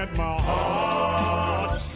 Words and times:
at 0.00 0.14
my 0.14 0.36
heartstrings. 0.40 1.90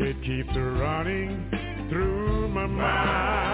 It 0.00 0.16
keeps 0.24 0.56
running 0.56 1.48
through 1.88 2.48
my 2.48 2.66
mind. 2.66 3.49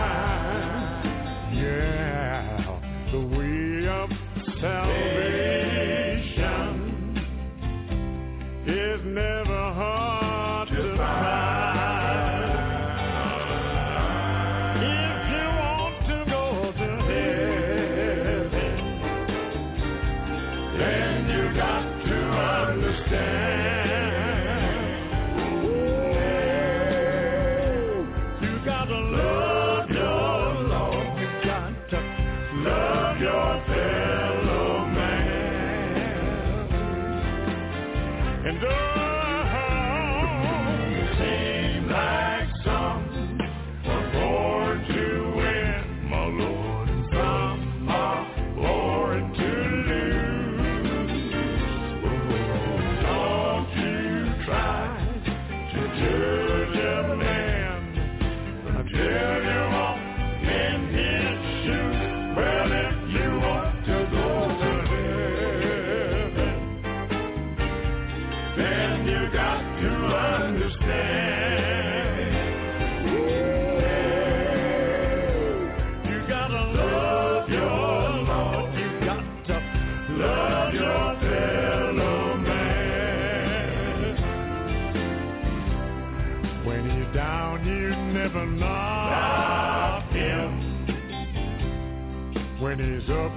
is 92.86 93.10
up. 93.10 93.32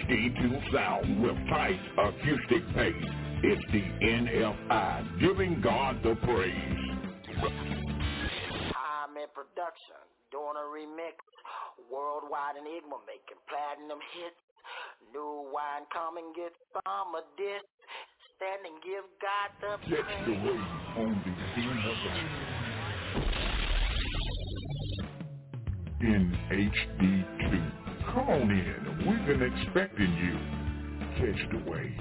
HD2 0.06 0.72
sound 0.72 1.21
with 1.21 1.34
tight 1.49 1.81
acoustic 1.99 2.62
bass. 2.77 2.94
It's 3.43 3.62
the 3.72 3.83
NFI 4.06 5.21
giving 5.21 5.61
God 5.61 6.00
the 6.05 6.15
praise. 6.22 6.55
I'm 7.43 9.16
in 9.19 9.27
production, 9.34 9.99
doing 10.31 10.55
a 10.55 10.66
remix, 10.71 11.19
worldwide 11.91 12.55
enigma 12.55 13.03
making 13.03 13.43
platinum 13.50 13.99
hits. 14.15 14.39
New 15.12 15.50
wine 15.53 15.87
coming, 15.93 16.33
get 16.37 16.55
some 16.71 17.15
of 17.16 17.25
this. 17.37 17.66
Stand 18.37 18.62
and 18.62 18.78
give 18.87 19.11
God 19.19 19.50
the 19.59 19.75
praise. 19.89 20.06
Catch 20.06 20.22
the 20.25 20.34
wave 20.39 20.71
on 21.03 21.19
the 21.27 21.34
NFI. 21.66 22.19
In 26.00 26.22
HD2. 26.53 27.85
Come 28.16 28.31
on 28.31 28.50
in. 28.50 29.06
We've 29.06 29.27
been 29.27 29.43
expecting 29.43 30.10
you. 30.16 30.38
Catch 31.19 31.50
the 31.50 31.59
wave. 31.71 31.93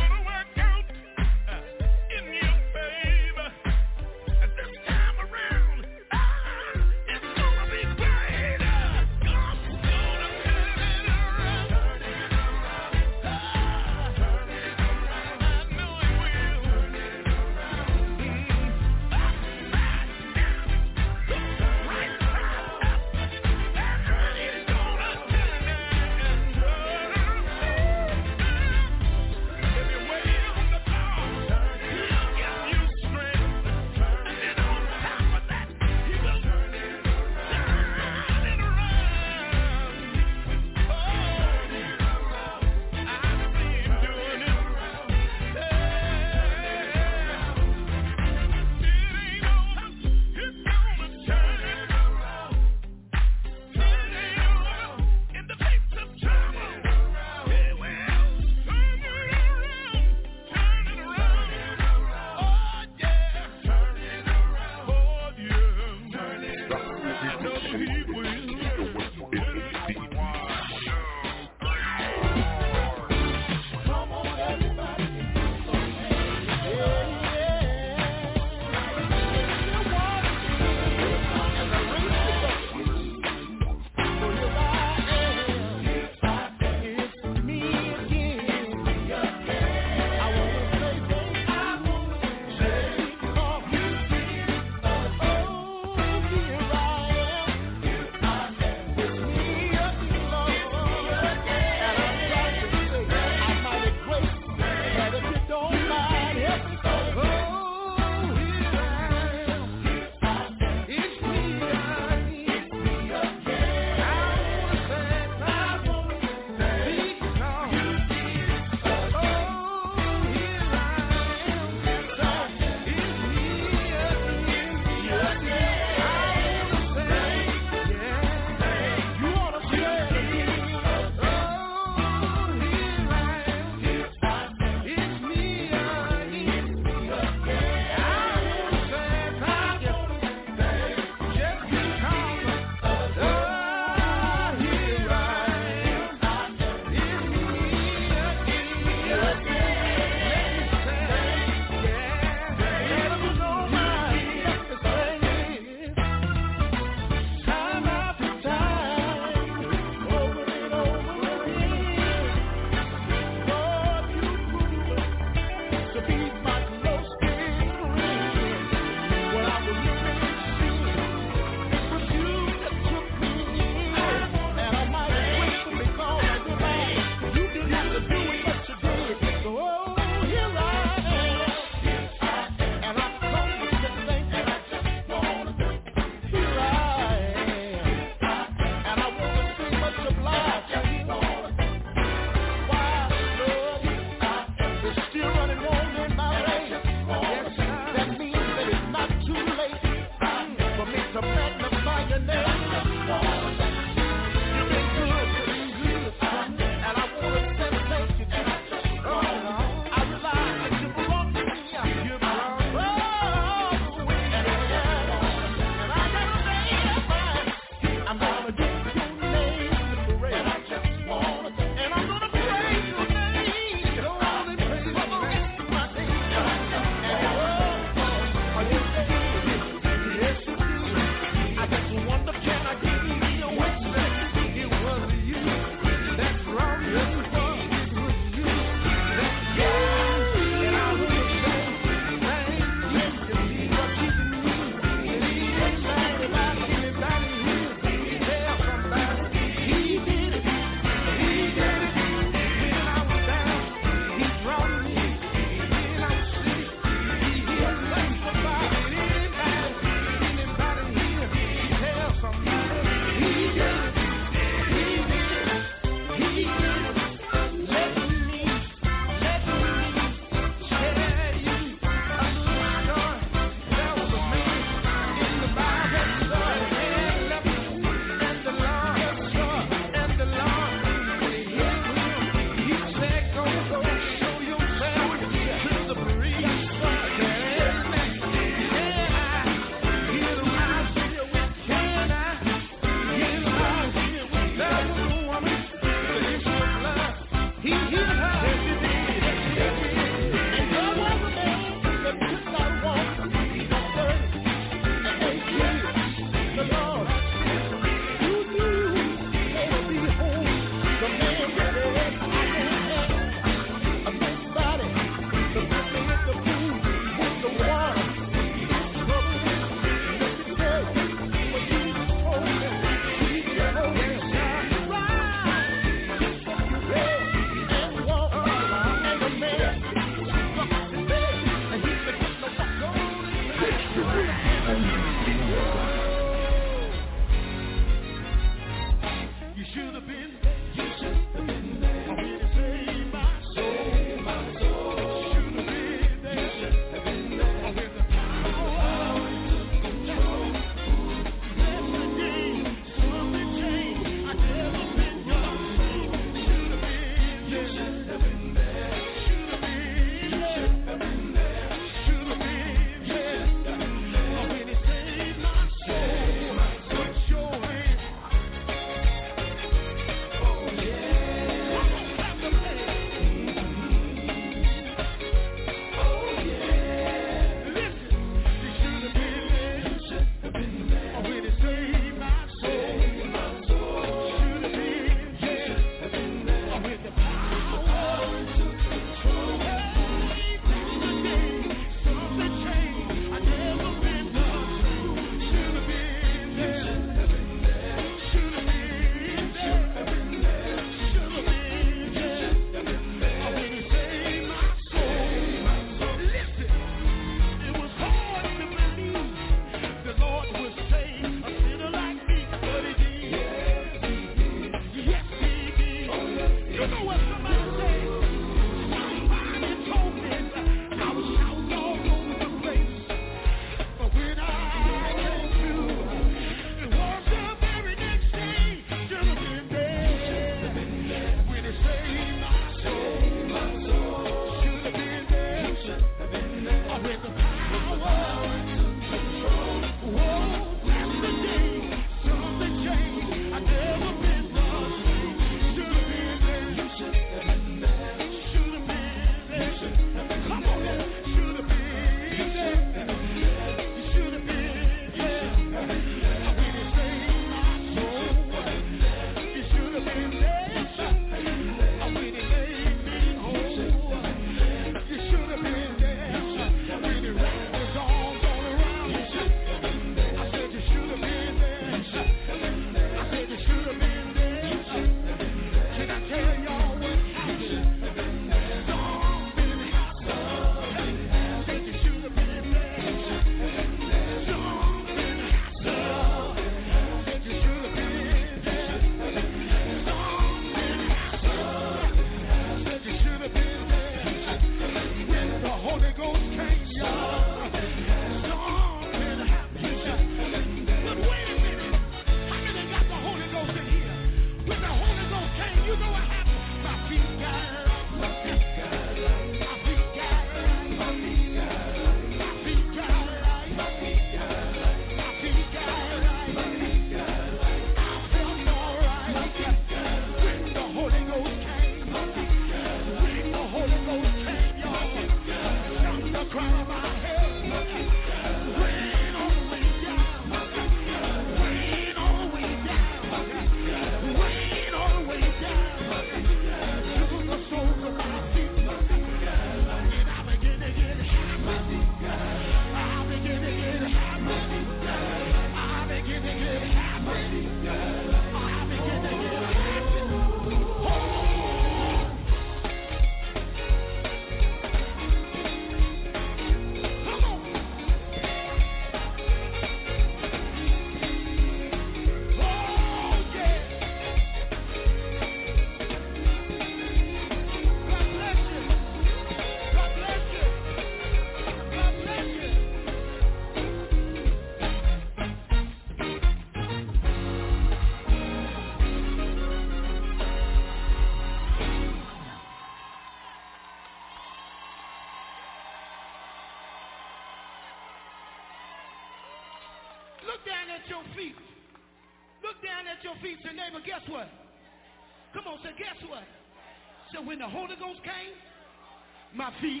feet. 599.79 600.00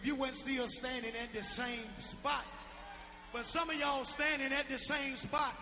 if 0.00 0.08
you 0.08 0.16
weren't 0.16 0.40
still 0.40 0.64
standing 0.80 1.12
at 1.12 1.28
the 1.36 1.44
same 1.60 1.84
spot. 2.16 2.48
But 3.36 3.44
some 3.52 3.68
of 3.68 3.76
y'all 3.76 4.08
standing 4.16 4.48
at 4.48 4.64
the 4.64 4.80
same 4.88 5.20
spot. 5.28 5.52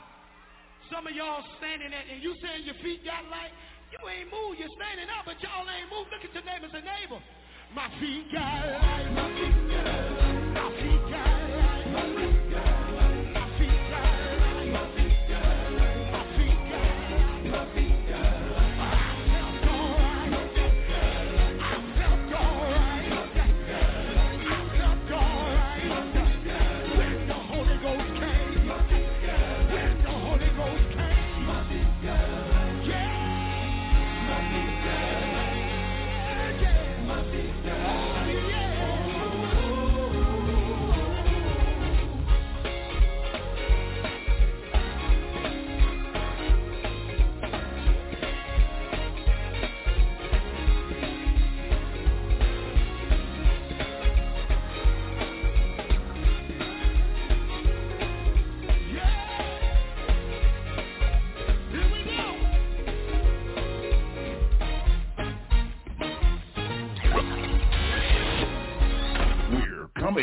Some 0.95 1.11
of 1.11 1.13
y'all 1.13 1.43
standing 1.59 1.91
at, 1.91 2.07
and 2.07 2.23
you 2.23 2.39
saying 2.39 2.63
your 2.63 2.79
feet 2.79 3.03
got 3.03 3.27
light. 3.35 3.51
You 3.91 3.99
ain't 4.07 4.31
moved. 4.31 4.63
You're 4.63 4.71
standing 4.79 5.11
up, 5.11 5.27
but 5.27 5.43
y'all 5.43 5.67
ain't 5.67 5.91
moved. 5.91 6.15
Look 6.15 6.23
at 6.23 6.31
your 6.31 6.47
name 6.47 6.63
and 6.63 6.71
say, 6.71 6.87
neighbor, 6.87 7.19
my 7.75 7.91
feet 7.99 8.31
got 8.31 8.63
light. 8.79 8.98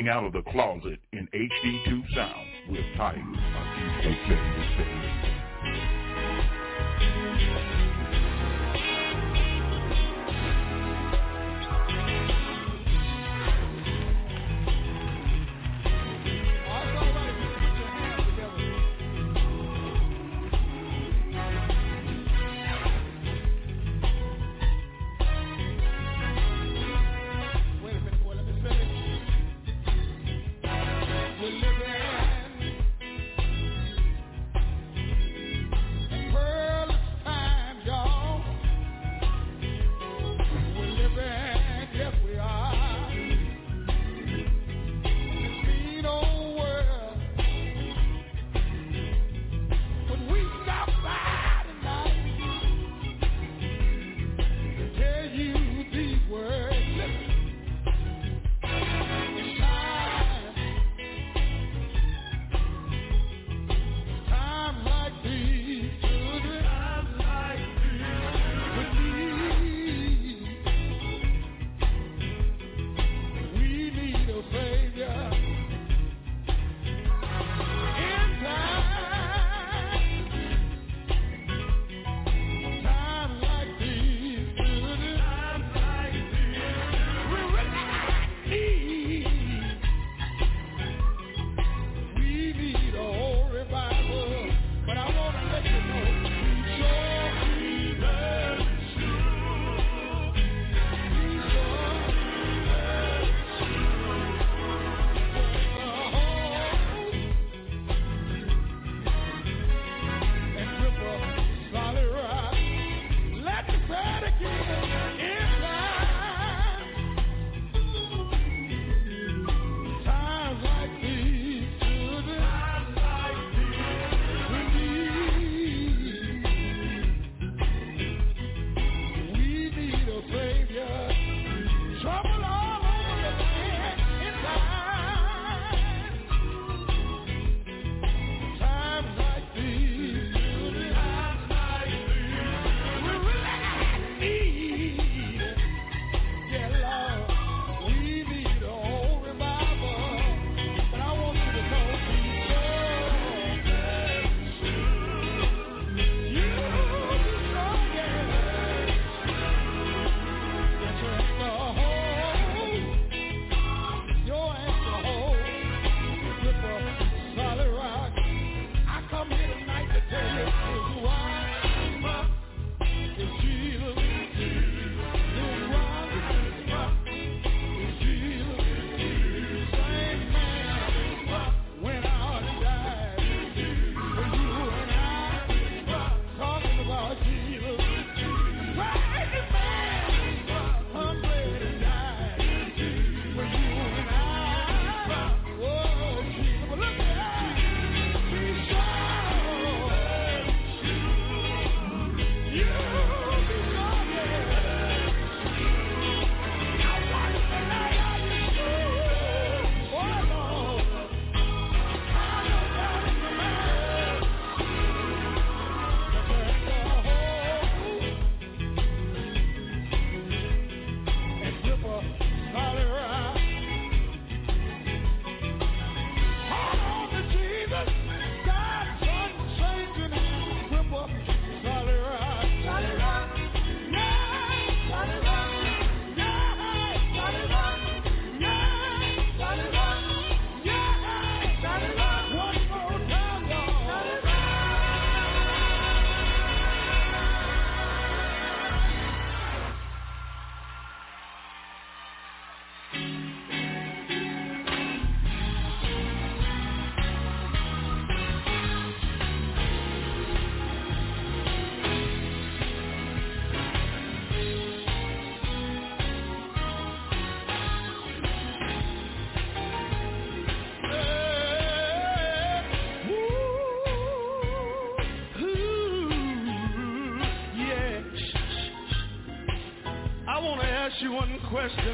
Coming 0.05 0.17
out 0.17 0.25
of 0.27 0.33
the 0.33 0.51
closet 0.51 0.99
in 1.13 1.27
HD2 1.33 2.13
sound 2.13 2.47
with 2.69 2.85
Tiger 2.95 3.21
on 3.21 3.35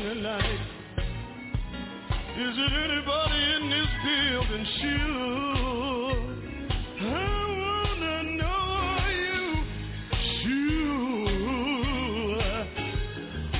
Is 0.01 0.17
it 2.57 2.73
anybody 2.73 3.41
in 3.53 3.69
this 3.69 3.91
building 4.03 4.65
sure? 4.81 6.17
I 7.01 7.05
wanna 7.61 8.17
know 8.33 8.61
are 8.97 9.11
you 9.11 9.41
sure? 10.41 11.61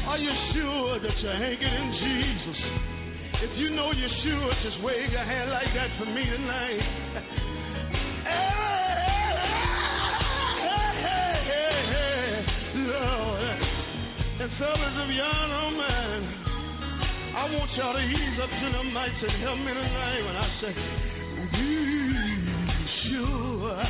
Are 0.08 0.18
you 0.18 0.34
sure 0.54 1.00
that 1.00 1.16
you're 1.22 1.32
hanging 1.32 1.62
in 1.62 1.88
Jesus? 2.02 2.60
If 3.44 3.52
you 3.60 3.70
know 3.70 3.92
you're 3.92 4.10
sure, 4.24 4.52
just 4.64 4.82
wave 4.84 5.12
your 5.12 5.24
hand 5.24 5.52
like 5.52 5.72
that 5.76 5.92
for 6.00 6.06
me 6.08 6.26
tonight. 6.26 6.82
Fellas, 14.60 14.94
don't 14.94 15.78
mind, 15.78 15.91
I 17.42 17.50
want 17.58 17.72
y'all 17.74 17.94
to 17.94 18.00
ease 18.00 18.38
up 18.40 18.52
to 18.52 18.66
the 18.70 18.84
mics 18.94 19.18
and 19.18 19.42
help 19.42 19.58
me 19.58 19.74
tonight 19.74 20.22
when 20.22 20.38
I 20.38 20.46
say, 20.62 20.78
be 21.58 21.74
sure. 23.10 23.82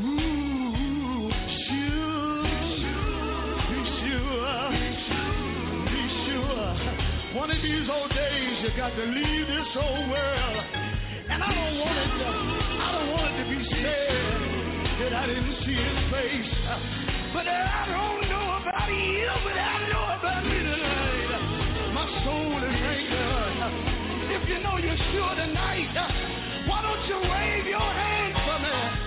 Ooh, 0.00 1.28
sure. 1.68 2.40
Be 3.68 3.80
sure. 4.00 4.72
Be 5.92 6.00
sure. 6.24 6.72
One 7.36 7.50
of 7.52 7.60
these 7.60 7.84
old 7.84 8.08
days, 8.16 8.56
you 8.64 8.72
got 8.78 8.96
to 8.96 9.04
leave 9.12 9.46
this 9.46 9.68
old 9.76 10.08
world. 10.08 10.56
And 11.28 11.44
I 11.44 11.52
don't 11.52 11.78
want 11.84 11.98
it 12.00 12.16
to, 12.16 12.28
I 12.80 12.88
don't 12.96 13.10
want 13.12 13.28
it 13.28 13.44
to 13.44 13.46
be 13.52 13.60
said 13.76 15.04
that 15.04 15.12
I 15.12 15.26
didn't 15.26 15.56
see 15.68 15.76
his 15.84 16.00
face. 16.08 16.48
But 17.34 17.44
I 17.46 17.92
don't 17.92 18.24
know 18.32 18.56
about 18.56 18.88
you, 18.88 19.28
but 19.44 19.52
I 19.52 19.84
know 19.92 20.16
about 20.16 20.46
me 20.46 20.58
tonight. 20.64 21.13
Soul 22.24 22.58
is 22.58 22.74
anchored. 22.74 23.64
If 24.30 24.48
you 24.48 24.58
know 24.62 24.76
you're 24.76 24.96
sure 25.12 25.34
tonight, 25.34 25.88
why 26.68 26.82
don't 26.82 27.06
you 27.08 27.16
wave 27.30 27.66
your 27.66 27.80
hand 27.80 28.34
for 28.44 28.58
me? 28.62 29.04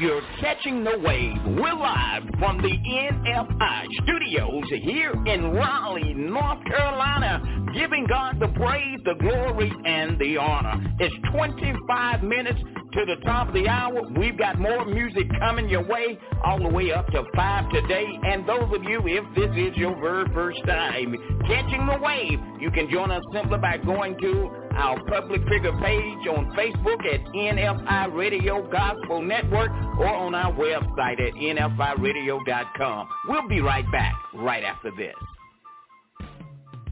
You're 0.00 0.22
catching 0.40 0.82
the 0.84 0.98
wave. 0.98 1.36
We're 1.46 1.74
live 1.74 2.24
from 2.38 2.60
the 2.60 2.70
NFI 2.70 3.86
studios 4.02 4.64
here 4.82 5.12
in 5.26 5.52
Raleigh, 5.52 6.14
North 6.14 6.64
Carolina, 6.64 7.40
giving 7.72 8.06
God 8.06 8.40
the 8.40 8.48
praise, 8.48 8.98
the 9.04 9.14
glory, 9.20 9.72
and 9.84 10.18
the 10.18 10.38
honor. 10.38 10.82
It's 10.98 11.14
25 11.32 12.24
minutes 12.24 12.60
to 12.92 13.04
the 13.06 13.16
top 13.24 13.48
of 13.48 13.54
the 13.54 13.68
hour. 13.68 14.02
We've 14.16 14.36
got 14.36 14.58
more 14.58 14.84
music 14.84 15.28
coming 15.38 15.68
your 15.68 15.86
way 15.86 16.18
all 16.44 16.58
the 16.58 16.68
way 16.68 16.92
up 16.92 17.06
to 17.08 17.24
5 17.34 17.72
today. 17.72 18.06
And 18.24 18.48
those 18.48 18.70
of 18.74 18.84
you, 18.84 19.00
if 19.06 19.24
this 19.34 19.50
is 19.56 19.76
your 19.76 19.98
very 20.00 20.26
first 20.34 20.60
time 20.66 21.16
catching 21.46 21.86
the 21.86 21.98
wave, 22.00 22.38
you 22.60 22.70
can 22.70 22.90
join 22.90 23.10
us 23.10 23.22
simply 23.32 23.58
by 23.58 23.78
going 23.78 24.18
to 24.20 24.50
our 24.74 25.02
public 25.04 25.42
figure 25.48 25.72
page 25.80 26.26
on 26.28 26.54
Facebook 26.56 27.04
at 27.12 27.20
NFI 27.34 28.14
Radio 28.14 28.68
Gospel 28.70 29.22
Network 29.22 29.70
or 29.98 30.08
on 30.08 30.34
our 30.34 30.52
website 30.52 31.20
at 31.20 31.34
nfiradio.com. 31.34 33.08
We'll 33.28 33.48
be 33.48 33.60
right 33.60 33.90
back 33.92 34.14
right 34.34 34.64
after 34.64 34.90
this. 34.96 35.14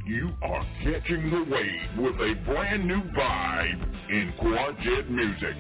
You 0.07 0.31
are 0.43 0.67
catching 0.83 1.31
the 1.31 1.45
wave 1.55 1.99
with 1.99 2.15
a 2.17 2.35
brand 2.45 2.87
new 2.87 3.01
vibe 3.01 4.11
in 4.11 4.33
Quartet 4.41 5.09
music 5.11 5.55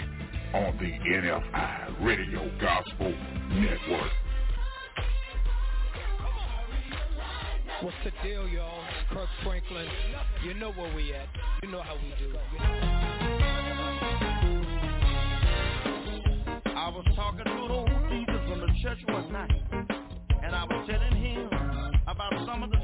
on 0.53 0.77
the 0.79 0.91
NFI 1.09 2.05
Radio 2.05 2.51
Gospel 2.61 3.15
Network. 3.51 4.11
What's 7.83 7.97
the 8.05 8.11
deal, 8.23 8.49
y'all? 8.49 8.83
It's 8.83 9.13
Kirk 9.13 9.29
Franklin. 9.45 9.87
You 10.45 10.55
know 10.55 10.73
where 10.73 10.93
we 10.95 11.15
at. 11.15 11.29
You 11.63 11.71
know 11.71 11.83
how 11.83 11.95
we 11.95 12.13
do. 12.19 12.37
I 16.67 16.89
was 16.89 17.05
talking 17.15 17.45
to 17.45 17.53
an 17.53 17.71
old 17.71 17.89
deacon 18.11 18.41
from 18.49 18.61
the 18.61 18.73
church 18.83 18.99
one 19.07 19.33
night, 19.33 19.51
and 20.43 20.55
I 20.55 20.65
was 20.65 20.89
telling 20.91 21.23
him 21.23 21.47
about 22.09 22.33
some 22.45 22.65
of 22.65 22.71
the 22.71 22.80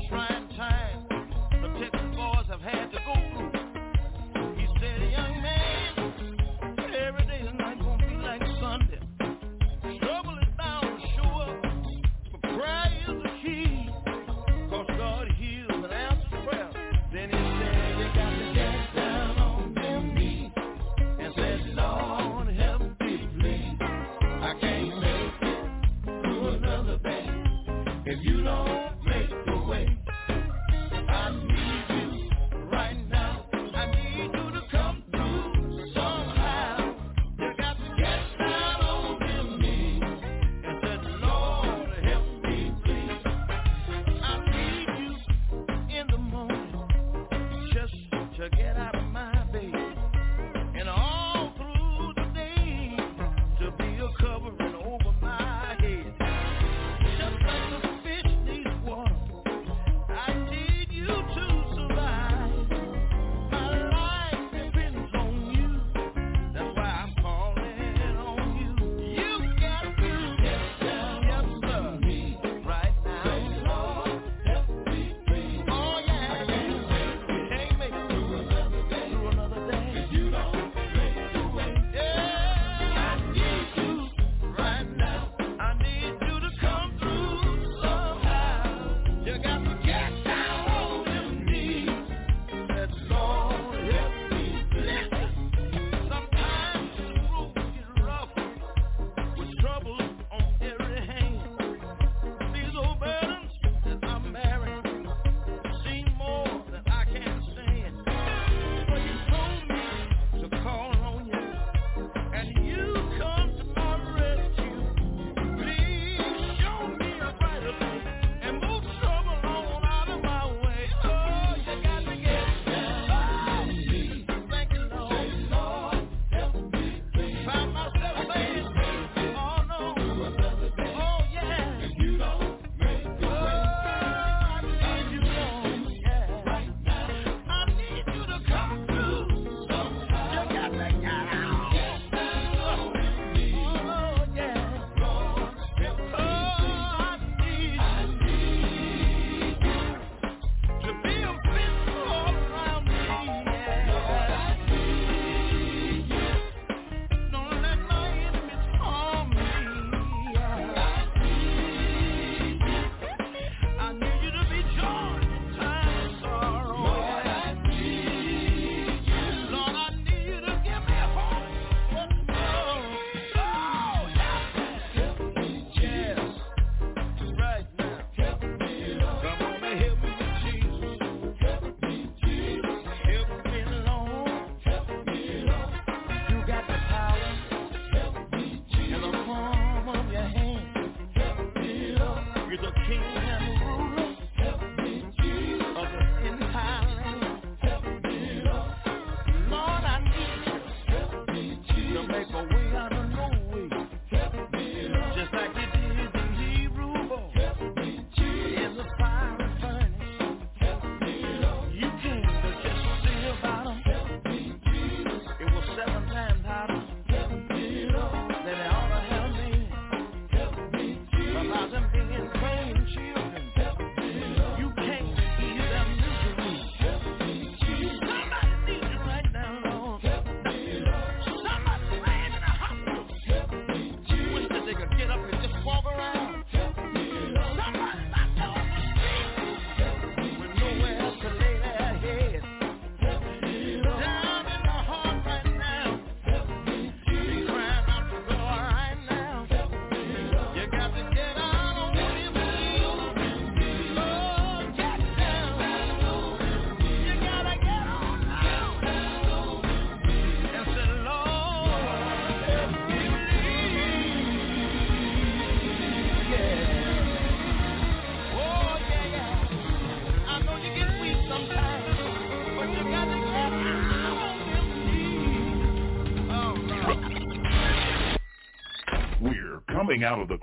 if 28.06 28.24
you 28.24 28.42
don't 28.42 28.85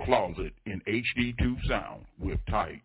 Closet 0.04 0.52
in 0.66 0.82
HD2 0.86 1.66
sound 1.66 2.04
with 2.18 2.38
tight. 2.44 2.82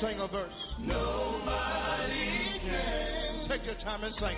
sing 0.00 0.20
a 0.20 0.28
verse. 0.28 0.52
Nobody 0.80 2.60
can. 2.60 3.48
Take 3.48 3.64
your 3.64 3.74
time 3.84 4.04
and 4.04 4.14
sing 4.18 4.35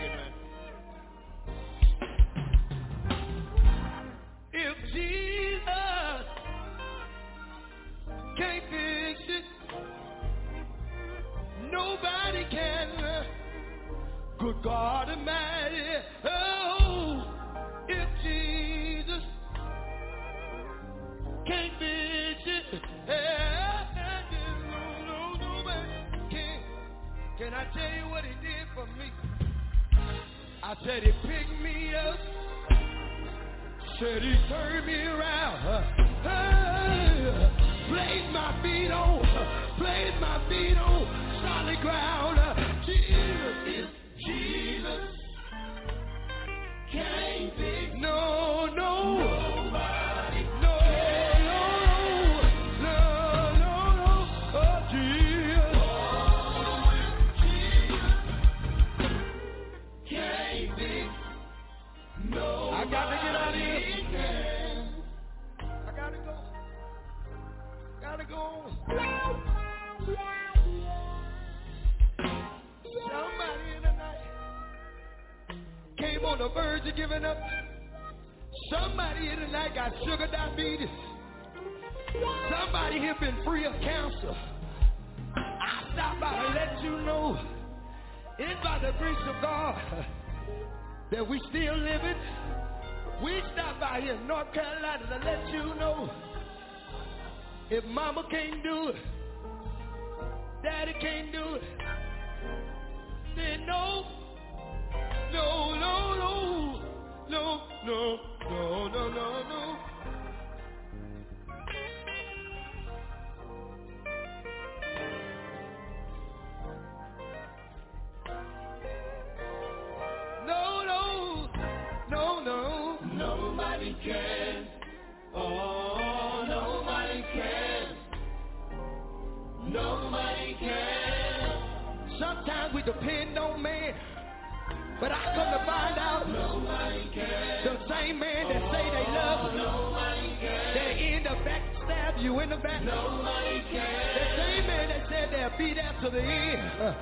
the 146.10 146.22
end. 146.22 146.80
Uh, 146.80 146.94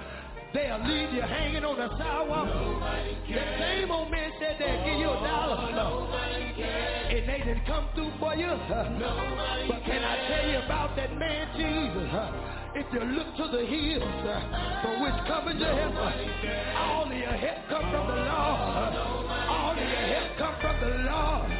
they'll 0.54 0.82
leave 0.88 1.12
you 1.12 1.22
hanging 1.22 1.64
on 1.64 1.76
the 1.76 1.88
sidewalk. 1.98 2.48
The 3.28 3.44
same 3.58 3.90
old 3.90 4.10
man 4.10 4.30
said 4.40 4.56
they'll 4.58 4.84
give 4.84 4.98
you 4.98 5.10
a 5.10 5.20
dollar. 5.20 5.68
And 6.56 7.28
they 7.28 7.38
didn't 7.44 7.66
come 7.66 7.88
through 7.94 8.12
for 8.18 8.34
you. 8.34 8.46
Nobody 8.46 9.68
but 9.68 9.84
can, 9.84 10.00
can, 10.00 10.04
I 10.04 10.16
tell 10.28 10.48
you 10.50 10.58
about 10.64 10.96
that 10.96 11.16
man 11.18 11.48
Jesus? 11.56 12.08
Uh, 12.12 12.56
if 12.76 12.86
you 12.92 13.00
look 13.00 13.28
to 13.36 13.48
the 13.56 13.64
hills 13.64 14.04
from 14.82 15.00
which 15.00 15.18
comes 15.26 15.60
your 15.60 15.72
help, 15.72 15.96
all 16.76 17.04
of 17.04 17.16
your 17.16 17.32
help 17.32 17.60
come 17.68 17.86
from 17.88 18.06
the 18.08 18.20
Lord. 18.26 18.92
All 19.48 19.72
of 19.72 19.78
your 19.78 20.06
help 20.12 20.30
come 20.38 20.56
from 20.60 20.76
the 20.80 20.92
Lord. 21.08 21.50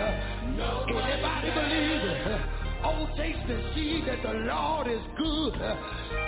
Anybody 0.56 1.50
believe 1.52 2.04
it? 2.04 2.55
Oh, 2.84 3.08
taste 3.16 3.38
and 3.48 3.74
see 3.74 4.02
that 4.06 4.22
the 4.22 4.34
Lord 4.46 4.86
is 4.88 5.02
good. 5.16 5.54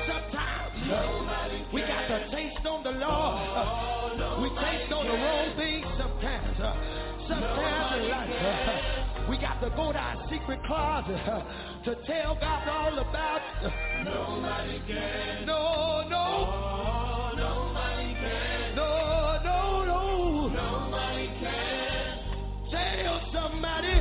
Sometimes 0.07 0.91
uh, 0.91 1.49
we 1.73 1.81
got 1.83 2.09
to 2.09 2.29
taste 2.31 2.67
on 2.67 2.83
the 2.83 2.91
Lord. 2.91 3.39
Uh, 3.57 4.41
we 4.43 4.49
taste 4.51 4.93
on 4.93 5.07
the 5.07 5.13
wrong 5.13 5.57
things 5.57 5.87
sometimes. 5.99 6.57
Sometimes 7.29 8.03
in 8.03 8.09
life, 8.09 9.29
we 9.29 9.37
got 9.37 9.61
to 9.61 9.71
go 9.71 9.93
to 9.93 9.99
our 9.99 10.17
secret 10.31 10.61
closet 10.65 11.21
to 11.85 11.95
tell 12.07 12.35
God 12.41 12.69
all 12.69 12.99
about 12.99 13.43
it. 13.63 13.73
Nobody 14.05 14.81
can. 14.87 15.47
No, 15.47 16.09
no. 16.09 16.27
Oh, 16.49 17.31
nobody 17.37 18.15
can. 18.15 18.75
No, 18.75 19.39
no, 19.45 19.85
no. 19.85 20.49
Nobody 20.49 21.27
can. 21.39 22.19
Tell 22.71 23.21
somebody, 23.33 24.01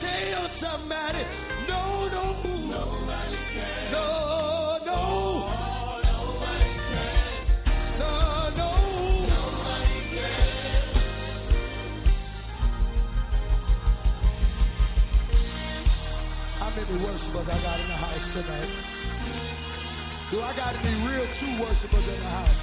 tell 0.00 0.48
somebody, 0.60 1.24
many 16.88 17.04
worshipers 17.04 17.46
I 17.50 17.62
got 17.62 17.80
in 17.80 17.88
the 17.88 17.96
house 17.96 18.32
tonight? 18.32 18.70
Do 20.30 20.40
I 20.40 20.56
got 20.56 20.76
any 20.76 20.94
real 21.04 21.26
true 21.38 21.60
worshipers 21.60 22.04
in 22.04 22.20
the 22.20 22.30
house? 22.30 22.56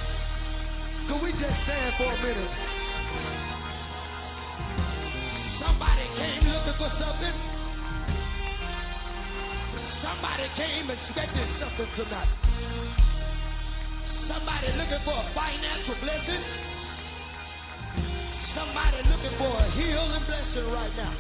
Could 1.07 1.21
we 1.21 1.31
just 1.31 1.57
stand 1.63 1.93
for 1.97 2.13
a 2.13 2.17
minute? 2.21 2.51
Somebody 5.59 6.05
came 6.17 6.47
looking 6.47 6.77
for 6.77 6.91
something. 6.99 7.54
Somebody 10.05 10.45
came 10.55 10.85
expecting 10.91 11.49
something 11.59 11.89
tonight. 11.97 12.29
Somebody 14.29 14.67
looking 14.77 15.01
for 15.03 15.17
a 15.17 15.31
financial 15.33 15.95
blessing. 15.99 16.43
Somebody 18.53 18.97
looking 19.09 19.35
for 19.39 19.49
a 19.49 19.71
healing 19.71 20.23
blessing 20.27 20.71
right 20.71 20.95
now. 20.95 21.13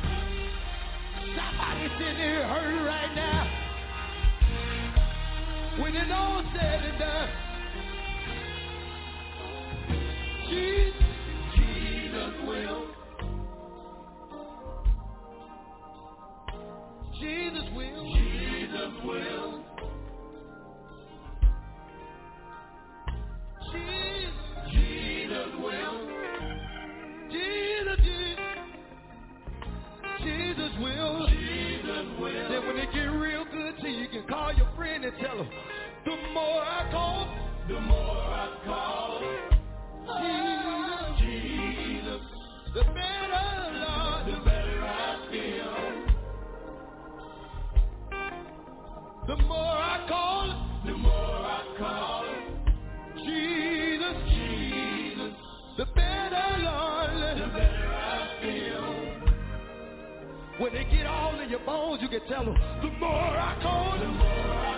Somebody 1.33 1.89
sitting 1.97 2.15
here 2.15 2.47
hurting 2.47 2.83
right 2.85 3.15
now. 3.15 3.47
When 5.81 5.95
it's 5.95 6.11
all 6.13 6.43
said 6.53 6.83
and 6.85 6.99
done, 6.99 7.29
Jesus, 10.47 10.93
Jesus 11.57 12.33
will. 12.45 12.85
Jesus 17.19 17.63
will. 17.75 18.24
The 18.75 19.07
will. 19.07 19.63
She 23.71 23.77
is 23.77 24.33
the 25.29 25.45
will. 25.63 25.97
Jira 27.31 27.95
the 27.95 28.35
Jesus 30.19 30.73
will. 30.81 31.27
The 31.85 31.99
will 32.19 32.67
When 32.67 32.77
it 32.77 32.91
get 32.91 33.05
real 33.05 33.45
good 33.45 33.75
so 33.81 33.87
you 33.87 34.07
can 34.09 34.27
call 34.27 34.53
your 34.53 34.67
friend 34.75 35.05
and 35.05 35.13
tell 35.21 35.37
him 35.37 35.49
The 36.05 36.15
more 36.33 36.65
The 49.27 49.35
more 49.37 49.57
I 49.57 50.05
call, 50.07 50.47
The 50.85 50.93
more 50.93 51.11
I 51.11 51.63
call 51.79 52.25
Jesus, 53.17 54.15
Jesus, 54.29 55.33
the 55.77 55.85
better, 55.95 56.35
I'm, 56.35 57.39
the 57.39 57.47
better 57.47 57.89
I 57.89 58.29
feel. 58.41 58.85
When 60.59 60.73
they 60.73 60.83
get 60.95 61.07
all 61.07 61.39
in 61.39 61.49
your 61.49 61.61
bones, 61.65 62.03
you 62.03 62.07
can 62.07 62.21
tell 62.27 62.45
them, 62.45 62.53
the 62.83 62.89
more 62.99 63.09
I 63.09 63.57
call 63.63 63.97
The 63.99 64.05
more 64.05 64.27
I 64.27 64.74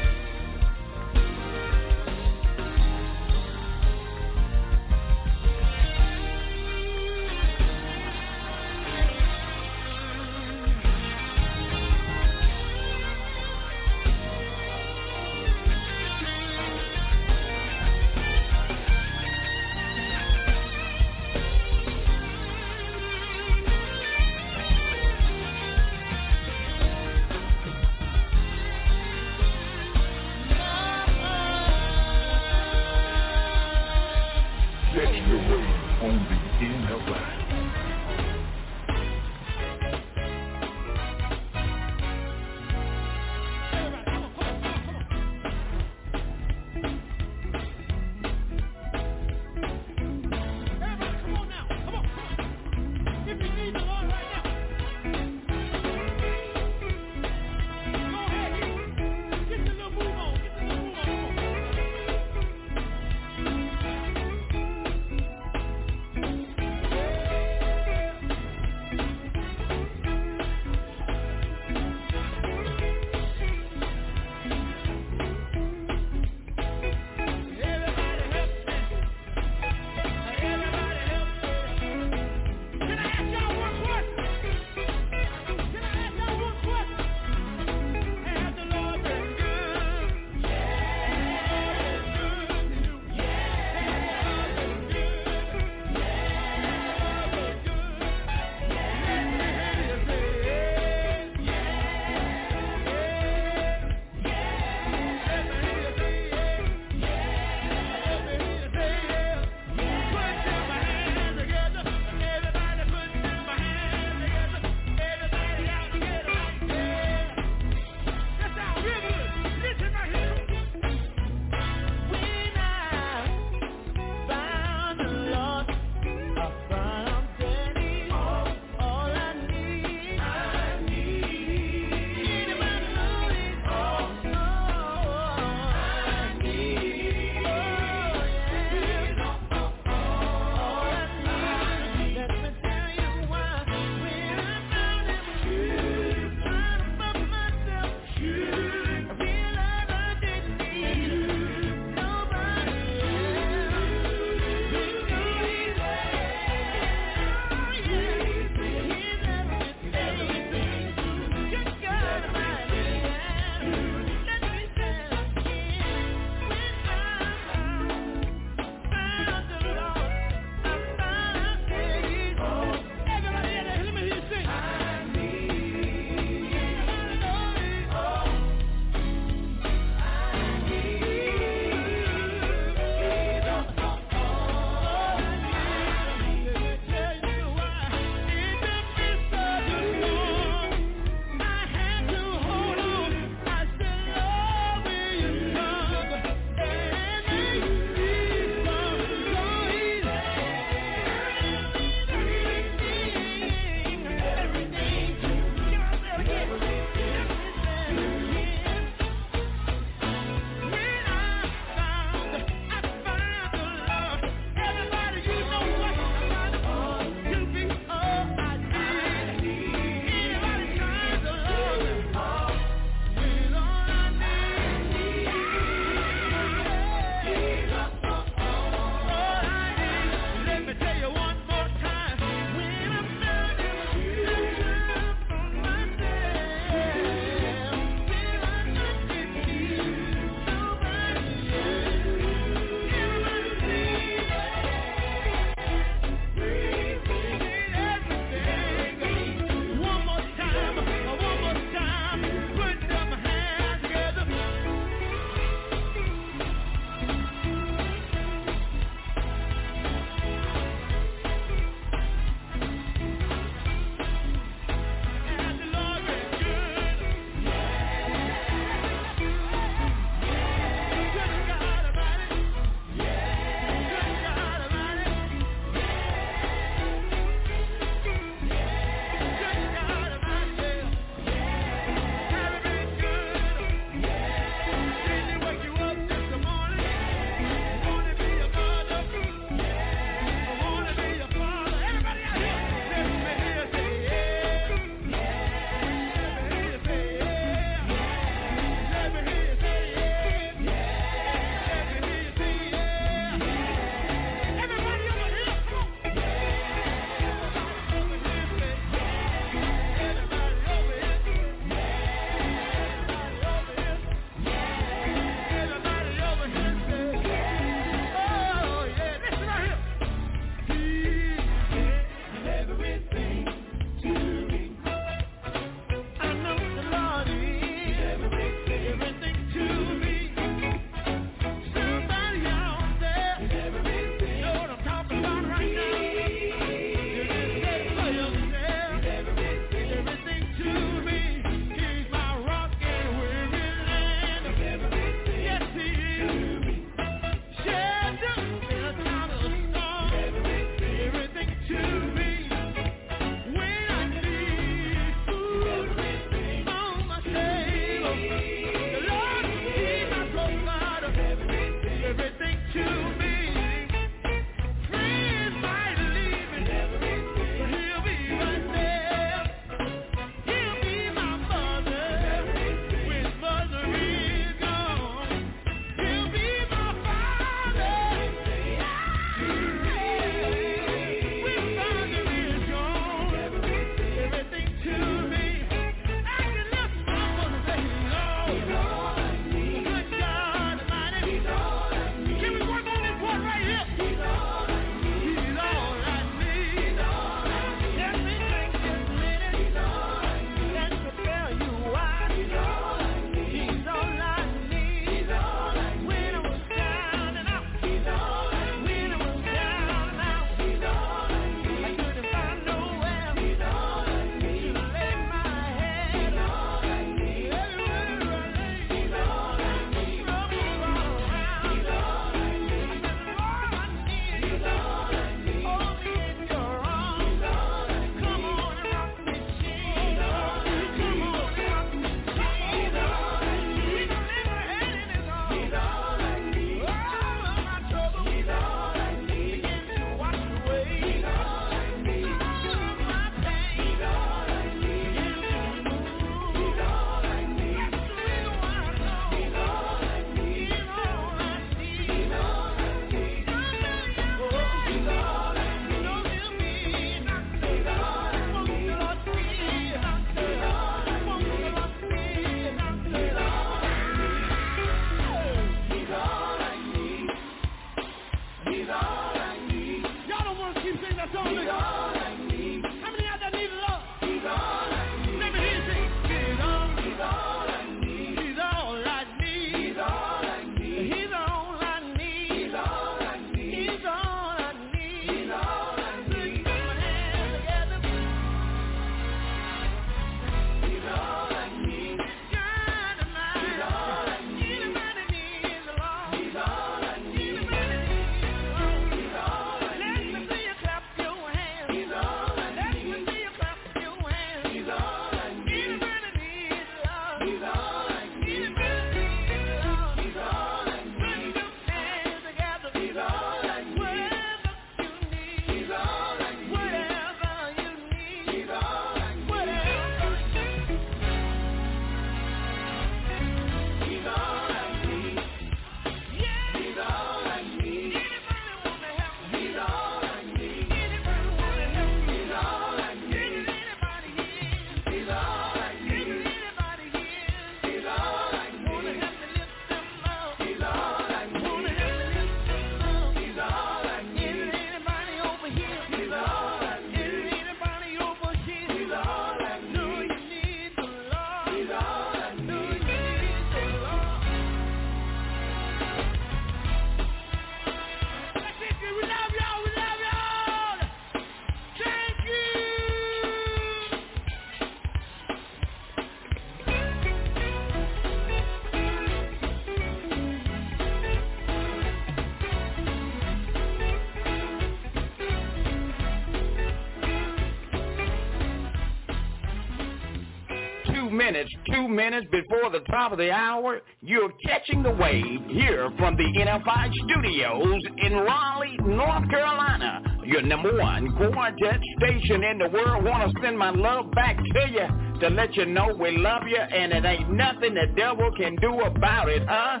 two 581.98 582.08
minutes 582.08 582.46
before 582.50 582.90
the 582.90 583.00
top 583.10 583.32
of 583.32 583.38
the 583.38 583.50
hour, 583.50 584.00
you're 584.20 584.52
catching 584.64 585.02
the 585.02 585.10
wave 585.10 585.60
here 585.68 586.10
from 586.18 586.36
the 586.36 586.44
NFI 586.44 587.12
studios 587.24 588.02
in 588.18 588.34
Raleigh, 588.34 588.96
North 589.02 589.48
Carolina. 589.50 590.22
Your 590.44 590.62
number 590.62 590.96
one 590.96 591.34
quartet 591.36 592.00
station 592.18 592.62
in 592.62 592.78
the 592.78 592.88
world. 592.92 593.24
Want 593.24 593.52
to 593.52 593.62
send 593.62 593.76
my 593.76 593.90
love 593.90 594.30
back 594.32 594.56
to 594.56 594.88
you 594.90 595.40
to 595.40 595.48
let 595.50 595.74
you 595.74 595.86
know 595.86 596.14
we 596.18 596.36
love 596.36 596.62
you 596.68 596.78
and 596.78 597.12
it 597.12 597.24
ain't 597.24 597.50
nothing 597.52 597.94
the 597.94 598.06
devil 598.16 598.50
can 598.56 598.76
do 598.76 599.00
about 599.00 599.48
it, 599.48 599.62
huh? 599.66 600.00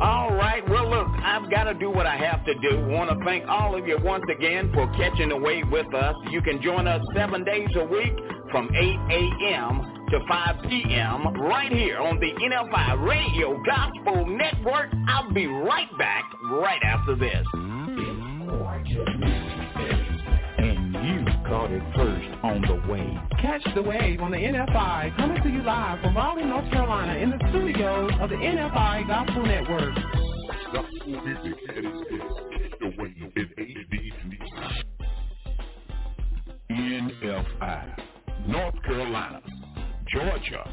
All 0.00 0.34
right. 0.34 0.68
Well, 0.68 0.90
look, 0.90 1.08
I've 1.22 1.50
got 1.50 1.64
to 1.64 1.74
do 1.74 1.90
what 1.90 2.06
I 2.06 2.16
have 2.16 2.44
to 2.44 2.54
do. 2.54 2.86
Want 2.88 3.08
to 3.10 3.24
thank 3.24 3.48
all 3.48 3.78
of 3.78 3.86
you 3.86 3.98
once 4.02 4.24
again 4.30 4.70
for 4.74 4.86
catching 4.96 5.30
the 5.30 5.36
wave 5.38 5.68
with 5.70 5.94
us. 5.94 6.14
You 6.30 6.42
can 6.42 6.60
join 6.60 6.86
us 6.86 7.00
seven 7.14 7.44
days 7.44 7.70
a 7.76 7.84
week 7.84 8.12
from 8.50 8.68
8 8.74 8.76
a.m. 8.76 9.95
to 10.10 10.20
5 10.28 10.56
p.m. 10.68 11.34
right 11.42 11.72
here 11.72 11.98
on 11.98 12.20
the 12.20 12.30
NFI 12.30 13.08
Radio 13.08 13.60
Gospel 13.64 14.26
Network. 14.26 14.92
I'll 15.08 15.32
be 15.32 15.46
right 15.46 15.88
back 15.98 16.22
right 16.50 16.80
after 16.84 17.16
this. 17.16 17.44
And 20.58 20.94
you 20.94 21.24
caught 21.48 21.72
it 21.72 21.82
first 21.96 22.28
on 22.44 22.62
the 22.62 22.80
wave. 22.90 23.18
Catch 23.40 23.62
the 23.74 23.82
wave 23.82 24.20
on 24.20 24.30
the 24.30 24.36
NFI 24.36 25.16
coming 25.16 25.42
to 25.42 25.48
you 25.48 25.62
live 25.62 26.00
from 26.00 26.16
Raleigh, 26.16 26.44
North 26.44 26.70
Carolina 26.70 27.14
in 27.18 27.30
the 27.30 27.38
studios 27.50 28.12
of 28.20 28.30
the 28.30 28.36
NFI 28.36 29.08
Gospel 29.08 29.44
Network. 29.44 29.94
Gospel 30.72 31.06
music 31.06 31.58
at 31.68 31.78
its 31.78 31.98
best. 32.10 32.80
The 32.80 32.92
wave 32.96 33.32
in 33.34 33.48
HD 33.58 34.12
NFI. 36.70 38.06
North 38.46 38.80
Carolina, 38.84 39.40
Georgia, 40.26 40.68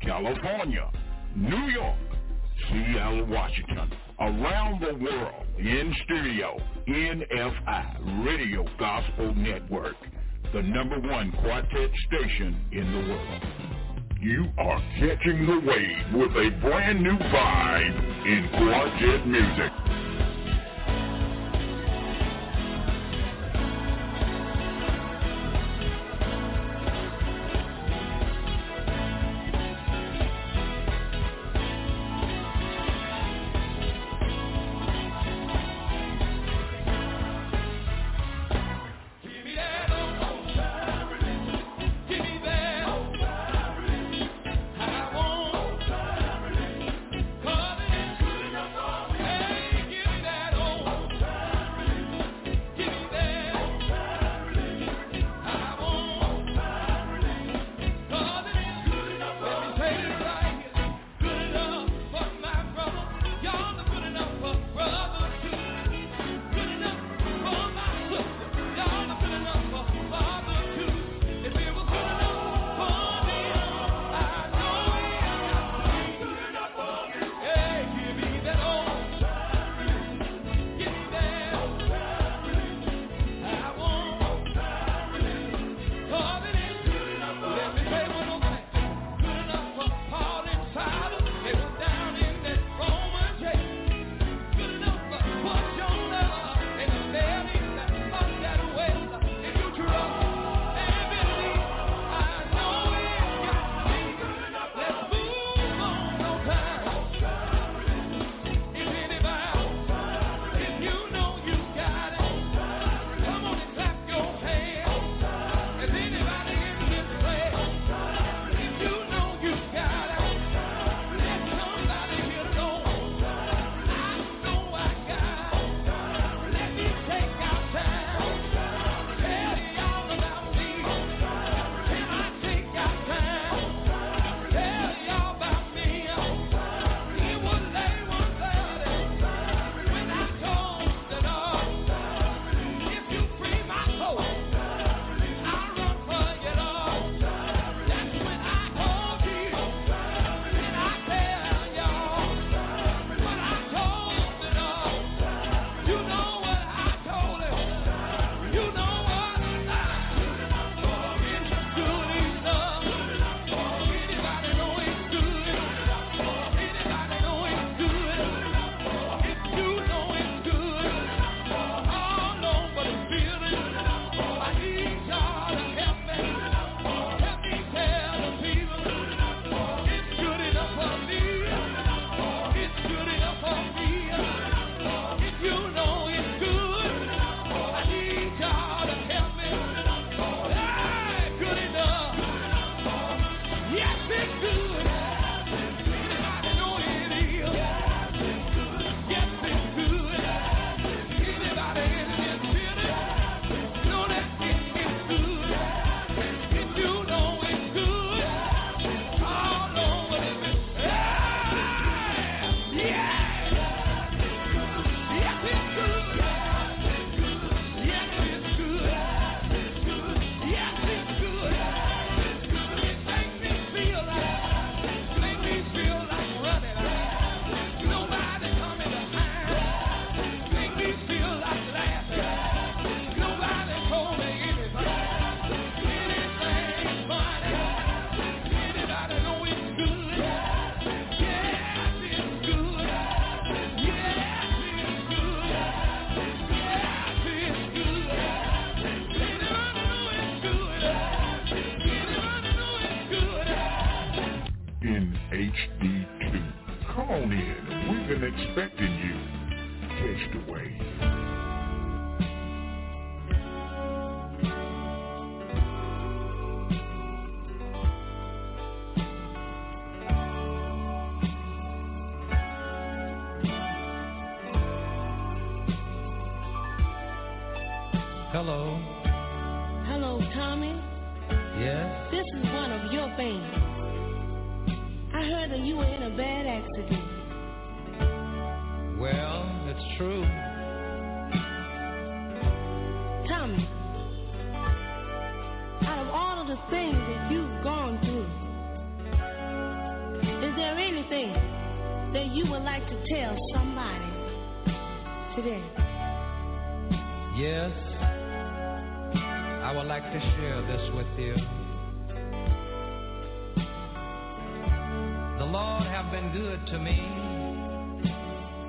California, 0.00 0.90
New 1.36 1.70
York, 1.70 1.96
Seattle, 2.68 3.24
Washington, 3.26 3.92
around 4.18 4.80
the 4.80 4.94
world, 4.94 5.46
in 5.58 5.94
studio, 6.04 6.56
NFI 6.88 8.26
Radio 8.26 8.64
Gospel 8.80 9.32
Network, 9.36 9.94
the 10.52 10.60
number 10.60 10.98
one 10.98 11.30
quartet 11.40 11.90
station 12.08 12.56
in 12.72 12.92
the 12.92 13.12
world. 13.12 13.42
You 14.20 14.46
are 14.58 14.82
catching 14.98 15.46
the 15.46 15.60
wave 15.60 16.20
with 16.20 16.32
a 16.32 16.50
brand 16.60 17.00
new 17.00 17.16
vibe 17.16 18.26
in 18.26 18.48
quartet 18.58 19.26
music. 19.28 20.25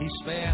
He 0.07 0.46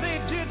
they 0.00 0.18
didn't 0.28 0.49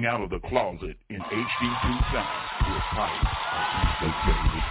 Coming 0.00 0.14
out 0.14 0.22
of 0.22 0.30
the 0.30 0.48
closet 0.48 0.96
in 1.10 1.16
HD2 1.20 2.12
sound 2.12 2.72
with 2.72 2.82
Pipe. 2.94 4.69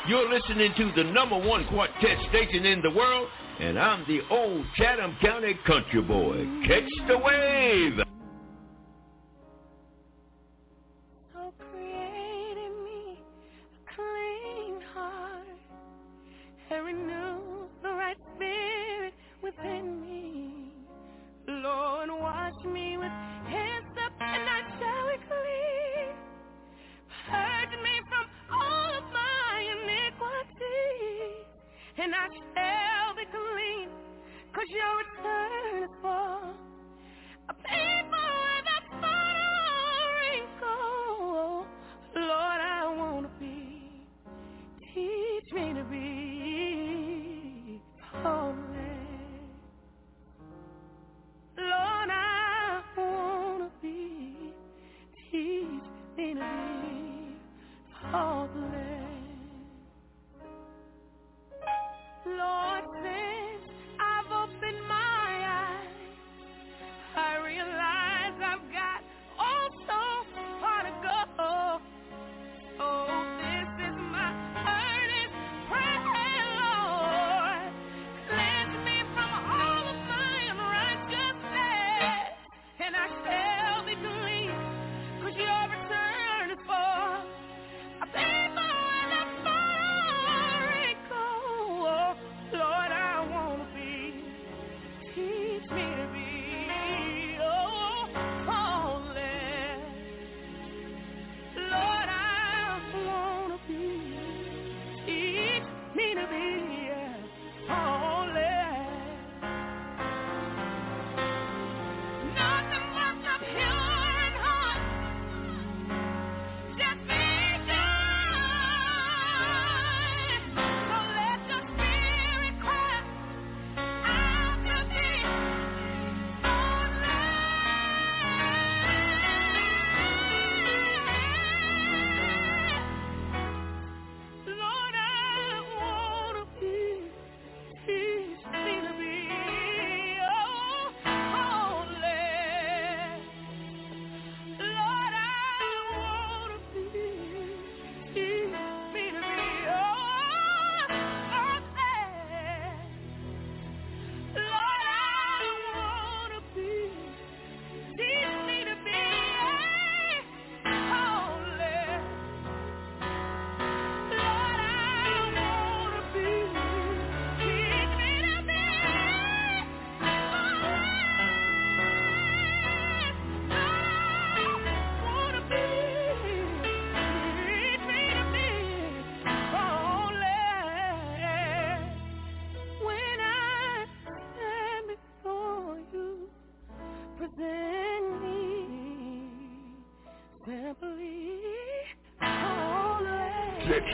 You're 0.08 0.28
listening 0.28 0.72
to 0.78 0.92
the 0.96 1.04
number 1.12 1.38
one 1.38 1.64
quartet 1.68 2.18
station 2.28 2.66
in 2.66 2.82
the 2.82 2.90
world, 2.90 3.28
and 3.60 3.78
I'm 3.78 4.04
the 4.08 4.20
old 4.30 4.66
Chatham 4.74 5.16
County 5.22 5.56
country 5.64 6.02
boy. 6.02 6.44
Catch 6.66 6.90
the 7.06 7.18
wave! 7.18 8.11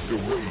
the 0.09 0.16
way. 0.16 0.47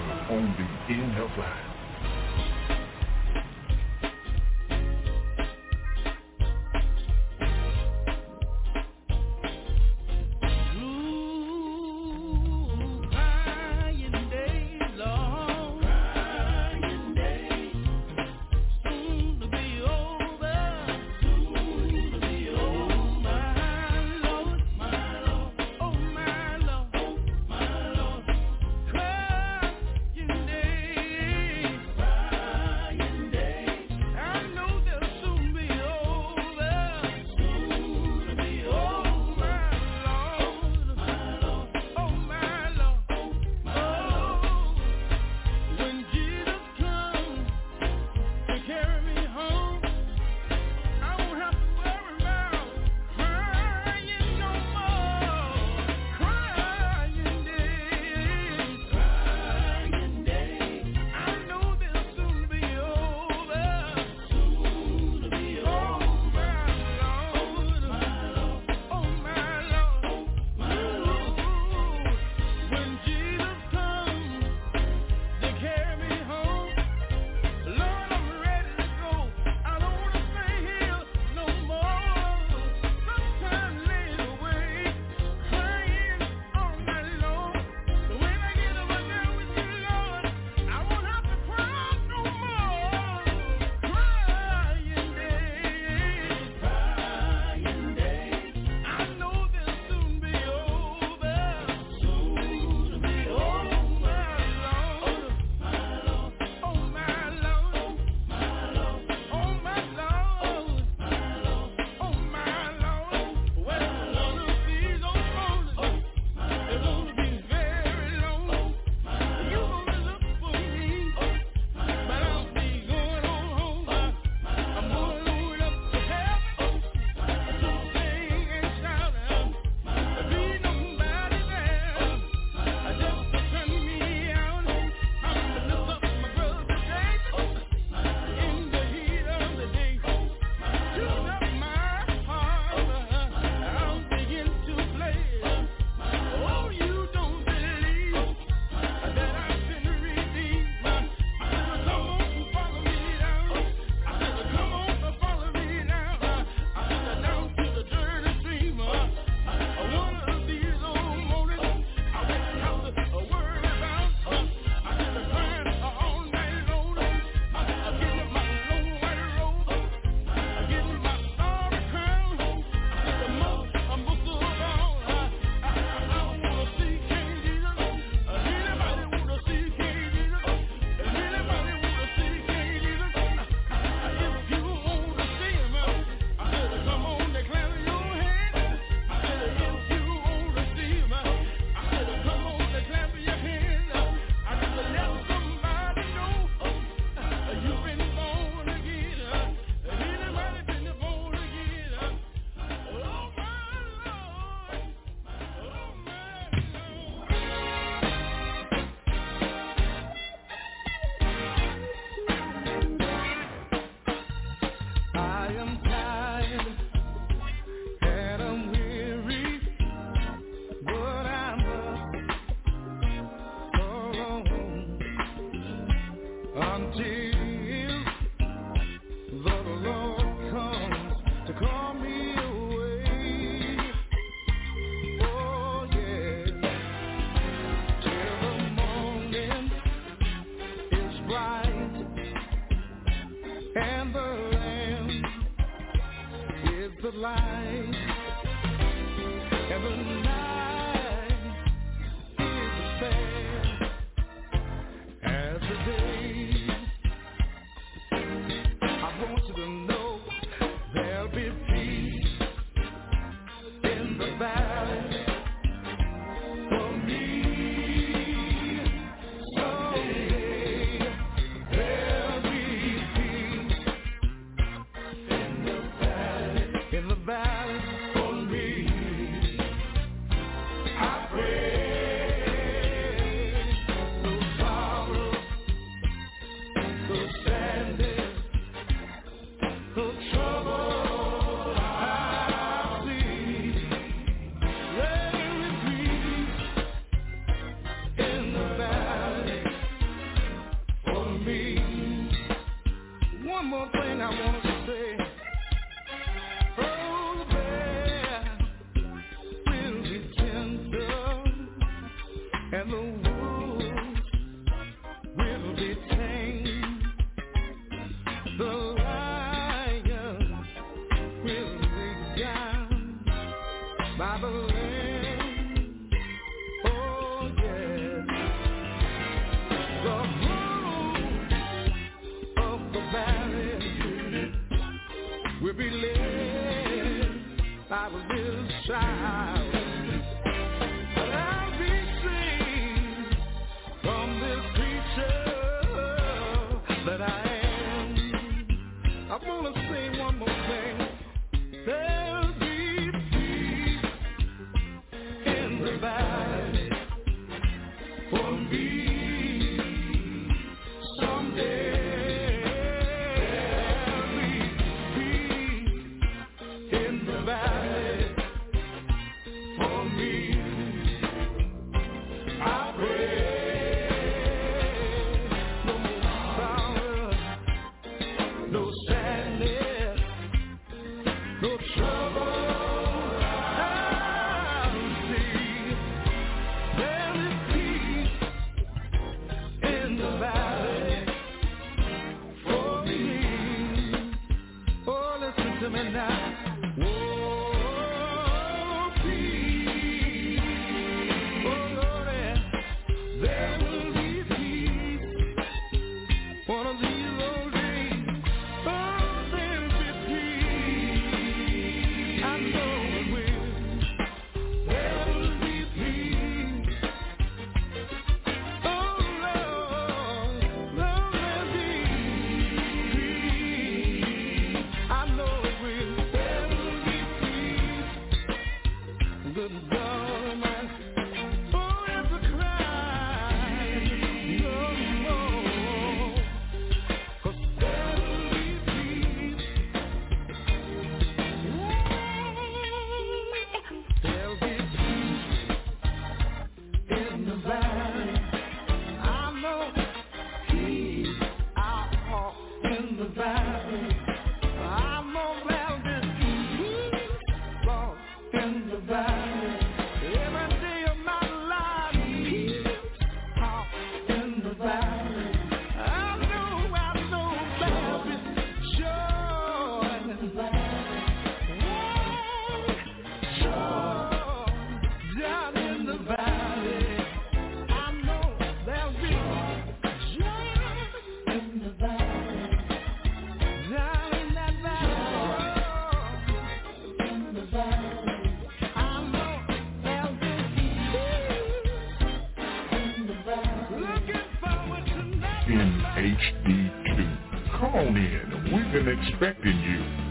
Expecting 499.28 499.80
you. 499.80 500.28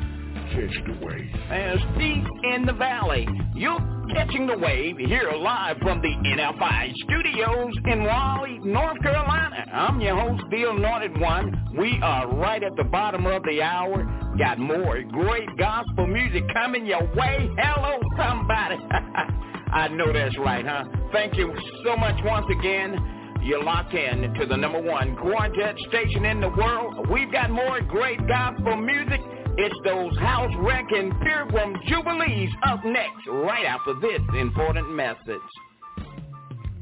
Catch 0.53 0.85
the 0.87 1.05
wave. 1.05 1.35
As 1.51 1.79
deep 1.99 2.25
in 2.55 2.67
the 2.67 2.73
valley, 2.73 3.27
you're 3.55 3.81
catching 4.15 4.47
the 4.47 4.57
wave 4.57 4.97
here 4.97 5.33
live 5.33 5.77
from 5.79 6.01
the 6.01 6.09
NFI 6.09 6.93
studios 7.05 7.75
in 7.87 8.05
Raleigh, 8.05 8.61
North 8.63 9.01
Carolina. 9.03 9.67
I'm 9.73 10.01
your 10.01 10.19
host, 10.19 10.45
the 10.51 10.71
Anointed 10.71 11.21
One. 11.21 11.75
We 11.77 11.99
are 12.03 12.33
right 12.37 12.63
at 12.63 12.77
the 12.77 12.85
bottom 12.85 13.27
of 13.27 13.43
the 13.43 13.61
hour. 13.61 14.05
Got 14.39 14.59
more 14.59 15.03
great 15.03 15.49
gospel 15.59 16.07
music 16.07 16.45
coming 16.53 16.87
your 16.87 17.03
way. 17.15 17.51
Hello, 17.59 17.99
somebody. 18.17 18.77
I 19.73 19.89
know 19.89 20.13
that's 20.13 20.39
right, 20.39 20.65
huh? 20.65 20.85
Thank 21.13 21.37
you 21.37 21.53
so 21.85 21.97
much 21.97 22.23
once 22.25 22.47
again. 22.59 22.97
You're 23.43 23.63
locked 23.63 23.95
in 23.95 24.35
to 24.35 24.47
the 24.47 24.57
number 24.57 24.81
one 24.81 25.17
quartet 25.17 25.79
station 25.89 26.25
in 26.25 26.41
the 26.41 26.49
world. 26.49 27.09
We've 27.11 27.31
got 27.31 27.51
more 27.51 27.81
great 27.81 28.27
gospel 28.27 28.77
music. 28.77 29.21
It's 29.59 29.75
those 29.85 30.17
house 30.19 30.53
wrecking 30.59 31.13
pilgrim 31.23 31.77
jubilees 31.87 32.51
up 32.65 32.85
next, 32.85 33.27
right 33.29 33.65
after 33.65 33.95
this 34.01 34.21
important 34.39 34.91
message. 34.91 35.41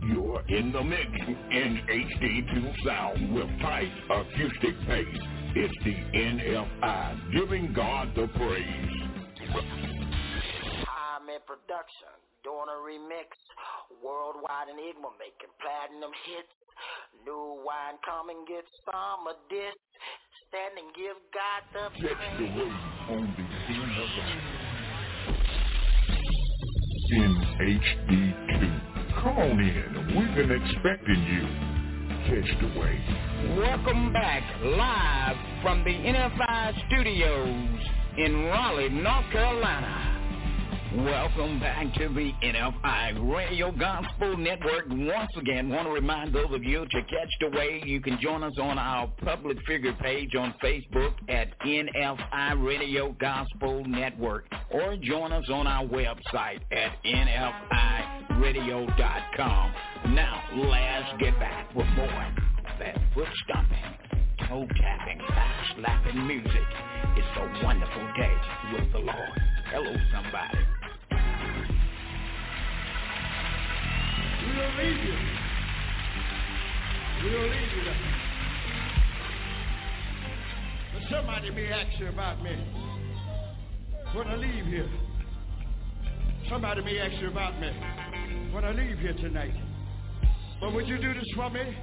You're 0.03 0.43
in 0.49 0.73
the 0.73 0.83
mix 0.83 1.09
in 1.51 1.81
HD2 1.89 2.85
sound 2.85 3.35
with 3.35 3.49
tight 3.61 3.93
acoustic 4.11 4.75
bass. 4.87 5.07
It's 5.55 5.75
the 5.85 5.95
NFI, 6.19 7.33
giving 7.33 7.73
God 7.73 8.13
the 8.15 8.27
praise. 8.27 9.05
I'm 10.89 11.29
in 11.29 11.41
production, 11.47 12.14
doing 12.45 12.69
a 12.69 12.77
remix 12.77 13.33
Worldwide 14.05 14.69
Enigma 14.69 15.09
making 15.17 15.49
platinum 15.65 16.13
hits. 16.29 16.53
New 17.25 17.65
wine 17.65 17.97
come 18.05 18.29
and 18.29 18.45
get 18.45 18.69
some 18.85 19.25
of 19.25 19.41
this. 19.49 19.73
Stand 20.53 20.77
and 20.77 20.93
give 20.93 21.17
God 21.33 21.65
the 21.73 21.89
praise. 21.97 22.37
the 22.37 22.45
way 22.53 22.69
on 23.17 23.25
the 23.33 23.49
In 27.17 27.33
HD2. 27.65 28.61
Come 29.25 29.39
on 29.41 29.57
in. 29.57 30.13
We've 30.13 30.35
been 30.37 30.53
expecting 30.53 31.21
you. 31.25 31.49
Catch 32.29 32.51
the 32.61 32.69
wave. 32.79 33.57
Welcome 33.57 34.13
back 34.13 34.45
live 34.63 35.37
from 35.63 35.83
the 35.85 35.91
NFI 35.91 36.87
studios 36.89 37.81
in 38.19 38.45
Raleigh, 38.45 38.91
North 38.91 39.33
Carolina. 39.33 40.14
Welcome 40.97 41.59
back 41.59 41.93
to 41.95 42.09
the 42.09 42.31
NFI 42.41 43.35
Radio 43.35 43.73
Gospel 43.73 44.37
Network. 44.37 44.85
Once 44.89 45.33
again, 45.37 45.69
want 45.69 45.89
to 45.89 45.93
remind 45.93 46.33
those 46.33 46.53
of 46.53 46.63
you 46.63 46.87
to 46.89 47.03
catch 47.03 47.33
the 47.41 47.51
way. 47.51 47.83
You 47.85 48.01
can 48.01 48.17
join 48.21 48.45
us 48.45 48.53
on 48.63 48.79
our 48.79 49.09
public 49.25 49.59
figure 49.67 49.95
page 49.95 50.37
on 50.37 50.55
Facebook 50.63 51.15
at 51.29 51.49
NFI 51.67 52.65
Radio 52.65 53.11
Gospel 53.19 53.85
Network 53.85 54.47
or 54.71 54.95
join 55.03 55.33
us 55.33 55.43
on 55.53 55.67
our 55.67 55.85
website 55.85 56.61
at 56.71 56.93
NFIRadio.com. 57.05 59.75
Now, 60.15 60.45
let's 60.55 61.13
get 61.21 61.37
back 61.41 61.75
with 61.75 61.89
more 61.97 62.07
of 62.07 62.79
that 62.79 62.97
foot 63.15 63.27
stomping, 63.43 63.97
toe 64.49 64.69
tapping, 64.81 65.19
back 65.19 65.75
slapping 65.77 66.25
music. 66.25 66.69
It's 67.17 67.37
a 67.37 67.51
wonderful 67.65 68.13
day 68.17 68.37
with 68.75 68.93
the 68.93 69.01
Lord. 69.01 69.41
Hello, 69.73 69.93
somebody. 70.13 70.74
We 74.47 74.53
don't 74.53 74.77
leave 74.77 75.05
you. 75.05 75.17
We 77.25 77.31
don't 77.31 77.51
leave 77.51 77.73
you. 77.77 77.93
But 80.93 81.03
somebody 81.11 81.51
may 81.51 81.69
ask 81.69 81.99
you 81.99 82.09
about 82.09 82.43
me 82.43 82.53
when 84.15 84.29
I 84.29 84.37
leave 84.37 84.67
here. 84.67 84.91
Somebody 86.51 86.83
may 86.83 86.99
ask 86.99 87.23
you 87.23 87.29
about 87.29 87.59
me 87.59 87.71
when 88.53 88.65
I 88.65 88.73
leave 88.73 88.99
here 88.99 89.15
tonight. 89.15 89.55
But 90.61 90.75
would 90.75 90.87
you 90.89 90.99
do 90.99 91.15
this 91.15 91.31
for 91.35 91.49
me? 91.49 91.77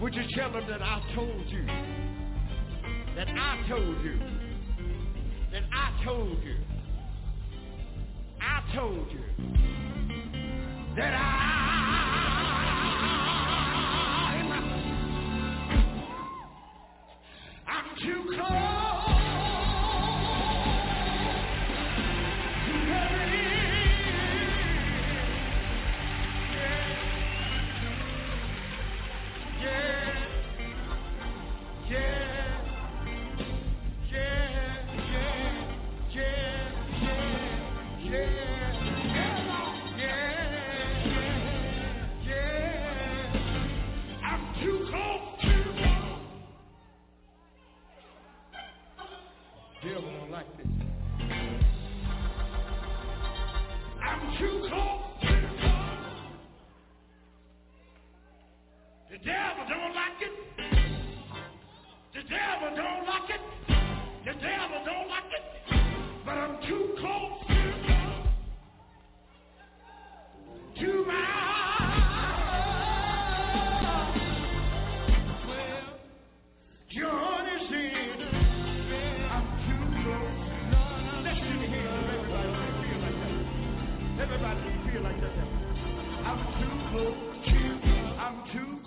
Would 0.00 0.14
you 0.14 0.22
tell 0.34 0.52
them 0.52 0.66
that 0.68 0.80
I 0.80 1.02
told 1.14 1.48
you? 1.48 1.66
That 3.16 3.28
I 3.28 3.64
told 3.68 4.00
you. 4.04 4.18
That 5.50 5.62
I 5.72 6.04
told 6.04 6.42
you. 6.42 6.56
I 8.40 8.62
told 8.74 9.10
you 9.10 9.20
that 10.96 11.12
I'm, 11.12 11.24
I'm 17.66 17.96
too 18.00 18.22
close. 18.36 19.23
devil 59.24 59.64
don't 59.68 59.94
like 59.94 60.20
it. 60.20 60.32
The 62.14 62.22
devil 62.28 62.76
don't 62.76 63.06
like 63.06 63.30
it. 63.30 63.40
The 64.24 64.32
devil 64.34 64.84
don't 64.84 65.08
like 65.08 65.32
it. 65.32 65.42
But 66.24 66.36
I'm 66.36 66.60
too 66.68 66.94
close. 66.98 67.44
To 70.80 71.04
my 71.06 71.24
well, 75.46 75.98
you're. 76.90 77.33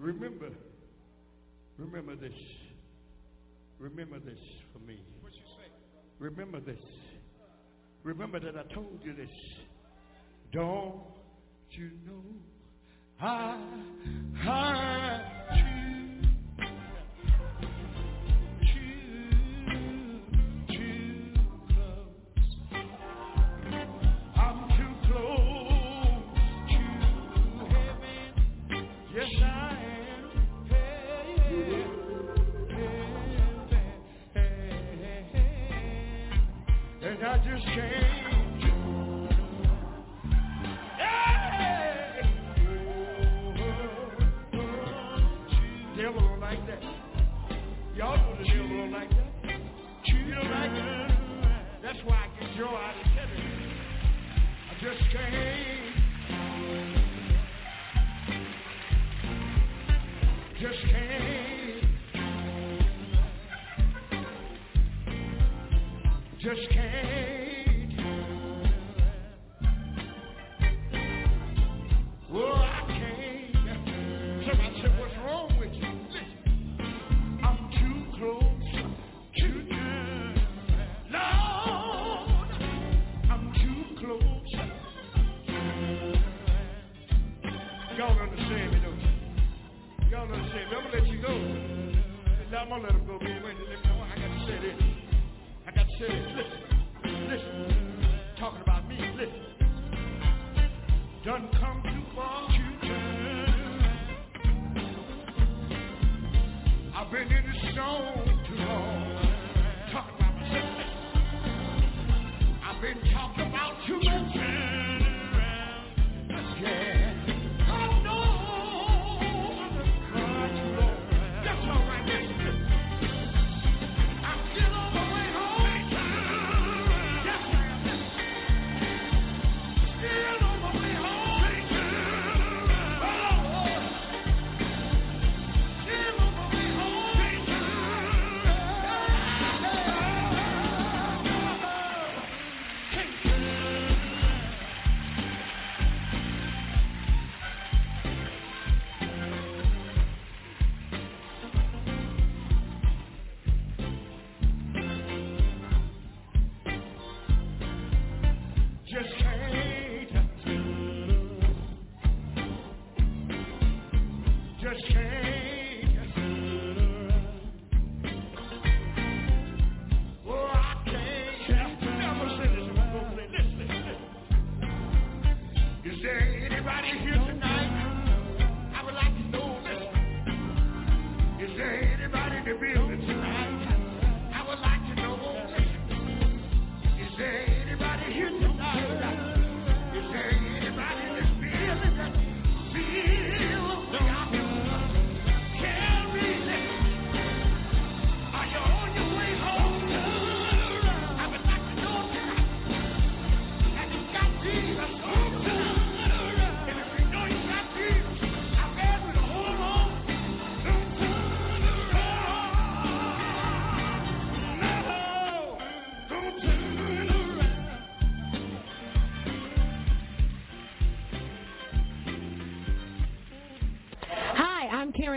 Remember, 0.00 0.48
remember 1.76 2.16
this. 2.16 2.32
Remember 3.78 4.18
this 4.18 4.38
for 4.72 4.78
me. 4.78 4.98
What 5.20 5.34
you 5.34 5.40
say? 5.58 5.70
Remember 6.18 6.58
this. 6.58 6.80
Remember 8.02 8.40
that 8.40 8.56
I 8.56 8.74
told 8.74 8.98
you 9.04 9.14
this. 9.14 9.28
Don't 10.52 11.02
you 11.72 11.90
know 12.06 12.24
I 13.20 13.58
had 14.42 15.56
you? 15.56 15.89
I 52.62 52.92
just 54.82 55.00
can't. 55.10 55.94
Just 60.60 60.82
can't. 60.90 61.84
Just 66.38 66.70
can't. 66.70 67.39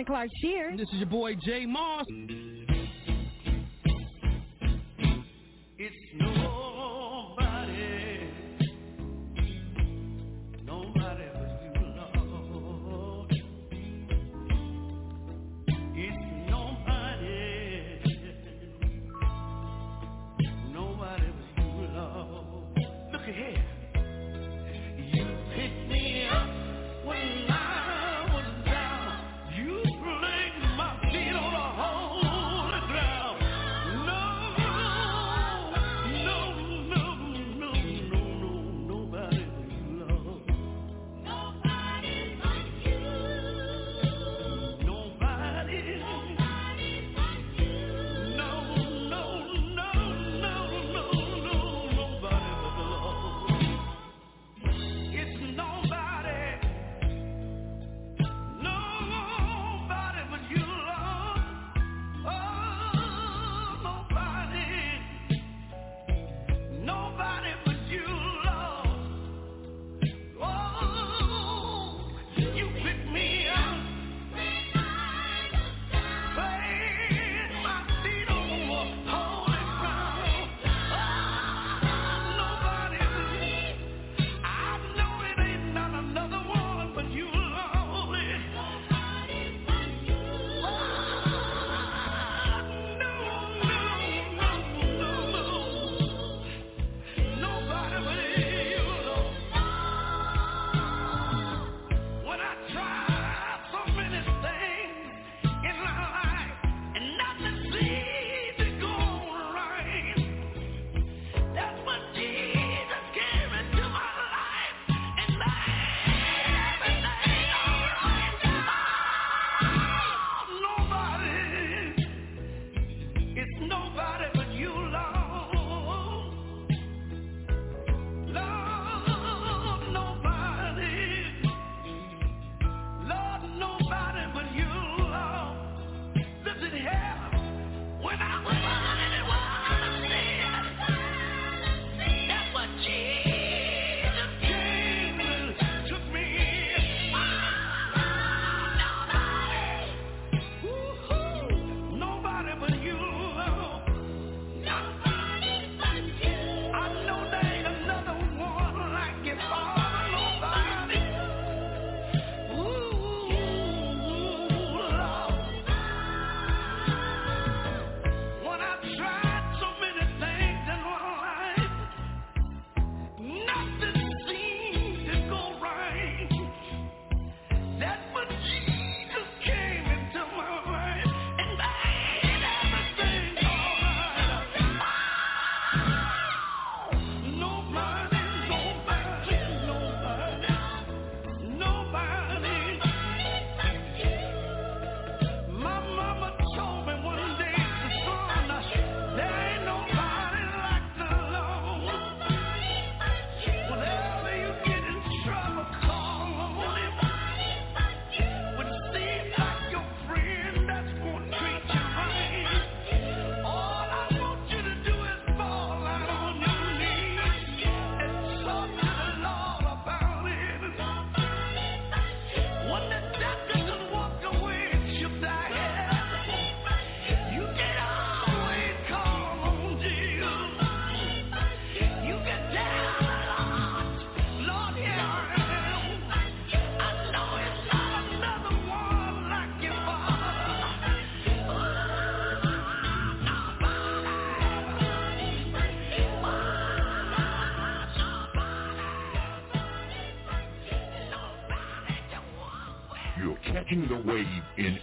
Clark 0.05 0.29
Sheard. 0.41 0.71
And 0.71 0.79
this 0.79 0.89
is 0.89 0.99
your 0.99 1.07
boy 1.07 1.35
J 1.35 1.65
Mo. 1.65 1.82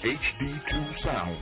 HD2 0.05 1.03
sound 1.05 1.39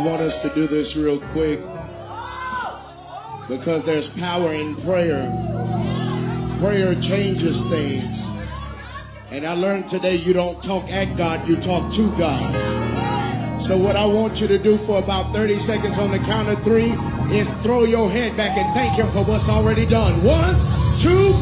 want 0.00 0.22
us 0.22 0.32
to 0.42 0.54
do 0.54 0.66
this 0.66 0.88
real 0.96 1.20
quick 1.32 1.60
because 3.48 3.82
there's 3.84 4.08
power 4.18 4.54
in 4.54 4.76
prayer. 4.82 5.28
Prayer 6.60 6.94
changes 6.94 7.56
things. 7.68 8.20
And 9.30 9.46
I 9.46 9.54
learned 9.54 9.90
today 9.90 10.16
you 10.16 10.32
don't 10.32 10.60
talk 10.62 10.88
at 10.88 11.16
God, 11.16 11.46
you 11.46 11.56
talk 11.56 11.92
to 11.94 12.14
God. 12.18 13.68
So 13.68 13.76
what 13.76 13.94
I 13.94 14.04
want 14.04 14.36
you 14.38 14.48
to 14.48 14.58
do 14.58 14.78
for 14.86 14.98
about 14.98 15.34
30 15.34 15.66
seconds 15.66 15.94
on 15.98 16.10
the 16.10 16.18
count 16.18 16.48
of 16.48 16.62
three 16.64 16.90
is 17.36 17.46
throw 17.62 17.84
your 17.84 18.10
head 18.10 18.36
back 18.36 18.56
and 18.56 18.74
thank 18.74 18.98
Him 18.98 19.12
for 19.12 19.24
what's 19.24 19.48
already 19.48 19.86
done. 19.86 20.24
One, 20.24 20.56
two, 21.04 21.34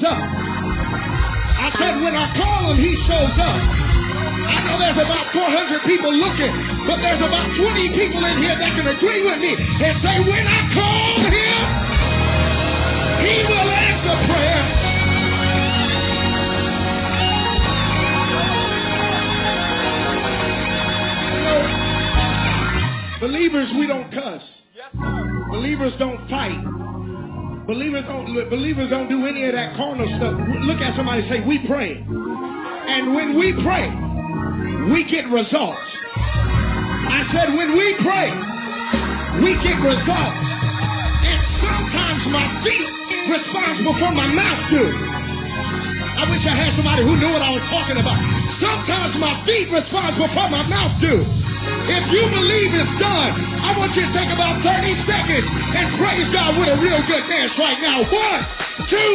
shows 0.00 0.08
up. 0.08 0.18
I 0.18 1.68
said, 1.76 2.00
when 2.00 2.16
I 2.16 2.32
call 2.36 2.72
him, 2.72 2.78
he 2.80 2.96
shows 3.04 3.36
up. 3.36 3.60
I 3.60 4.64
know 4.64 4.78
there's 4.80 4.96
about 4.96 5.32
400 5.32 5.82
people 5.84 6.12
looking, 6.12 6.52
but 6.88 6.96
there's 7.04 7.20
about 7.20 7.54
20 7.56 7.88
people 7.92 8.24
in 8.24 8.38
here 8.40 8.56
that 8.56 8.72
can 8.76 8.88
agree 8.88 9.22
with 9.22 9.38
me 9.38 9.52
and 9.52 10.00
say, 10.00 10.20
when 10.24 10.46
I 10.48 10.60
call 10.72 11.20
him, 11.28 11.66
he 13.28 13.44
will 13.44 13.70
answer 13.70 14.16
prayer. 14.26 14.64
Believers, 23.20 23.68
we 23.76 23.86
don't 23.86 24.10
cuss. 24.10 24.42
Believers 27.66 28.04
don't. 28.06 28.26
Believers 28.50 28.90
don't 28.90 29.08
do 29.08 29.26
any 29.26 29.46
of 29.46 29.54
that 29.54 29.76
carnal 29.76 30.06
stuff. 30.18 30.34
Look 30.66 30.80
at 30.82 30.96
somebody 30.96 31.22
say, 31.28 31.40
we 31.46 31.62
pray. 31.66 32.02
And 32.02 33.14
when 33.14 33.38
we 33.38 33.54
pray, 33.62 33.86
we 34.90 35.04
get 35.06 35.30
results. 35.30 35.78
I 37.10 37.26
said, 37.30 37.54
when 37.54 37.78
we 37.78 37.94
pray, 38.02 38.28
we 39.38 39.54
get 39.62 39.78
results. 39.78 40.40
And 41.22 41.40
sometimes 41.62 42.22
my 42.34 42.46
feet 42.66 42.90
respond 43.30 43.86
before 43.86 44.12
my 44.18 44.26
mouth 44.26 44.62
do. 44.74 44.84
I 46.20 46.26
wish 46.26 46.42
I 46.42 46.56
had 46.58 46.74
somebody 46.74 47.06
who 47.06 47.16
knew 47.16 47.30
what 47.30 47.42
I 47.42 47.54
was 47.54 47.62
talking 47.70 47.96
about. 47.96 48.18
Sometimes 48.58 49.14
my 49.16 49.46
feet 49.46 49.70
respond 49.70 50.18
before 50.18 50.50
my 50.50 50.66
mouth 50.66 51.00
do. 51.00 51.39
If 51.88 52.04
you 52.12 52.22
believe 52.28 52.70
it's 52.74 52.96
done, 53.00 53.32
I 53.64 53.76
want 53.78 53.94
you 53.96 54.02
to 54.04 54.12
take 54.12 54.28
about 54.28 54.60
30 54.60 55.06
seconds 55.08 55.46
and 55.48 55.96
praise 55.96 56.28
God 56.32 56.58
with 56.58 56.68
a 56.68 56.76
real 56.76 57.00
good 57.06 57.24
dance 57.28 57.52
right 57.58 57.80
now. 57.80 58.04
One, 58.04 58.40
two, 58.90 59.12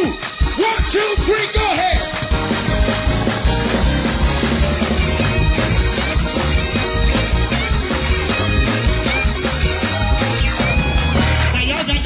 one, 0.58 0.80
two, 0.92 1.10
three, 1.26 1.46
go 1.54 1.66
ahead. 1.72 2.02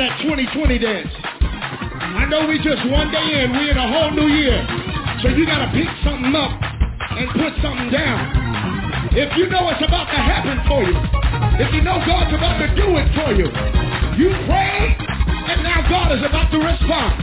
That 0.00 0.16
2020 0.22 0.78
dance. 0.78 1.12
I 1.12 2.24
know 2.30 2.46
we 2.48 2.56
just 2.56 2.80
one 2.88 3.12
day 3.12 3.44
in, 3.44 3.52
we 3.52 3.68
in 3.68 3.76
a 3.76 3.84
whole 3.86 4.10
new 4.12 4.28
year. 4.32 4.56
So 5.20 5.28
you 5.28 5.44
gotta 5.44 5.70
pick 5.76 5.88
something 6.02 6.34
up 6.34 6.56
and 6.56 7.28
put 7.36 7.52
something 7.60 7.90
down. 7.90 8.39
If 9.10 9.36
you 9.36 9.50
know 9.50 9.66
it's 9.74 9.82
about 9.82 10.06
to 10.06 10.20
happen 10.22 10.62
for 10.70 10.86
you, 10.86 10.94
if 11.58 11.74
you 11.74 11.82
know 11.82 11.98
God's 12.06 12.30
about 12.30 12.62
to 12.62 12.68
do 12.78 12.94
it 12.94 13.10
for 13.10 13.34
you, 13.34 13.50
you 14.14 14.30
pray 14.46 14.94
and 15.50 15.66
now 15.66 15.82
God 15.90 16.14
is 16.14 16.22
about 16.22 16.46
to 16.54 16.58
respond. 16.62 17.18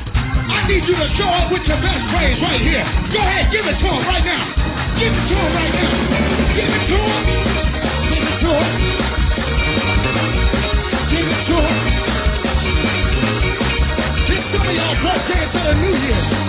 I 0.52 0.68
need 0.68 0.84
you 0.84 0.96
to 1.00 1.08
show 1.16 1.32
up 1.32 1.48
with 1.48 1.64
your 1.64 1.80
best 1.80 2.04
praise 2.12 2.36
right 2.44 2.60
here. 2.60 2.84
Go 3.16 3.24
ahead, 3.24 3.52
give 3.56 3.64
it 3.64 3.80
to 3.80 3.88
him 3.88 4.04
right 4.04 4.20
now. 4.20 4.52
Give 5.00 5.16
it 5.16 5.26
to 5.32 5.36
him 5.40 5.52
right 5.56 5.74
now. 5.80 5.96
Give 6.60 6.72
it 6.76 6.84
to 6.92 6.98
him. 7.08 7.24
Give 8.12 8.24
it 8.28 8.36
to 8.44 8.52
him. 8.52 8.74
Give 11.08 11.24
it 11.24 11.42
to 11.48 11.56
him. 11.56 11.76
This 14.28 14.44
some 14.52 14.68
of 14.68 14.76
y'all 14.76 14.96
birthday 15.00 15.44
to 15.56 15.60
the 15.64 15.74
new 15.80 15.96
year. 16.04 16.47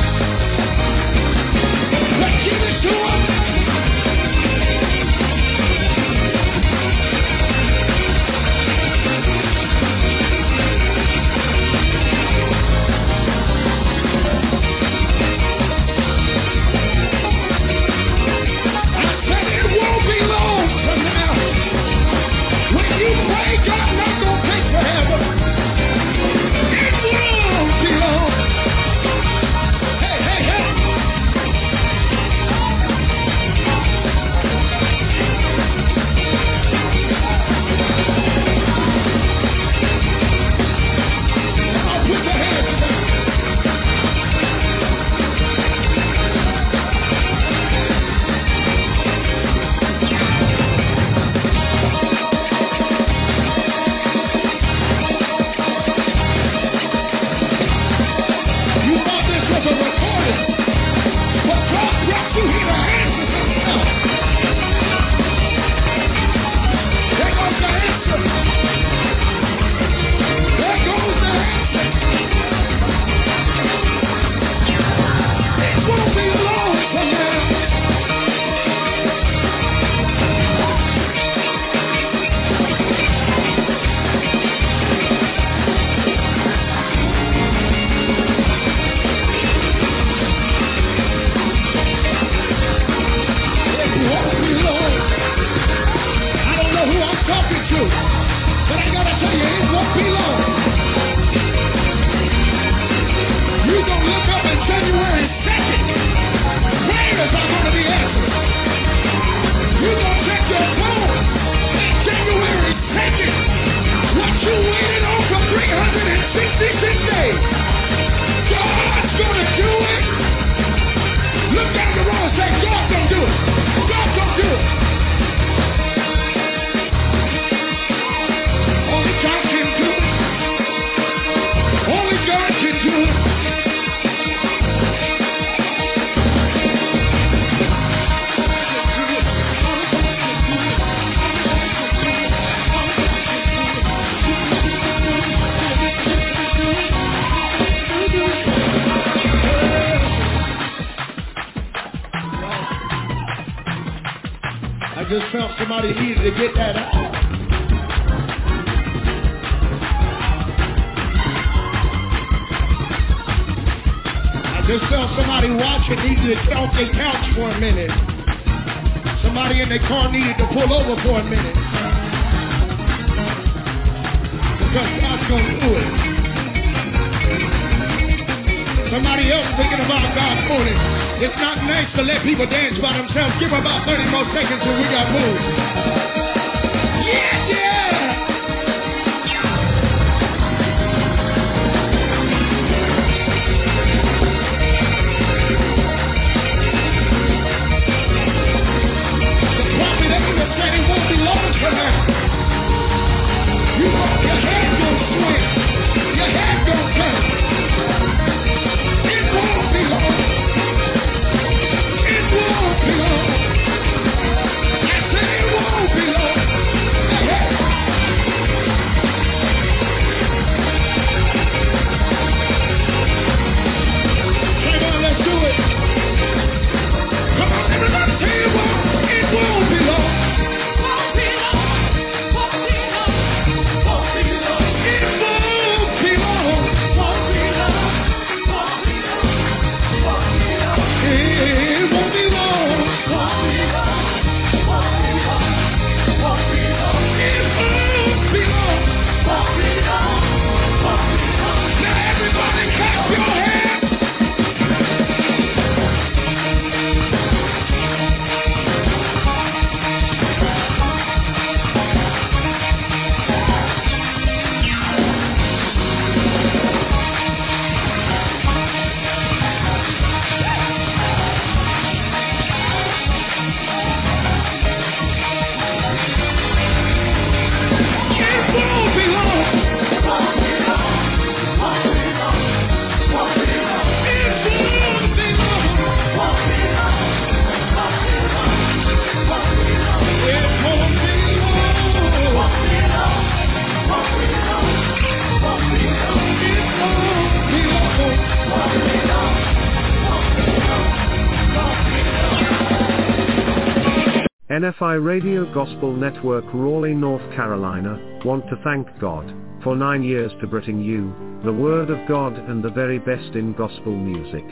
NFI 304.68 305.02
Radio 305.02 305.50
Gospel 305.54 305.96
Network 305.96 306.44
Raleigh, 306.52 306.92
North 306.92 307.22
Carolina, 307.34 308.20
want 308.22 308.44
to 308.50 308.60
thank 308.62 308.86
God 309.00 309.24
for 309.64 309.74
nine 309.74 310.02
years 310.02 310.30
to 310.42 310.46
bring 310.46 310.82
you 310.82 311.10
the 311.42 311.52
Word 311.52 311.88
of 311.88 312.06
God 312.06 312.34
and 312.34 312.62
the 312.62 312.70
very 312.70 312.98
best 312.98 313.34
in 313.34 313.54
gospel 313.54 313.96
music. 313.96 314.44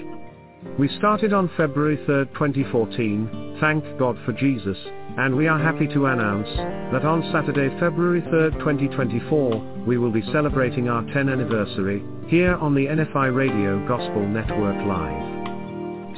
We 0.79 0.89
started 0.97 1.35
on 1.35 1.51
February 1.59 1.99
3, 2.07 2.29
2014, 2.33 3.59
thank 3.61 3.85
God 3.99 4.17
for 4.25 4.33
Jesus, 4.33 4.79
and 5.19 5.37
we 5.37 5.49
are 5.49 5.59
happy 5.59 5.87
to 5.89 6.07
announce 6.07 6.49
that 6.93 7.05
on 7.05 7.31
Saturday, 7.31 7.69
February 7.79 8.23
3, 8.23 8.59
2024, 8.59 9.85
we 9.87 9.99
will 9.99 10.13
be 10.13 10.25
celebrating 10.33 10.89
our 10.89 11.03
10th 11.03 11.31
anniversary 11.31 12.03
here 12.29 12.55
on 12.55 12.75
the 12.75 12.87
NFI 12.87 13.37
Radio 13.37 13.87
Gospel 13.87 14.27
Network 14.27 14.83
Live 14.87 15.36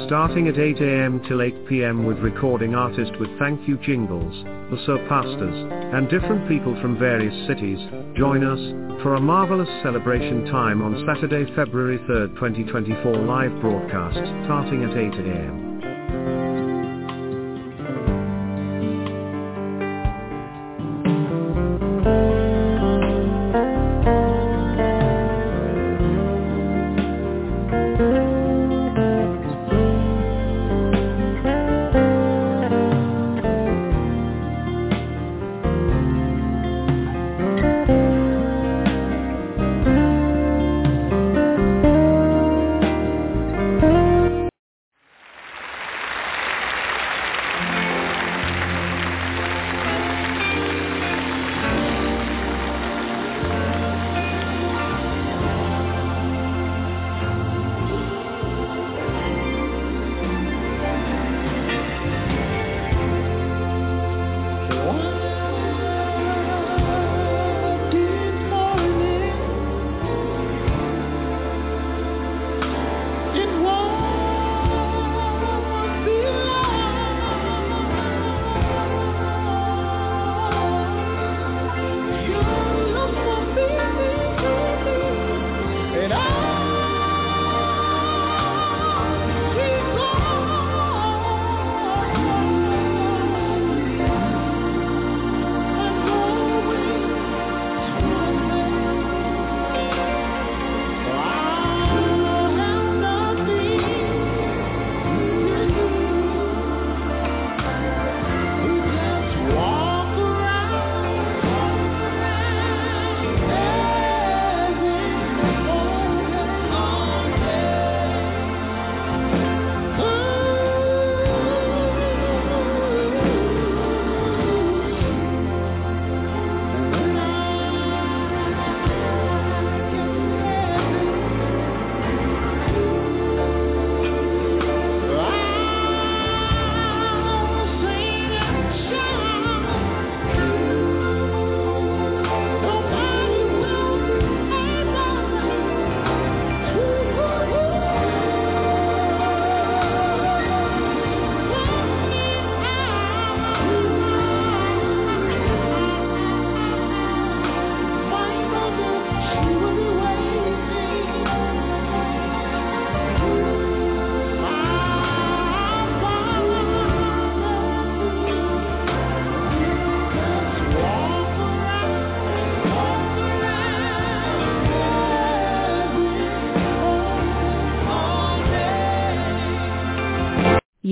starting 0.06 0.48
at 0.48 0.58
8 0.58 0.80
a.m. 0.80 1.20
till 1.28 1.42
8 1.42 1.68
p.m. 1.68 2.06
with 2.06 2.18
recording 2.18 2.74
artist 2.74 3.12
with 3.18 3.30
thank 3.38 3.66
you 3.66 3.76
jingles, 3.78 4.32
the 4.70 4.82
so 4.86 4.98
pastors, 5.08 5.68
and 5.94 6.08
different 6.08 6.48
people 6.48 6.78
from 6.80 6.98
various 6.98 7.34
cities, 7.46 7.78
join 8.16 8.44
us, 8.44 9.02
for 9.02 9.14
a 9.14 9.20
marvelous 9.20 9.68
celebration 9.82 10.46
time 10.46 10.82
on 10.82 11.04
Saturday, 11.06 11.44
February 11.54 11.98
3, 12.06 12.34
2024 12.34 13.16
live 13.16 13.60
broadcast, 13.60 14.18
starting 14.44 14.84
at 14.84 14.96
8 14.96 15.26
a.m. 15.26 15.67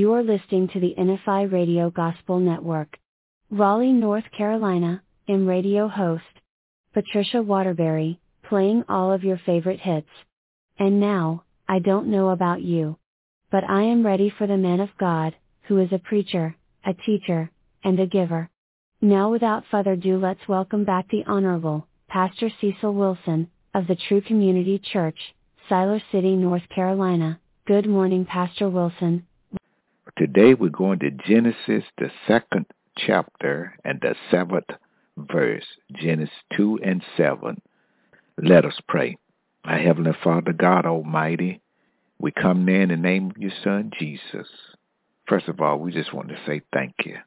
You 0.06 0.12
are 0.12 0.22
listening 0.22 0.68
to 0.68 0.78
the 0.78 0.94
NFI 0.96 1.50
Radio 1.50 1.90
Gospel 1.90 2.38
Network. 2.38 2.96
Raleigh, 3.50 3.92
North 3.92 4.22
Carolina, 4.38 5.02
am 5.26 5.48
radio 5.48 5.88
host. 5.88 6.22
Patricia 6.94 7.42
Waterbury, 7.42 8.20
playing 8.48 8.84
all 8.88 9.12
of 9.12 9.24
your 9.24 9.40
favorite 9.44 9.80
hits. 9.80 10.06
And 10.78 11.00
now, 11.00 11.42
I 11.68 11.80
don't 11.80 12.06
know 12.06 12.28
about 12.28 12.62
you. 12.62 12.98
But 13.50 13.68
I 13.68 13.82
am 13.82 14.06
ready 14.06 14.30
for 14.38 14.46
the 14.46 14.56
man 14.56 14.78
of 14.78 14.96
God, 14.96 15.34
who 15.62 15.78
is 15.78 15.92
a 15.92 15.98
preacher, 15.98 16.54
a 16.84 16.94
teacher, 16.94 17.50
and 17.82 17.98
a 17.98 18.06
giver. 18.06 18.48
Now 19.00 19.32
without 19.32 19.64
further 19.72 19.94
ado 19.94 20.18
let's 20.18 20.46
welcome 20.46 20.84
back 20.84 21.08
the 21.08 21.24
Honorable, 21.26 21.84
Pastor 22.06 22.48
Cecil 22.60 22.94
Wilson, 22.94 23.48
of 23.74 23.88
the 23.88 23.96
True 23.96 24.20
Community 24.20 24.78
Church, 24.78 25.18
Siler 25.68 26.00
City, 26.12 26.36
North 26.36 26.68
Carolina. 26.72 27.40
Good 27.66 27.88
morning 27.88 28.24
Pastor 28.24 28.68
Wilson. 28.68 29.26
Today 30.16 30.54
we're 30.54 30.70
going 30.70 31.00
to 31.00 31.10
Genesis, 31.10 31.84
the 31.98 32.10
second 32.26 32.64
chapter 32.96 33.74
and 33.84 34.00
the 34.00 34.14
seventh 34.30 34.70
verse, 35.18 35.66
Genesis 35.92 36.34
2 36.56 36.80
and 36.82 37.04
7. 37.18 37.60
Let 38.38 38.64
us 38.64 38.80
pray. 38.88 39.18
Our 39.66 39.76
Heavenly 39.76 40.16
Father, 40.24 40.54
God 40.54 40.86
Almighty, 40.86 41.60
we 42.18 42.32
come 42.32 42.64
now 42.64 42.80
in 42.80 42.88
the 42.88 42.96
name 42.96 43.28
of 43.28 43.36
your 43.36 43.52
Son, 43.62 43.90
Jesus. 43.98 44.48
First 45.28 45.48
of 45.48 45.60
all, 45.60 45.78
we 45.78 45.92
just 45.92 46.14
want 46.14 46.30
to 46.30 46.38
say 46.46 46.62
thank 46.72 46.94
you. 47.04 47.18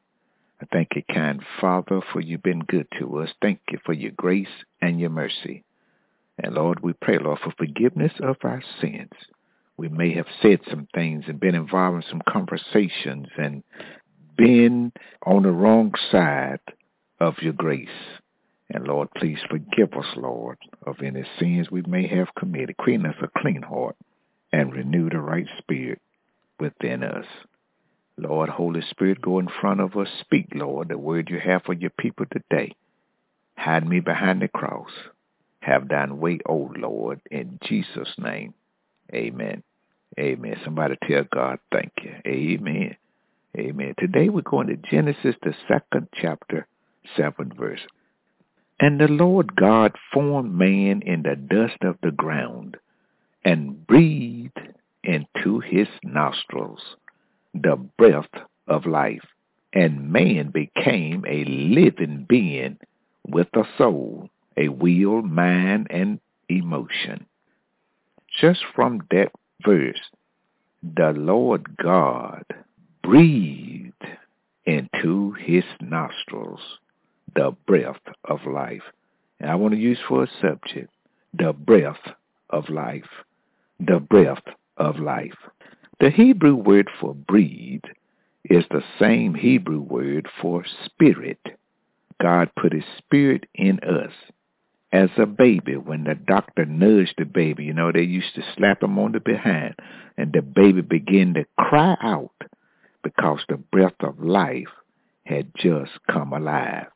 I 0.60 0.66
thank 0.72 0.88
you, 0.96 1.04
kind 1.14 1.44
Father, 1.60 2.00
for 2.12 2.20
you've 2.20 2.42
been 2.42 2.64
good 2.64 2.88
to 2.98 3.20
us. 3.20 3.30
Thank 3.40 3.60
you 3.70 3.78
for 3.86 3.92
your 3.92 4.10
grace 4.16 4.64
and 4.82 4.98
your 4.98 5.10
mercy. 5.10 5.62
And 6.42 6.54
Lord, 6.54 6.80
we 6.80 6.92
pray, 6.94 7.18
Lord, 7.18 7.38
for 7.38 7.52
forgiveness 7.56 8.14
of 8.20 8.38
our 8.42 8.64
sins. 8.80 9.12
We 9.80 9.88
may 9.88 10.12
have 10.12 10.26
said 10.42 10.60
some 10.68 10.88
things 10.94 11.24
and 11.26 11.40
been 11.40 11.54
involved 11.54 12.04
in 12.04 12.10
some 12.10 12.20
conversations 12.28 13.28
and 13.38 13.62
been 14.36 14.92
on 15.24 15.44
the 15.44 15.52
wrong 15.52 15.94
side 16.12 16.60
of 17.18 17.38
your 17.40 17.54
grace. 17.54 17.88
And 18.68 18.86
Lord, 18.86 19.08
please 19.16 19.38
forgive 19.48 19.94
us, 19.94 20.04
Lord, 20.18 20.58
of 20.86 20.96
any 21.02 21.24
sins 21.38 21.70
we 21.70 21.80
may 21.80 22.06
have 22.08 22.34
committed. 22.38 22.76
Create 22.76 23.06
us 23.06 23.14
a 23.22 23.40
clean 23.40 23.62
heart 23.62 23.96
and 24.52 24.74
renew 24.74 25.08
the 25.08 25.18
right 25.18 25.46
spirit 25.56 26.02
within 26.58 27.02
us. 27.02 27.24
Lord, 28.18 28.50
Holy 28.50 28.82
Spirit, 28.82 29.22
go 29.22 29.38
in 29.38 29.48
front 29.62 29.80
of 29.80 29.96
us. 29.96 30.08
Speak, 30.20 30.48
Lord, 30.54 30.88
the 30.88 30.98
word 30.98 31.30
you 31.30 31.40
have 31.40 31.62
for 31.62 31.72
your 31.72 31.88
people 31.98 32.26
today. 32.30 32.74
Hide 33.56 33.88
me 33.88 34.00
behind 34.00 34.42
the 34.42 34.48
cross. 34.48 34.90
Have 35.60 35.88
thine 35.88 36.18
way, 36.18 36.40
O 36.44 36.70
Lord, 36.76 37.22
in 37.30 37.58
Jesus' 37.62 38.12
name. 38.18 38.52
Amen. 39.14 39.62
Amen. 40.18 40.56
Somebody 40.64 40.96
tell 41.06 41.24
God 41.32 41.58
thank 41.72 41.92
you. 42.02 42.14
Amen. 42.26 42.96
Amen. 43.56 43.94
Today 43.98 44.28
we're 44.28 44.42
going 44.42 44.68
to 44.68 44.76
Genesis, 44.76 45.34
the 45.42 45.54
second 45.68 46.08
chapter, 46.14 46.66
seventh 47.16 47.56
verse. 47.56 47.80
And 48.78 49.00
the 49.00 49.08
Lord 49.08 49.56
God 49.56 49.94
formed 50.12 50.54
man 50.54 51.02
in 51.02 51.22
the 51.22 51.36
dust 51.36 51.82
of 51.82 51.96
the 52.02 52.10
ground 52.10 52.76
and 53.44 53.86
breathed 53.86 54.58
into 55.04 55.60
his 55.60 55.88
nostrils 56.02 56.80
the 57.54 57.76
breath 57.98 58.30
of 58.66 58.86
life. 58.86 59.24
And 59.72 60.12
man 60.12 60.50
became 60.50 61.24
a 61.28 61.44
living 61.44 62.26
being 62.28 62.78
with 63.26 63.48
a 63.54 63.64
soul, 63.78 64.28
a 64.56 64.68
will, 64.68 65.22
mind, 65.22 65.86
and 65.90 66.20
emotion. 66.48 67.26
Just 68.40 68.60
from 68.74 69.02
that 69.10 69.30
verse, 69.64 70.00
the 70.82 71.12
Lord 71.16 71.76
God 71.76 72.44
breathed 73.02 73.92
into 74.66 75.32
his 75.32 75.64
nostrils 75.80 76.60
the 77.34 77.54
breath 77.66 78.00
of 78.24 78.40
life. 78.46 78.82
And 79.38 79.50
I 79.50 79.54
want 79.54 79.74
to 79.74 79.80
use 79.80 79.98
for 80.08 80.24
a 80.24 80.30
subject 80.40 80.90
the 81.32 81.52
breath 81.52 82.00
of 82.50 82.68
life. 82.68 83.04
The 83.78 84.00
breath 84.00 84.42
of 84.76 84.98
life. 84.98 85.36
The 86.00 86.10
Hebrew 86.10 86.54
word 86.54 86.88
for 87.00 87.14
breathe 87.14 87.84
is 88.44 88.64
the 88.70 88.82
same 88.98 89.34
Hebrew 89.34 89.80
word 89.80 90.28
for 90.40 90.64
spirit. 90.86 91.40
God 92.20 92.50
put 92.60 92.72
his 92.72 92.84
spirit 92.98 93.44
in 93.54 93.80
us. 93.80 94.12
As 94.92 95.10
a 95.18 95.26
baby, 95.26 95.76
when 95.76 96.04
the 96.04 96.16
doctor 96.16 96.64
nudged 96.64 97.14
the 97.16 97.24
baby, 97.24 97.64
you 97.64 97.72
know, 97.72 97.92
they 97.92 98.02
used 98.02 98.34
to 98.34 98.42
slap 98.56 98.82
him 98.82 98.98
on 98.98 99.12
the 99.12 99.20
behind, 99.20 99.76
and 100.16 100.32
the 100.32 100.42
baby 100.42 100.82
began 100.82 101.34
to 101.34 101.44
cry 101.56 101.96
out 102.02 102.32
because 103.04 103.40
the 103.48 103.56
breath 103.56 103.94
of 104.00 104.18
life 104.20 104.68
had 105.24 105.52
just 105.56 105.92
come 106.10 106.32
alive. 106.32 106.88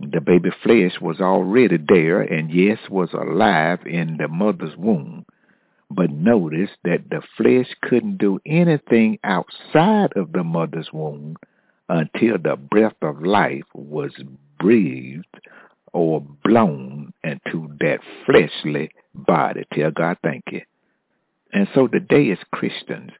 The 0.00 0.20
baby 0.20 0.50
flesh 0.64 1.00
was 1.00 1.20
already 1.20 1.78
there 1.78 2.22
and 2.22 2.50
yes, 2.50 2.78
was 2.90 3.12
alive 3.12 3.86
in 3.86 4.16
the 4.16 4.26
mother's 4.26 4.76
womb. 4.76 5.24
But 5.90 6.10
notice 6.10 6.70
that 6.82 7.08
the 7.08 7.22
flesh 7.36 7.68
couldn't 7.82 8.16
do 8.18 8.40
anything 8.44 9.18
outside 9.22 10.12
of 10.16 10.32
the 10.32 10.42
mother's 10.42 10.92
womb 10.92 11.36
until 11.88 12.38
the 12.38 12.56
breath 12.56 12.96
of 13.00 13.22
life 13.22 13.66
was 13.74 14.12
breathed 14.58 15.38
or 15.92 16.20
blown 16.44 17.12
into 17.24 17.68
that 17.80 18.00
fleshly 18.26 18.90
body. 19.14 19.64
Tell 19.72 19.90
God 19.90 20.18
thank 20.22 20.44
you. 20.50 20.62
And 21.52 21.68
so 21.74 21.86
today 21.86 22.30
as 22.30 22.38
Christians, 22.52 23.10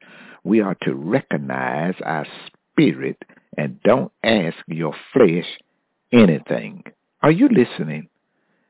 we 0.43 0.61
are 0.61 0.75
to 0.81 0.93
recognize 0.95 1.95
our 2.03 2.25
spirit 2.71 3.17
and 3.57 3.81
don't 3.83 4.11
ask 4.23 4.57
your 4.67 4.95
flesh 5.13 5.45
anything. 6.11 6.83
Are 7.21 7.31
you 7.31 7.47
listening? 7.49 8.09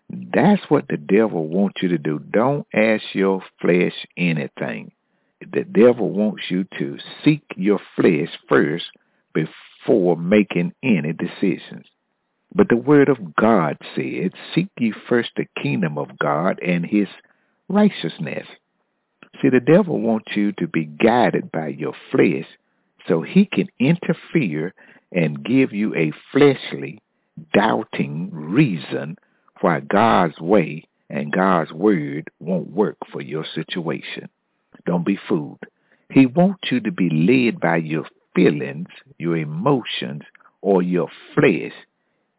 That's 0.09 0.61
what 0.69 0.87
the 0.89 0.97
devil 0.97 1.47
wants 1.47 1.81
you 1.81 1.89
to 1.89 1.97
do. 1.97 2.19
Don't 2.19 2.67
ask 2.73 3.03
your 3.13 3.41
flesh 3.61 3.93
anything. 4.17 4.91
The 5.39 5.63
devil 5.63 6.11
wants 6.11 6.43
you 6.49 6.65
to 6.77 6.97
seek 7.23 7.43
your 7.55 7.79
flesh 7.95 8.29
first 8.47 8.85
before 9.33 10.15
making 10.17 10.73
any 10.83 11.13
decisions. 11.13 11.85
But 12.55 12.69
the 12.69 12.77
word 12.77 13.09
of 13.09 13.35
God 13.35 13.77
said, 13.95 14.31
seek 14.53 14.69
ye 14.77 14.93
first 15.09 15.31
the 15.35 15.47
kingdom 15.61 15.97
of 15.97 16.17
God 16.19 16.59
and 16.61 16.85
his 16.85 17.07
righteousness. 17.67 18.47
See, 19.41 19.49
the 19.49 19.59
devil 19.59 19.99
wants 19.99 20.35
you 20.35 20.51
to 20.53 20.67
be 20.67 20.85
guided 20.85 21.51
by 21.51 21.69
your 21.69 21.93
flesh 22.11 22.45
so 23.07 23.21
he 23.21 23.45
can 23.45 23.67
interfere 23.79 24.73
and 25.11 25.43
give 25.43 25.73
you 25.73 25.95
a 25.95 26.11
fleshly, 26.31 27.01
doubting 27.53 28.29
reason 28.31 29.17
why 29.61 29.79
God's 29.79 30.39
way 30.39 30.83
and 31.09 31.31
God's 31.31 31.71
word 31.71 32.29
won't 32.39 32.71
work 32.71 32.97
for 33.11 33.21
your 33.21 33.45
situation. 33.53 34.29
Don't 34.85 35.05
be 35.05 35.19
fooled. 35.27 35.61
He 36.09 36.25
wants 36.25 36.71
you 36.71 36.79
to 36.81 36.91
be 36.91 37.09
led 37.09 37.59
by 37.59 37.77
your 37.77 38.05
feelings, 38.35 38.87
your 39.17 39.37
emotions, 39.37 40.21
or 40.61 40.81
your 40.81 41.09
flesh. 41.33 41.73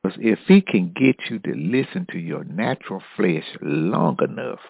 Because 0.05 0.19
if 0.21 0.39
he 0.47 0.61
can 0.61 0.93
get 0.95 1.17
you 1.31 1.39
to 1.39 1.55
listen 1.55 2.07
to 2.11 2.19
your 2.19 2.45
natural 2.45 3.03
flesh 3.17 3.47
long 3.63 4.19
enough, 4.23 4.61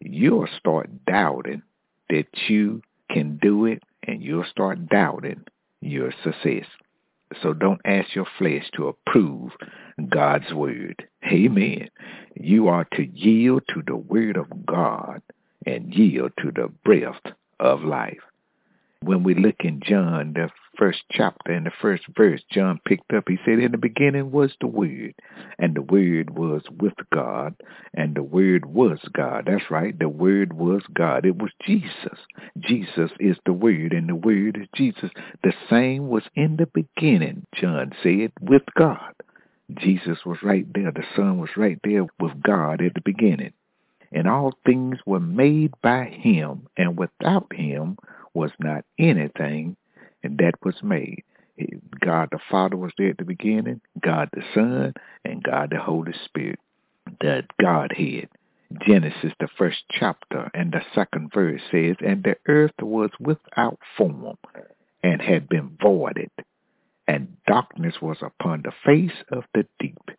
you'll 0.00 0.48
start 0.58 0.90
doubting 1.06 1.62
that 2.10 2.26
you 2.48 2.82
can 3.08 3.38
do 3.40 3.66
it 3.66 3.84
and 4.02 4.20
you'll 4.20 4.44
start 4.50 4.88
doubting 4.88 5.44
your 5.80 6.12
success. 6.24 6.66
So 7.40 7.52
don't 7.52 7.80
ask 7.84 8.16
your 8.16 8.26
flesh 8.36 8.64
to 8.74 8.88
approve 8.88 9.52
God's 10.08 10.52
word. 10.52 11.06
Amen. 11.24 11.88
You 12.34 12.66
are 12.66 12.86
to 12.94 13.06
yield 13.06 13.62
to 13.68 13.82
the 13.86 13.96
word 13.96 14.36
of 14.36 14.66
God 14.66 15.22
and 15.66 15.94
yield 15.94 16.32
to 16.38 16.50
the 16.50 16.68
breath 16.84 17.20
of 17.60 17.84
life. 17.84 18.18
When 19.04 19.22
we 19.22 19.34
look 19.34 19.56
in 19.60 19.80
John, 19.84 20.32
the 20.34 20.48
first 20.78 21.02
chapter 21.10 21.52
and 21.52 21.66
the 21.66 21.72
first 21.82 22.04
verse, 22.16 22.40
John 22.50 22.80
picked 22.86 23.12
up, 23.12 23.24
he 23.28 23.38
said, 23.44 23.58
In 23.58 23.72
the 23.72 23.78
beginning 23.78 24.30
was 24.30 24.52
the 24.60 24.66
Word, 24.66 25.14
and 25.58 25.74
the 25.74 25.82
Word 25.82 26.30
was 26.30 26.62
with 26.80 26.94
God, 27.12 27.54
and 27.92 28.14
the 28.14 28.22
Word 28.22 28.64
was 28.64 28.98
God. 29.12 29.44
That's 29.46 29.70
right, 29.70 29.98
the 29.98 30.08
Word 30.08 30.54
was 30.54 30.82
God. 30.94 31.26
It 31.26 31.36
was 31.36 31.50
Jesus. 31.66 32.18
Jesus 32.60 33.10
is 33.20 33.36
the 33.44 33.52
Word, 33.52 33.92
and 33.92 34.08
the 34.08 34.14
Word 34.14 34.58
is 34.58 34.68
Jesus. 34.74 35.10
The 35.42 35.52
same 35.68 36.08
was 36.08 36.24
in 36.34 36.56
the 36.56 36.68
beginning, 36.72 37.46
John 37.54 37.92
said, 38.02 38.32
with 38.40 38.62
God. 38.74 39.14
Jesus 39.76 40.18
was 40.24 40.38
right 40.42 40.66
there. 40.74 40.92
The 40.92 41.04
Son 41.14 41.38
was 41.38 41.50
right 41.56 41.78
there 41.84 42.06
with 42.18 42.42
God 42.42 42.80
at 42.80 42.94
the 42.94 43.02
beginning. 43.04 43.52
And 44.12 44.28
all 44.28 44.54
things 44.64 44.98
were 45.04 45.20
made 45.20 45.72
by 45.82 46.04
him, 46.04 46.68
and 46.76 46.96
without 46.96 47.52
him 47.52 47.98
was 48.34 48.50
not 48.58 48.84
anything 48.98 49.76
and 50.22 50.38
that 50.38 50.54
was 50.64 50.76
made. 50.82 51.22
God 52.00 52.28
the 52.32 52.38
Father 52.50 52.76
was 52.76 52.92
there 52.98 53.10
at 53.10 53.18
the 53.18 53.24
beginning, 53.24 53.80
God 54.00 54.28
the 54.32 54.42
Son, 54.54 54.94
and 55.24 55.42
God 55.42 55.70
the 55.70 55.78
Holy 55.78 56.12
Spirit, 56.24 56.58
the 57.20 57.44
Godhead. 57.60 58.28
Genesis, 58.86 59.32
the 59.38 59.48
first 59.56 59.84
chapter, 59.90 60.50
and 60.52 60.72
the 60.72 60.80
second 60.94 61.30
verse 61.32 61.60
says, 61.70 61.96
And 62.00 62.24
the 62.24 62.36
earth 62.48 62.74
was 62.80 63.10
without 63.20 63.78
form 63.96 64.36
and 65.02 65.22
had 65.22 65.48
been 65.48 65.76
voided, 65.80 66.30
and 67.06 67.36
darkness 67.46 67.94
was 68.00 68.16
upon 68.20 68.62
the 68.62 68.72
face 68.84 69.22
of 69.30 69.44
the 69.54 69.66
deep, 69.78 70.10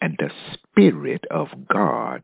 and 0.00 0.16
the 0.18 0.30
Spirit 0.54 1.24
of 1.30 1.48
God 1.68 2.22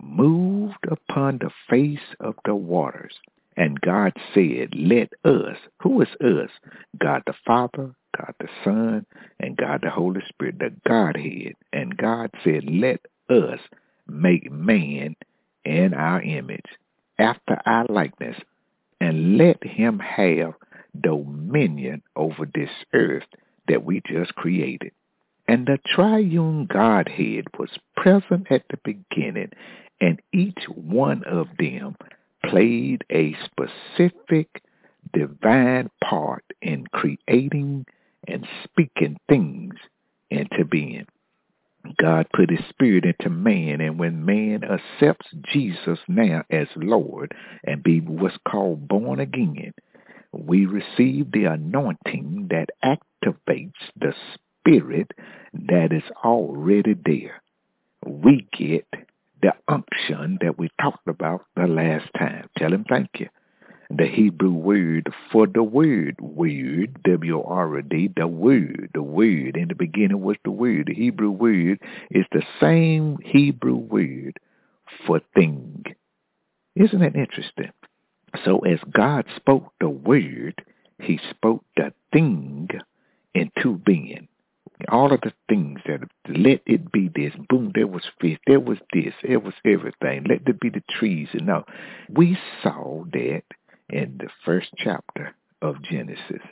moved 0.00 0.86
upon 0.88 1.38
the 1.38 1.50
face 1.68 2.14
of 2.20 2.36
the 2.44 2.54
waters. 2.54 3.14
And 3.58 3.80
God 3.80 4.12
said, 4.32 4.68
Let 4.72 5.12
us, 5.24 5.56
who 5.82 6.00
is 6.00 6.08
us? 6.20 6.50
God 6.96 7.24
the 7.26 7.34
Father, 7.44 7.92
God 8.16 8.34
the 8.38 8.46
Son, 8.62 9.04
and 9.40 9.56
God 9.56 9.80
the 9.82 9.90
Holy 9.90 10.20
Spirit, 10.28 10.60
the 10.60 10.72
Godhead. 10.86 11.54
And 11.72 11.96
God 11.96 12.30
said, 12.44 12.62
Let 12.70 13.00
us 13.28 13.58
make 14.06 14.50
man 14.52 15.16
in 15.64 15.92
our 15.92 16.22
image, 16.22 16.66
after 17.18 17.58
our 17.66 17.84
likeness, 17.88 18.36
and 19.00 19.36
let 19.36 19.62
him 19.64 19.98
have 19.98 20.54
dominion 21.00 22.00
over 22.14 22.48
this 22.54 22.70
earth 22.94 23.26
that 23.66 23.84
we 23.84 24.00
just 24.06 24.36
created. 24.36 24.92
And 25.48 25.66
the 25.66 25.78
triune 25.96 26.66
Godhead 26.66 27.46
was 27.58 27.70
present 27.96 28.46
at 28.52 28.62
the 28.70 28.78
beginning, 28.84 29.50
and 30.00 30.22
each 30.32 30.62
one 30.68 31.24
of 31.24 31.48
them 31.58 31.96
played 32.44 33.04
a 33.10 33.36
specific 33.44 34.62
divine 35.12 35.90
part 36.02 36.44
in 36.62 36.86
creating 36.92 37.86
and 38.26 38.46
speaking 38.64 39.16
things 39.28 39.74
into 40.30 40.64
being. 40.64 41.06
God 41.96 42.26
put 42.34 42.50
his 42.50 42.60
spirit 42.68 43.04
into 43.04 43.30
man, 43.30 43.80
and 43.80 43.98
when 43.98 44.24
man 44.24 44.62
accepts 44.64 45.28
Jesus 45.52 45.98
now 46.08 46.42
as 46.50 46.66
Lord 46.76 47.34
and 47.64 47.82
be 47.82 48.00
what's 48.00 48.36
called 48.46 48.88
born 48.88 49.20
again, 49.20 49.72
we 50.32 50.66
receive 50.66 51.32
the 51.32 51.46
anointing 51.46 52.48
that 52.50 52.68
activates 52.84 53.72
the 53.98 54.12
spirit 54.64 55.10
that 55.54 55.92
is 55.92 56.02
already 56.24 56.94
there. 57.04 57.42
We 58.04 58.46
get 58.52 58.86
the 59.42 59.52
unction 59.68 60.38
that 60.40 60.58
we 60.58 60.70
talked 60.80 61.08
about 61.08 61.44
the 61.56 61.66
last 61.66 62.06
time. 62.18 62.48
Tell 62.56 62.72
him 62.72 62.84
thank 62.88 63.10
you. 63.20 63.28
The 63.90 64.06
Hebrew 64.06 64.52
word 64.52 65.12
for 65.32 65.46
the 65.46 65.62
word, 65.62 66.16
word, 66.20 66.98
W-R-D, 67.04 68.12
the 68.16 68.26
word, 68.26 68.90
the 68.92 69.02
word. 69.02 69.56
In 69.56 69.68
the 69.68 69.74
beginning 69.74 70.20
was 70.20 70.36
the 70.44 70.50
word. 70.50 70.88
The 70.88 70.94
Hebrew 70.94 71.30
word 71.30 71.80
is 72.10 72.26
the 72.32 72.42
same 72.60 73.18
Hebrew 73.24 73.76
word 73.76 74.38
for 75.06 75.20
thing. 75.34 75.84
Isn't 76.76 77.00
that 77.00 77.16
interesting? 77.16 77.72
So 78.44 78.60
as 78.60 78.78
God 78.90 79.26
spoke 79.36 79.72
the 79.80 79.88
word, 79.88 80.62
he 81.00 81.18
spoke 81.30 81.64
the 81.76 81.92
thing 82.12 82.68
into 83.34 83.78
being. 83.78 84.28
All 84.88 85.12
of 85.12 85.20
the 85.22 85.32
things 85.48 85.80
that 85.86 86.00
let 86.28 86.60
it 86.66 86.92
be 86.92 87.10
this. 87.14 87.32
Boom, 87.48 87.72
there 87.74 87.86
was 87.86 88.04
fish, 88.20 88.38
there 88.46 88.60
was 88.60 88.78
this, 88.92 89.12
there 89.22 89.40
was 89.40 89.54
everything. 89.64 90.24
Let 90.28 90.44
there 90.44 90.54
be 90.54 90.70
the 90.70 90.82
trees. 90.88 91.28
And 91.32 91.46
now 91.46 91.64
we 92.08 92.38
saw 92.62 93.04
that 93.12 93.42
in 93.88 94.18
the 94.18 94.28
first 94.44 94.68
chapter 94.76 95.34
of 95.62 95.82
Genesis. 95.82 96.42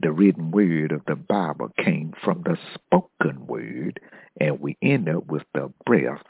The 0.00 0.12
written 0.12 0.50
word 0.50 0.92
of 0.92 1.02
the 1.06 1.16
Bible 1.16 1.70
came 1.76 2.14
from 2.24 2.42
the 2.42 2.58
spoken 2.74 3.46
word, 3.46 4.00
and 4.40 4.60
we 4.60 4.76
end 4.82 5.08
up 5.08 5.26
with 5.26 5.44
the 5.54 5.72
breath 5.86 6.26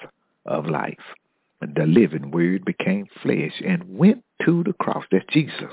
of 0.46 0.66
life. 0.66 0.98
The 1.60 1.86
living 1.86 2.30
word 2.30 2.64
became 2.64 3.06
flesh 3.22 3.62
and 3.66 3.96
went 3.98 4.22
to 4.44 4.62
the 4.64 4.74
cross. 4.74 5.04
That's 5.10 5.24
Jesus. 5.30 5.72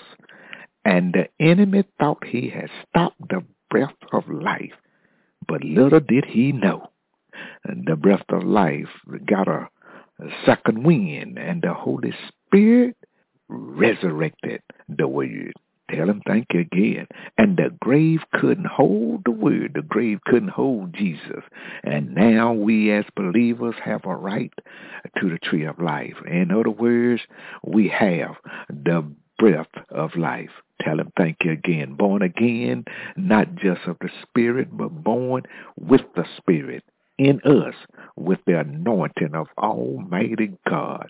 And 0.86 1.14
the 1.14 1.28
enemy 1.46 1.84
thought 2.00 2.24
he 2.26 2.50
had 2.50 2.70
stopped 2.88 3.20
the 3.30 3.44
breath 3.70 3.96
of 4.14 4.30
life, 4.30 4.74
but 5.52 5.66
little 5.66 6.00
did 6.00 6.24
he 6.24 6.54
know. 6.54 6.92
The 7.66 7.98
breath 7.98 8.24
of 8.30 8.44
life 8.44 8.88
got 9.26 9.50
a, 9.50 9.68
second 10.46 10.86
wind, 10.86 11.38
and 11.38 11.62
the 11.62 11.74
Holy 11.74 12.14
Spirit 12.30 12.96
resurrected 13.50 14.62
the 14.88 15.10
word. 15.10 15.52
Tell 15.90 16.10
him 16.10 16.22
thank 16.26 16.46
you 16.54 16.62
again. 16.62 17.08
And 17.38 17.58
the 17.58 17.76
grave 17.82 18.22
couldn't 18.36 18.68
hold 18.68 19.24
the 19.26 19.32
word. 19.32 19.74
The 19.76 19.82
grave 19.82 20.20
couldn't 20.26 20.52
hold 20.52 20.94
Jesus. 20.94 21.44
And 21.84 22.16
now 22.16 22.54
we 22.54 22.92
as 22.94 23.04
believers 23.18 23.76
have 23.84 24.06
a 24.06 24.16
right 24.16 24.54
to 25.18 25.30
the 25.30 25.40
tree 25.40 25.66
of 25.66 25.80
life. 25.80 26.16
In 26.26 26.52
other 26.52 26.70
words, 26.70 27.24
we 27.68 27.90
have 27.90 28.36
the 28.70 29.04
breath 29.42 29.66
of 29.90 30.16
life. 30.16 30.52
Tell 30.82 31.00
him 31.00 31.12
thank 31.18 31.38
you 31.44 31.52
again. 31.52 31.96
Born 31.96 32.22
again, 32.22 32.86
not 33.18 33.56
just 33.56 33.82
of 33.88 33.98
the 34.00 34.10
Spirit, 34.22 34.68
but 34.72 35.04
born 35.04 35.44
with 35.80 36.02
the 36.16 36.26
Spirit 36.38 36.84
in 37.18 37.42
us 37.44 37.74
with 38.16 38.38
the 38.46 38.60
anointing 38.60 39.34
of 39.34 39.48
Almighty 39.58 40.52
God. 40.70 41.10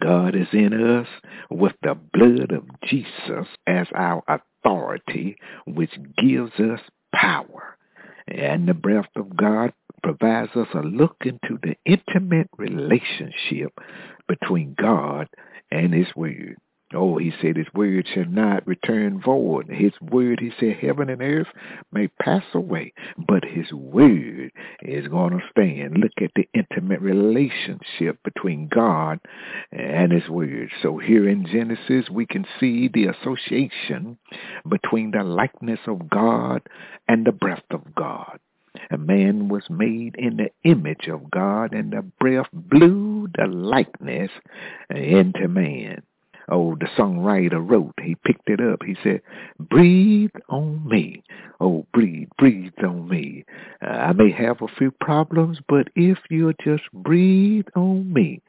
God 0.00 0.34
is 0.34 0.48
in 0.52 0.72
us 0.72 1.06
with 1.50 1.74
the 1.82 1.94
blood 1.94 2.50
of 2.50 2.64
Jesus 2.84 3.46
as 3.68 3.86
our 3.94 4.24
authority, 4.26 5.36
which 5.64 5.92
gives 6.18 6.52
us 6.58 6.80
power. 7.14 7.76
And 8.26 8.66
the 8.66 8.74
breath 8.74 9.10
of 9.14 9.36
God 9.36 9.72
provides 10.02 10.50
us 10.56 10.68
a 10.74 10.82
look 10.82 11.16
into 11.24 11.60
the 11.62 11.76
intimate 11.84 12.50
relationship 12.58 13.72
between 14.26 14.74
God 14.76 15.28
and 15.70 15.94
His 15.94 16.08
Word. 16.16 16.56
Oh, 16.94 17.18
he 17.18 17.32
said 17.40 17.56
his 17.56 17.72
word 17.74 18.06
shall 18.12 18.26
not 18.26 18.66
return 18.66 19.20
void. 19.20 19.68
His 19.68 19.92
word, 20.00 20.40
he 20.40 20.52
said, 20.58 20.76
heaven 20.76 21.08
and 21.08 21.22
earth 21.22 21.48
may 21.92 22.08
pass 22.08 22.44
away, 22.54 22.92
but 23.16 23.44
his 23.44 23.72
word 23.72 24.52
is 24.82 25.08
going 25.08 25.32
to 25.32 25.40
stand. 25.50 25.98
Look 25.98 26.12
at 26.20 26.32
the 26.34 26.48
intimate 26.54 27.00
relationship 27.00 28.22
between 28.22 28.68
God 28.68 29.20
and 29.72 30.12
his 30.12 30.28
word. 30.28 30.70
So 30.82 30.98
here 30.98 31.28
in 31.28 31.46
Genesis, 31.46 32.10
we 32.10 32.26
can 32.26 32.46
see 32.60 32.88
the 32.88 33.06
association 33.06 34.18
between 34.68 35.10
the 35.12 35.24
likeness 35.24 35.80
of 35.86 36.08
God 36.10 36.62
and 37.08 37.24
the 37.24 37.32
breath 37.32 37.64
of 37.70 37.94
God. 37.94 38.38
A 38.90 38.98
man 38.98 39.48
was 39.48 39.64
made 39.68 40.16
in 40.16 40.38
the 40.38 40.50
image 40.64 41.08
of 41.08 41.30
God, 41.30 41.74
and 41.74 41.92
the 41.92 42.02
breath 42.02 42.48
blew 42.52 43.28
the 43.36 43.46
likeness 43.46 44.30
into 44.90 45.46
man 45.48 46.02
oh, 46.52 46.76
the 46.78 46.86
songwriter 46.98 47.58
wrote. 47.68 47.94
He 48.02 48.14
picked 48.14 48.48
it 48.48 48.60
up. 48.60 48.82
He 48.84 48.96
said, 49.02 49.22
breathe 49.58 50.30
on 50.48 50.86
me. 50.86 51.24
Oh, 51.60 51.86
breathe, 51.92 52.28
breathe 52.38 52.72
on 52.84 53.08
me. 53.08 53.44
Uh, 53.84 53.90
I 53.90 54.12
may 54.12 54.30
have 54.30 54.60
a 54.62 54.68
few 54.78 54.90
problems, 55.00 55.58
but 55.68 55.88
if 55.96 56.18
you'll 56.30 56.52
just 56.62 56.84
breathe 56.92 57.66
on 57.74 58.12
me, 58.12 58.42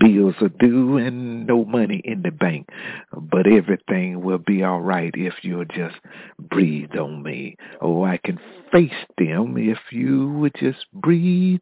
bills 0.00 0.34
are 0.40 0.48
due 0.48 0.96
and 0.96 1.46
no 1.46 1.64
money 1.64 2.00
in 2.04 2.22
the 2.22 2.30
bank, 2.30 2.68
but 3.12 3.46
everything 3.46 4.22
will 4.22 4.38
be 4.38 4.62
all 4.62 4.80
right 4.80 5.12
if 5.16 5.34
you'll 5.42 5.64
just 5.66 5.96
breathe 6.38 6.96
on 6.96 7.22
me. 7.22 7.56
Oh, 7.80 8.04
I 8.04 8.18
can 8.24 8.38
face 8.72 8.90
them 9.18 9.56
if 9.56 9.78
you 9.90 10.30
would 10.30 10.54
just 10.58 10.86
breathe 10.92 11.60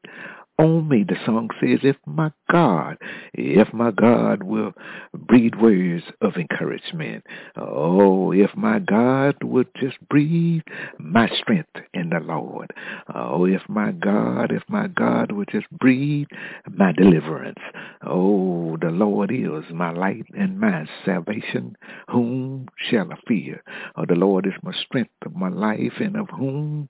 on 0.62 0.88
me. 0.88 1.04
The 1.06 1.16
song 1.26 1.50
says, 1.60 1.80
if 1.82 1.96
my 2.06 2.30
God, 2.50 2.96
if 3.34 3.72
my 3.72 3.90
God 3.90 4.42
will 4.42 4.72
breathe 5.14 5.54
words 5.54 6.04
of 6.20 6.36
encouragement. 6.36 7.24
Oh, 7.56 8.32
if 8.32 8.50
my 8.56 8.78
God 8.78 9.36
would 9.42 9.68
just 9.80 9.96
breathe 10.08 10.62
my 10.98 11.28
strength 11.40 11.70
in 11.94 12.10
the 12.10 12.20
Lord. 12.20 12.72
Oh, 13.14 13.44
if 13.46 13.62
my 13.68 13.92
God, 13.92 14.52
if 14.52 14.62
my 14.68 14.88
God 14.88 15.32
would 15.32 15.48
just 15.50 15.70
breathe 15.70 16.28
my 16.70 16.92
deliverance. 16.92 17.58
Oh, 18.06 18.76
the 18.80 18.90
Lord 18.90 19.30
is 19.32 19.64
my 19.72 19.90
light 19.90 20.26
and 20.36 20.60
my 20.60 20.86
salvation. 21.04 21.76
Whom 22.10 22.68
shall 22.76 23.12
I 23.12 23.16
fear? 23.26 23.62
Oh, 23.96 24.04
the 24.06 24.14
Lord 24.14 24.46
is 24.46 24.52
my 24.62 24.72
strength 24.84 25.10
of 25.24 25.34
my 25.34 25.48
life, 25.48 25.94
and 26.00 26.16
of 26.16 26.28
whom 26.30 26.88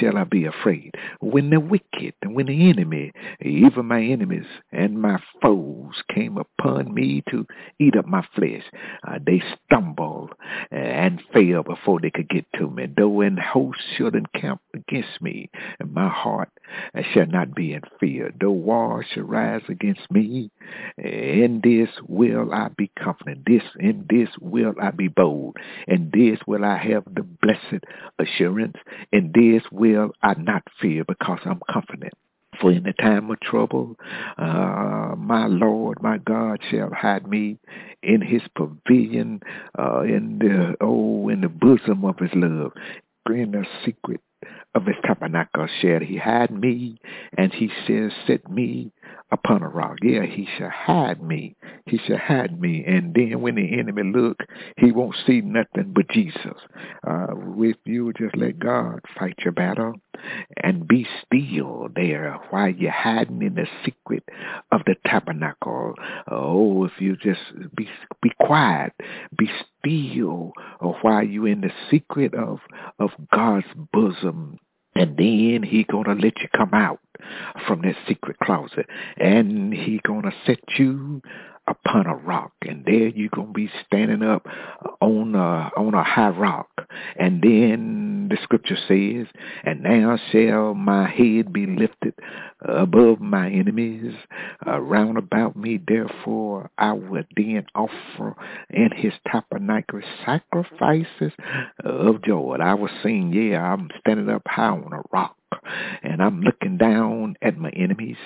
shall 0.00 0.16
I 0.16 0.24
be 0.24 0.46
afraid? 0.46 0.94
When 1.20 1.50
the 1.50 1.60
wicked, 1.60 2.14
when 2.24 2.46
the 2.46 2.70
enemy, 2.70 3.03
even 3.40 3.86
my 3.86 4.02
enemies 4.02 4.46
and 4.72 5.00
my 5.00 5.18
foes 5.42 5.94
came 6.14 6.38
upon 6.38 6.92
me 6.94 7.22
to 7.30 7.46
eat 7.78 7.96
up 7.96 8.06
my 8.06 8.26
flesh, 8.34 8.62
uh, 9.06 9.18
they 9.24 9.42
stumbled 9.66 10.32
and 10.70 11.22
fell 11.32 11.62
before 11.62 12.00
they 12.00 12.10
could 12.10 12.28
get 12.28 12.46
to 12.58 12.68
me. 12.70 12.86
Though 12.96 13.20
an 13.20 13.36
host 13.36 13.78
should 13.96 14.14
encamp 14.14 14.60
against 14.74 15.20
me, 15.20 15.50
and 15.78 15.92
my 15.92 16.08
heart 16.08 16.50
shall 17.12 17.26
not 17.26 17.54
be 17.54 17.72
in 17.74 17.82
fear. 18.00 18.32
Though 18.40 18.50
war 18.50 19.04
should 19.12 19.28
rise 19.28 19.62
against 19.68 20.10
me, 20.10 20.50
in 20.98 21.60
this 21.62 21.88
will 22.08 22.52
I 22.52 22.68
be 22.76 22.90
confident. 22.98 23.44
This 23.46 23.62
in 23.78 24.06
this 24.08 24.28
will 24.40 24.74
I 24.80 24.90
be 24.90 25.08
bold. 25.08 25.56
In 25.88 26.10
this 26.12 26.38
will 26.46 26.64
I 26.64 26.78
have 26.78 27.04
the 27.04 27.22
blessed 27.22 27.84
assurance. 28.18 28.76
In 29.12 29.32
this 29.34 29.62
will 29.70 30.10
I 30.22 30.34
not 30.34 30.62
fear 30.80 31.04
because 31.04 31.40
I'm 31.44 31.60
confident 31.70 32.14
For 32.60 32.70
in 32.70 32.84
the 32.84 32.92
time 32.92 33.30
of 33.30 33.40
trouble, 33.40 33.96
uh, 34.38 35.14
my 35.16 35.46
Lord, 35.46 36.02
my 36.02 36.18
God 36.18 36.60
shall 36.70 36.90
hide 36.90 37.26
me 37.26 37.58
in 38.02 38.20
his 38.20 38.42
pavilion, 38.56 39.40
uh, 39.78 40.02
in 40.02 40.38
the, 40.38 40.76
oh, 40.80 41.28
in 41.28 41.40
the 41.40 41.48
bosom 41.48 42.04
of 42.04 42.18
his 42.18 42.30
love, 42.34 42.72
in 43.28 43.52
the 43.52 43.64
secret 43.84 44.20
of 44.74 44.86
his 44.86 44.96
tabernacle 45.04 45.66
shall 45.80 46.00
he 46.00 46.16
hide 46.16 46.50
me, 46.50 46.98
and 47.38 47.52
he 47.52 47.70
shall 47.86 48.10
set 48.26 48.50
me 48.50 48.92
upon 49.34 49.62
a 49.62 49.68
rock. 49.68 49.98
Yeah, 50.02 50.24
he 50.24 50.48
shall 50.56 50.70
hide 50.70 51.22
me. 51.22 51.56
He 51.86 51.98
shall 51.98 52.18
hide 52.18 52.58
me. 52.58 52.84
And 52.86 53.12
then 53.12 53.42
when 53.42 53.56
the 53.56 53.78
enemy 53.78 54.04
look, 54.04 54.38
he 54.78 54.92
won't 54.92 55.16
see 55.26 55.40
nothing 55.40 55.92
but 55.92 56.08
Jesus. 56.08 56.58
Uh, 57.06 57.34
if 57.58 57.76
you 57.84 58.12
just 58.16 58.36
let 58.36 58.58
God 58.58 59.00
fight 59.18 59.34
your 59.44 59.52
battle 59.52 59.94
and 60.62 60.86
be 60.88 61.06
still 61.24 61.88
there 61.94 62.38
while 62.50 62.70
you're 62.70 62.90
hiding 62.90 63.42
in 63.42 63.56
the 63.56 63.66
secret 63.84 64.22
of 64.72 64.80
the 64.86 64.94
tabernacle. 65.06 65.94
Oh, 66.30 66.84
if 66.84 66.92
you 66.98 67.16
just 67.16 67.40
be 67.76 67.88
be 68.22 68.30
quiet, 68.40 68.92
be 69.36 69.50
still 69.82 70.52
while 71.02 71.22
you're 71.24 71.48
in 71.48 71.60
the 71.60 71.72
secret 71.90 72.34
of 72.34 72.60
of 72.98 73.10
God's 73.32 73.66
bosom 73.92 74.58
and 74.94 75.16
then 75.16 75.62
he 75.62 75.84
gonna 75.84 76.14
let 76.14 76.38
you 76.40 76.48
come 76.56 76.72
out 76.72 77.00
from 77.66 77.82
that 77.82 77.96
secret 78.06 78.38
closet. 78.42 78.86
And 79.16 79.72
he 79.72 80.00
gonna 80.04 80.32
set 80.46 80.60
you 80.78 81.22
upon 81.66 82.06
a 82.06 82.14
rock. 82.14 82.52
And 82.62 82.84
there 82.84 83.08
you 83.08 83.28
gonna 83.28 83.52
be 83.52 83.70
standing 83.86 84.22
up 84.22 84.46
on 85.00 85.34
a, 85.34 85.70
on 85.76 85.94
a 85.94 86.02
high 86.02 86.28
rock. 86.28 86.68
And 87.16 87.42
then 87.42 88.28
the 88.30 88.38
scripture 88.42 88.76
says, 88.88 89.26
And 89.64 89.82
now 89.82 90.18
shall 90.30 90.74
my 90.74 91.08
head 91.08 91.52
be 91.52 91.66
lifted 91.66 92.14
above 92.60 93.20
my 93.20 93.50
enemies 93.50 94.14
around 94.66 95.16
about 95.16 95.56
me. 95.56 95.80
Therefore 95.86 96.70
I 96.78 96.92
will 96.92 97.24
then 97.36 97.66
offer 97.74 98.36
in 98.70 98.90
his 98.94 99.12
tabernacle 99.30 100.00
sacrifices 100.24 101.32
of 101.84 102.22
joy. 102.22 102.56
I 102.60 102.74
was 102.74 102.90
saying, 103.02 103.32
yeah, 103.32 103.62
I'm 103.62 103.88
standing 104.00 104.28
up 104.28 104.42
high 104.46 104.68
on 104.68 104.92
a 104.92 105.02
rock 105.12 105.36
and 106.02 106.22
I'm 106.22 106.40
looking 106.40 106.76
down 106.76 107.36
at 107.42 107.56
my 107.56 107.70
enemies, 107.70 108.16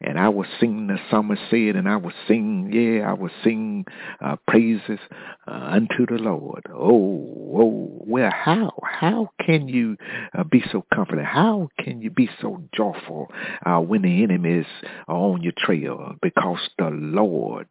and 0.00 0.18
I 0.18 0.28
was 0.28 0.46
singing 0.58 0.88
the 0.88 0.98
psalmist 1.10 1.42
said, 1.50 1.76
and 1.76 1.88
I 1.88 1.96
was 1.96 2.14
singing, 2.26 2.72
yeah, 2.72 3.10
I 3.10 3.14
was 3.14 3.30
singing 3.44 3.84
uh, 4.20 4.36
praises 4.46 4.98
uh, 5.46 5.50
unto 5.50 6.06
the 6.06 6.22
Lord. 6.22 6.62
Oh, 6.70 7.52
oh, 7.54 8.02
well, 8.06 8.30
how, 8.30 8.72
how 8.82 9.30
can 9.44 9.68
you 9.68 9.96
uh, 10.36 10.44
be 10.44 10.62
so 10.70 10.84
confident? 10.92 11.26
How 11.26 11.68
can 11.78 12.00
you 12.02 12.10
be 12.10 12.28
so 12.40 12.62
joyful 12.74 13.28
uh, 13.64 13.78
when 13.78 14.02
the 14.02 14.22
enemies 14.22 14.66
are 15.08 15.16
on 15.16 15.42
your 15.42 15.54
trail? 15.56 16.14
Because 16.22 16.60
the 16.78 16.90
Lord 16.90 17.68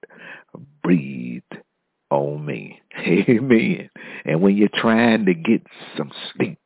breathed 0.84 1.58
on 2.10 2.46
me. 2.46 2.82
Amen. 2.98 3.90
And 4.26 4.42
when 4.42 4.58
you're 4.58 4.70
trying 4.74 5.26
to 5.26 5.34
get 5.34 5.62
some 5.98 6.12
sleep, 6.34 6.60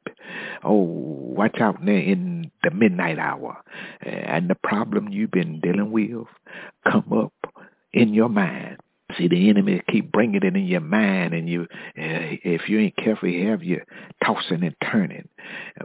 oh, 0.63 0.81
watch 0.81 1.59
out 1.59 1.83
there 1.85 1.97
in 1.97 2.51
the 2.63 2.71
midnight 2.71 3.19
hour. 3.19 3.61
And 4.01 4.49
the 4.49 4.55
problem 4.55 5.09
you've 5.09 5.31
been 5.31 5.59
dealing 5.59 5.91
with 5.91 6.27
come 6.89 7.11
up 7.13 7.53
in 7.93 8.13
your 8.13 8.29
mind. 8.29 8.77
See, 9.17 9.27
the 9.27 9.49
enemy 9.49 9.81
keep 9.91 10.11
bringing 10.11 10.41
it 10.43 10.55
in 10.55 10.65
your 10.65 10.81
mind, 10.81 11.35
and 11.35 11.47
you, 11.47 11.63
uh, 11.63 12.33
if 12.43 12.67
you 12.67 12.79
ain't 12.79 12.95
careful, 12.95 13.29
you 13.29 13.49
have 13.49 13.63
you 13.63 13.81
tossing 14.25 14.63
and 14.63 14.75
turning. 14.91 15.29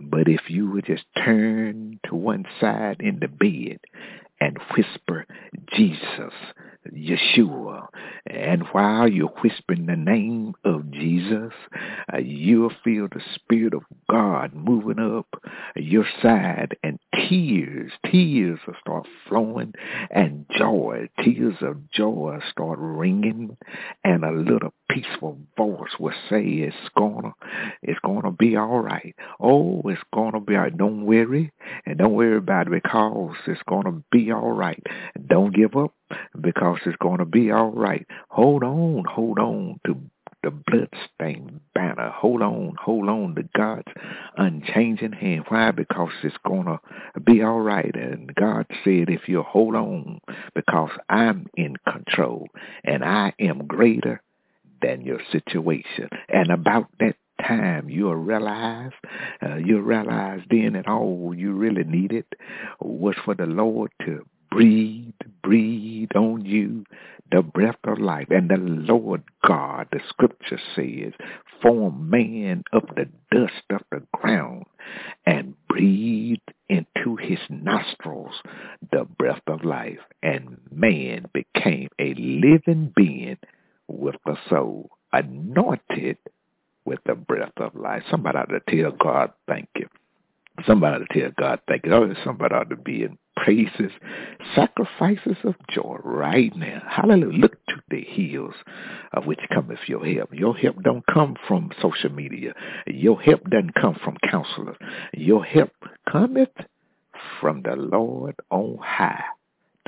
But 0.01 0.29
if 0.29 0.49
you 0.49 0.71
would 0.71 0.87
just 0.87 1.05
turn 1.23 2.01
to 2.09 2.15
one 2.15 2.47
side 2.59 2.99
in 3.01 3.19
the 3.21 3.29
bed 3.29 3.81
and 4.41 4.59
whisper 4.77 5.27
Jesus, 5.73 6.33
Yeshua. 6.93 7.89
And 8.27 8.63
while 8.73 9.09
you're 9.09 9.29
whispering 9.43 9.87
the 9.87 9.97
name 9.97 10.55
of 10.65 10.91
Jesus, 10.91 11.53
uh, 12.13 12.19
you'll 12.19 12.73
feel 12.85 13.09
the 13.09 13.23
Spirit 13.35 13.75
of 13.75 13.83
God 14.11 14.55
moving 14.55 14.99
up 14.99 15.27
your 15.77 16.07
side 16.23 16.77
and 16.83 16.99
tears, 17.15 17.93
tears 18.11 18.59
will 18.67 18.75
start 18.81 19.07
flowing 19.29 19.75
and 20.11 20.47
joy, 20.57 21.09
tears 21.23 21.57
of 21.61 21.91
joy 21.91 22.39
start 22.51 22.79
ringing 22.81 23.57
and 24.05 24.25
a 24.25 24.33
little 24.33 24.73
peaceful 24.91 25.39
voice 25.57 25.91
will 25.99 26.15
say 26.31 26.43
it's 26.43 26.77
gonna, 26.97 27.33
it's 27.83 28.01
gonna 28.01 28.33
be 28.33 28.57
all 28.57 28.81
right. 28.81 29.15
Oh, 29.41 29.83
it's 29.85 30.03
gonna 30.15 30.41
be 30.41 30.57
all 30.57 30.63
right. 30.63 30.77
Don't 30.77 31.05
worry 31.05 31.53
and 31.87 31.99
don't 31.99 32.15
worry 32.15 32.37
about 32.37 32.67
it 32.69 32.83
because 32.83 33.37
it's 33.47 33.61
gonna 33.69 34.03
be 34.11 34.28
all 34.31 34.53
right. 34.53 34.83
Don't 35.29 35.55
give 35.55 35.77
up 35.77 35.95
because 36.41 36.79
it's 36.87 36.97
gonna 37.01 37.27
be 37.27 37.51
all 37.51 37.71
right. 37.71 38.07
Hold 38.29 38.63
on, 38.65 39.05
hold 39.09 39.39
on 39.39 39.81
to 39.87 39.97
the 40.43 40.51
bloodstained 40.51 41.61
banner. 41.75 42.11
Hold 42.11 42.43
on, 42.43 42.77
hold 42.81 43.09
on 43.09 43.35
to 43.35 43.43
God's 43.57 43.89
unchanging 44.37 45.13
hand. 45.13 45.45
Why? 45.49 45.71
Because 45.73 46.13
it's 46.23 46.37
going 46.47 46.67
to 46.67 46.79
be 47.21 47.43
all 47.43 47.61
right. 47.61 47.95
And 47.95 48.35
God 48.35 48.67
said, 48.85 49.09
if 49.09 49.29
you 49.29 49.43
hold 49.43 49.75
on, 49.75 50.21
because 50.55 50.91
I'm 51.09 51.49
in 51.57 51.77
control 51.91 52.49
and 52.85 53.05
I 53.05 53.33
am 53.41 53.67
greater 53.67 54.23
than 54.81 55.03
your 55.03 55.21
situation. 55.33 56.09
And 56.29 56.51
about 56.51 56.87
that 57.01 57.17
time 57.41 57.89
you'll 57.89 58.17
realize, 58.17 58.93
uh, 59.43 59.57
you'll 59.57 59.83
realize 59.83 60.41
then 60.51 60.75
that 60.75 60.89
all 60.89 61.35
you 61.37 61.53
really 61.53 61.85
needed 61.85 62.27
was 62.81 63.15
for 63.25 63.35
the 63.35 63.47
Lord 63.47 63.91
to 64.05 64.25
breathe, 64.51 65.15
breathe 65.43 66.11
on 66.15 66.45
you 66.45 66.85
the 67.31 67.43
breath 67.43 67.79
of 67.85 67.99
life. 67.99 68.29
And 68.31 68.51
the 68.51 68.57
Lord 68.57 69.23
God, 69.47 69.89
the 69.93 70.01
scripture 70.09 70.61
says, 70.75 71.13
form 71.63 72.09
man 72.09 72.65
of 72.73 72.85
the 72.97 73.09
dust 73.31 73.65
of 73.71 73.83
the 73.91 74.03
ground 74.15 74.65
and 75.27 75.55
breathe 75.69 76.39
into 76.69 77.17
his 77.17 77.39
nostrils 77.51 78.35
the 78.91 79.05
breath 79.19 79.43
of 79.47 79.65
life. 79.65 79.99
And 80.23 80.59
man 80.71 81.27
became 81.33 81.89
a 81.99 82.15
living 82.15 82.93
being 82.97 83.39
with 83.89 84.17
a 84.27 84.35
soul, 84.49 84.91
anointed 85.13 86.19
with 86.85 87.01
the 87.07 87.15
breath 87.15 87.53
of 87.59 87.75
life. 87.75 88.03
Somebody 88.11 88.39
ought 88.39 88.49
to 88.49 88.61
tell 88.69 88.93
God, 88.93 89.33
thank 89.47 89.69
you. 89.77 89.89
Somebody 90.67 90.97
ought 90.97 91.13
to 91.13 91.21
tell 91.21 91.31
God, 91.39 91.61
thank 91.69 91.87
you. 91.87 91.93
Oh, 91.93 92.13
somebody 92.25 92.55
ought 92.55 92.71
to 92.71 92.77
be 92.77 93.05
in 93.05 93.19
praises, 93.37 93.93
sacrifices 94.55 95.37
of 95.45 95.55
joy 95.71 95.99
right 96.03 96.55
now. 96.57 96.83
Hallelujah. 96.89 97.39
Look 97.39 97.65
to 97.67 97.77
the 97.91 98.03
hills 98.03 98.55
of 99.13 99.27
which 99.27 99.41
cometh 99.53 99.79
your 99.87 100.05
help. 100.05 100.31
Your 100.33 100.57
help 100.57 100.83
don't 100.83 101.05
come 101.07 101.37
from 101.47 101.71
social 101.81 102.11
media. 102.11 102.55
Your 102.87 103.21
help 103.21 103.49
doesn't 103.49 103.75
come 103.75 103.97
from 104.03 104.17
counselors. 104.29 104.77
Your 105.15 105.45
help 105.45 105.73
cometh 106.11 106.51
from 107.41 107.63
the 107.63 107.77
Lord 107.77 108.35
on 108.51 108.79
high 108.83 109.25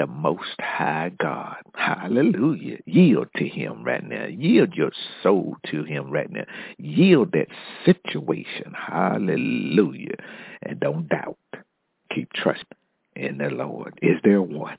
the 0.00 0.06
Most 0.06 0.58
High 0.58 1.12
God. 1.18 1.56
Hallelujah. 1.74 2.78
Yield 2.86 3.28
to 3.36 3.46
Him 3.46 3.84
right 3.84 4.02
now. 4.02 4.28
Yield 4.28 4.72
your 4.72 4.92
soul 5.22 5.58
to 5.70 5.84
Him 5.84 6.10
right 6.10 6.30
now. 6.30 6.46
Yield 6.78 7.32
that 7.32 7.48
situation. 7.84 8.72
Hallelujah. 8.74 10.16
And 10.62 10.80
don't 10.80 11.06
doubt. 11.06 11.36
Keep 12.14 12.32
trusting 12.32 12.64
in 13.14 13.36
the 13.36 13.50
Lord. 13.50 13.98
Is 14.00 14.16
there 14.24 14.40
one? 14.40 14.78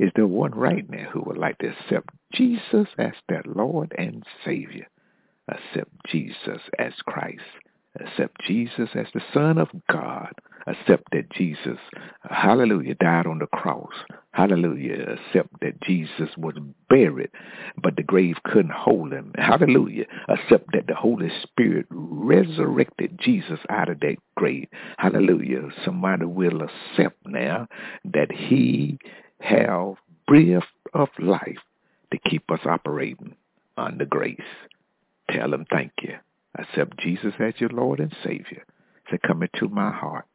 Is 0.00 0.10
there 0.16 0.26
one 0.26 0.50
right 0.50 0.90
now 0.90 1.10
who 1.12 1.22
would 1.22 1.38
like 1.38 1.58
to 1.58 1.68
accept 1.68 2.10
Jesus 2.32 2.88
as 2.98 3.12
their 3.28 3.44
Lord 3.46 3.94
and 3.96 4.24
Savior? 4.44 4.88
Accept 5.46 5.92
Jesus 6.08 6.60
as 6.80 6.92
Christ. 7.06 7.38
Accept 8.00 8.40
Jesus 8.44 8.88
as 8.96 9.06
the 9.14 9.22
Son 9.32 9.58
of 9.58 9.68
God 9.88 10.32
accept 10.66 11.10
that 11.12 11.30
Jesus, 11.30 11.78
hallelujah, 12.28 12.94
died 12.96 13.26
on 13.26 13.38
the 13.38 13.46
cross. 13.46 13.92
Hallelujah. 14.32 15.16
Accept 15.16 15.60
that 15.60 15.80
Jesus 15.82 16.28
was 16.36 16.54
buried, 16.90 17.30
but 17.82 17.96
the 17.96 18.02
grave 18.02 18.36
couldn't 18.44 18.72
hold 18.72 19.12
him. 19.12 19.32
Hallelujah. 19.36 20.04
Accept 20.28 20.72
that 20.72 20.86
the 20.86 20.94
Holy 20.94 21.30
Spirit 21.42 21.86
resurrected 21.90 23.18
Jesus 23.18 23.60
out 23.70 23.88
of 23.88 24.00
that 24.00 24.16
grave. 24.36 24.68
Hallelujah. 24.98 25.68
Somebody 25.84 26.26
will 26.26 26.62
accept 26.62 27.16
now 27.26 27.68
that 28.04 28.30
he 28.30 28.98
have 29.40 29.94
breath 30.26 30.64
of 30.92 31.08
life 31.18 31.58
to 32.12 32.18
keep 32.28 32.50
us 32.50 32.60
operating 32.64 33.36
under 33.76 34.04
grace. 34.04 34.40
Tell 35.30 35.52
him 35.54 35.66
thank 35.70 35.92
you. 36.02 36.16
Accept 36.58 36.98
Jesus 36.98 37.34
as 37.38 37.54
your 37.58 37.70
Lord 37.70 38.00
and 38.00 38.14
Savior. 38.24 38.64
Say, 39.10 39.18
come 39.26 39.42
into 39.42 39.68
my 39.68 39.90
heart 39.90 40.26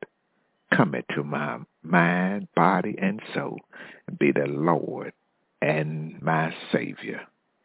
come 0.76 0.96
into 0.96 1.24
my 1.24 1.60
mind, 1.84 2.48
body, 2.56 2.96
and 3.02 3.22
soul. 3.34 3.60
and 4.08 4.20
Be 4.20 4.32
the 4.32 4.48
Lord 4.48 5.14
and 5.62 6.22
my 6.22 6.54
Savior. 6.72 7.22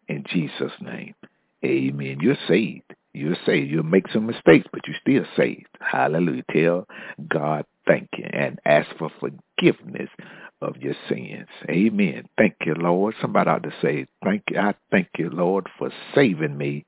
In 0.09 0.25
Jesus' 0.29 0.73
name. 0.81 1.15
Amen. 1.65 2.19
You're 2.21 2.39
saved. 2.49 2.95
You're 3.13 3.37
saved. 3.47 3.71
You'll 3.71 3.83
make 3.85 4.09
some 4.13 4.27
mistakes, 4.27 4.67
but 4.73 4.83
you're 4.87 4.97
still 5.01 5.25
saved. 5.37 5.69
Hallelujah. 5.81 6.45
Tell 6.53 6.87
God 7.29 7.65
thank 7.87 8.09
you 8.19 8.27
and 8.31 8.61
ask 8.67 8.89
for 8.99 9.11
forgiveness 9.21 10.11
of 10.61 10.77
your 10.79 10.95
sins. 11.09 11.49
Amen. 11.71 12.29
Thank 12.37 12.57
you, 12.67 12.75
Lord. 12.75 13.15
Somebody 13.21 13.51
ought 13.51 13.63
to 13.63 13.73
say, 13.83 14.07
thank 14.25 14.43
you. 14.51 14.59
I 14.59 14.75
thank 14.91 15.09
you, 15.19 15.31
Lord, 15.31 15.69
for 15.79 15.91
saving 16.15 16.57
me 16.57 16.85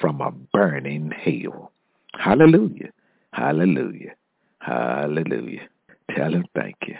from 0.00 0.20
a 0.20 0.30
burning 0.30 1.10
hell. 1.10 1.72
Hallelujah. 2.14 2.90
Hallelujah. 3.32 4.14
Hallelujah. 4.68 5.66
Tell 6.14 6.32
him 6.32 6.44
thank 6.54 6.76
you. 6.86 6.96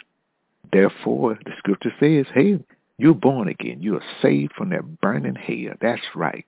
Therefore, 0.72 1.38
the 1.44 1.52
scripture 1.58 1.92
says, 2.00 2.26
hey, 2.34 2.58
you're 2.96 3.14
born 3.14 3.48
again. 3.48 3.82
You 3.82 3.96
are 3.96 4.04
saved 4.22 4.52
from 4.56 4.70
that 4.70 5.00
burning 5.02 5.34
hell. 5.34 5.74
That's 5.80 6.02
right. 6.14 6.46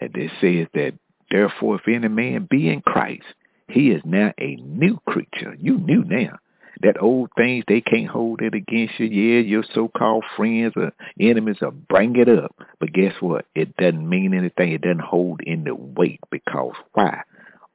And 0.00 0.16
it 0.16 0.30
says 0.40 0.66
that, 0.74 0.94
therefore, 1.30 1.76
if 1.76 1.86
any 1.86 2.08
man 2.08 2.48
be 2.50 2.68
in 2.68 2.80
Christ, 2.82 3.24
he 3.68 3.90
is 3.90 4.02
now 4.04 4.32
a 4.38 4.56
new 4.56 4.98
creature. 5.06 5.56
You 5.58 5.78
new 5.78 6.02
now. 6.04 6.38
That 6.82 7.00
old 7.00 7.30
things, 7.36 7.64
they 7.68 7.80
can't 7.80 8.08
hold 8.08 8.42
it 8.42 8.54
against 8.54 8.98
you. 8.98 9.06
Yeah, 9.06 9.40
your 9.40 9.64
so-called 9.72 10.24
friends 10.36 10.74
or 10.76 10.92
enemies 11.18 11.56
will 11.62 11.70
bring 11.70 12.16
it 12.16 12.28
up. 12.28 12.54
But 12.80 12.92
guess 12.92 13.14
what? 13.20 13.46
It 13.54 13.76
doesn't 13.76 14.08
mean 14.08 14.34
anything. 14.34 14.72
It 14.72 14.82
doesn't 14.82 15.00
hold 15.00 15.40
any 15.46 15.70
weight 15.70 16.20
because 16.30 16.74
why? 16.92 17.22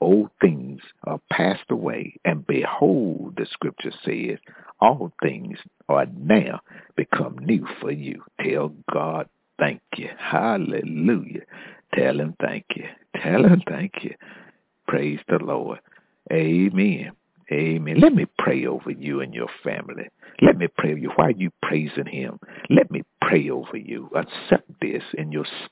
Old 0.02 0.32
things 0.42 0.82
are 1.04 1.22
passed 1.32 1.70
away, 1.70 2.16
and 2.26 2.46
behold, 2.46 3.36
the 3.38 3.46
scripture 3.52 3.94
says, 4.04 4.40
all 4.80 5.14
things 5.22 5.60
are 5.90 6.08
now 6.18 6.60
become 6.96 7.38
new 7.40 7.68
for 7.80 7.92
you. 7.92 8.24
Tell 8.44 8.74
God 8.92 9.30
thank 9.60 9.82
you. 9.96 10.10
Hallelujah. 10.18 11.42
Tell 11.94 12.20
him 12.20 12.36
thank 12.42 12.66
you. 12.76 12.86
Tell 13.22 13.46
him 13.46 13.62
thank 13.68 13.94
you. 14.02 14.16
Praise 14.88 15.20
the 15.30 15.38
Lord. 15.38 15.80
Amen. 16.32 17.12
Amen. 17.52 18.00
Let 18.00 18.14
me 18.16 18.26
pray 18.40 18.66
over 18.66 18.92
you 18.92 19.22
and 19.22 19.34
your 19.34 19.50
family. 19.64 20.08
Let 20.42 20.58
me 20.58 20.68
pray 20.78 20.92
over 20.92 21.00
you. 21.00 21.12
Why 21.16 21.28
are 21.28 21.32
you 21.32 21.52
praising 21.62 22.08
him? 22.08 22.40
Let 22.70 22.90
me 22.90 23.04
pray 23.22 23.50
over 23.50 23.78
you. 23.78 24.10
Accept 24.16 24.70
this 24.82 25.04
in 25.18 25.32
your 25.32 25.46
spirit. 25.46 25.72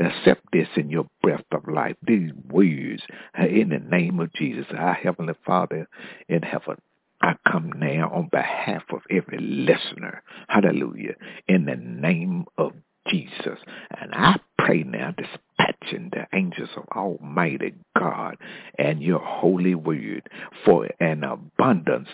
Accept 0.00 0.42
this 0.52 0.68
in 0.76 0.90
your 0.90 1.06
breath 1.22 1.44
of 1.52 1.68
life. 1.68 1.96
These 2.06 2.32
words 2.50 3.02
in 3.38 3.70
the 3.70 3.78
name 3.78 4.20
of 4.20 4.32
Jesus. 4.34 4.66
Our 4.76 4.94
Heavenly 4.94 5.34
Father 5.44 5.88
in 6.28 6.42
heaven. 6.42 6.76
I 7.20 7.34
come 7.50 7.72
now 7.76 8.10
on 8.14 8.28
behalf 8.30 8.84
of 8.92 9.00
every 9.10 9.38
listener. 9.38 10.22
Hallelujah. 10.48 11.14
In 11.48 11.64
the 11.64 11.76
name 11.76 12.44
of 12.56 12.72
Jesus. 13.08 13.58
And 14.00 14.14
I 14.14 14.38
pray 14.58 14.84
now, 14.84 15.12
dispatching 15.16 16.10
the 16.12 16.26
angels 16.32 16.68
of 16.76 16.84
Almighty 16.94 17.74
God 17.98 18.36
and 18.78 19.02
your 19.02 19.18
holy 19.20 19.74
word 19.74 20.28
for 20.64 20.88
an 21.00 21.24
abundance 21.24 22.08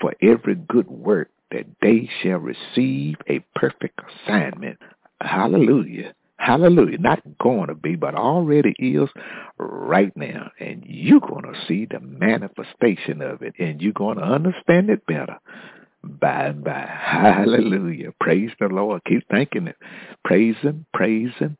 for 0.00 0.14
every 0.20 0.56
good 0.56 0.88
work 0.88 1.30
that 1.50 1.66
they 1.80 2.10
shall 2.22 2.38
receive 2.38 3.16
a 3.28 3.40
perfect 3.54 4.00
assignment. 4.26 4.78
Hallelujah. 5.20 6.14
Hallelujah. 6.42 6.98
Not 6.98 7.22
going 7.38 7.68
to 7.68 7.74
be, 7.76 7.94
but 7.94 8.16
already 8.16 8.74
is 8.80 9.08
right 9.58 10.14
now. 10.16 10.50
And 10.58 10.82
you're 10.84 11.20
going 11.20 11.44
to 11.44 11.54
see 11.68 11.86
the 11.86 12.00
manifestation 12.00 13.22
of 13.22 13.42
it. 13.42 13.54
And 13.60 13.80
you're 13.80 13.92
going 13.92 14.18
to 14.18 14.24
understand 14.24 14.90
it 14.90 15.06
better 15.06 15.38
by 16.02 16.46
and 16.46 16.64
by. 16.64 16.84
Hallelujah. 16.84 18.12
Praise 18.20 18.50
the 18.58 18.66
Lord. 18.66 19.02
Keep 19.06 19.28
thanking 19.30 19.68
it. 19.68 19.76
Praise 20.24 20.56
Him, 20.62 20.84
praise 20.92 21.30
Him, 21.38 21.56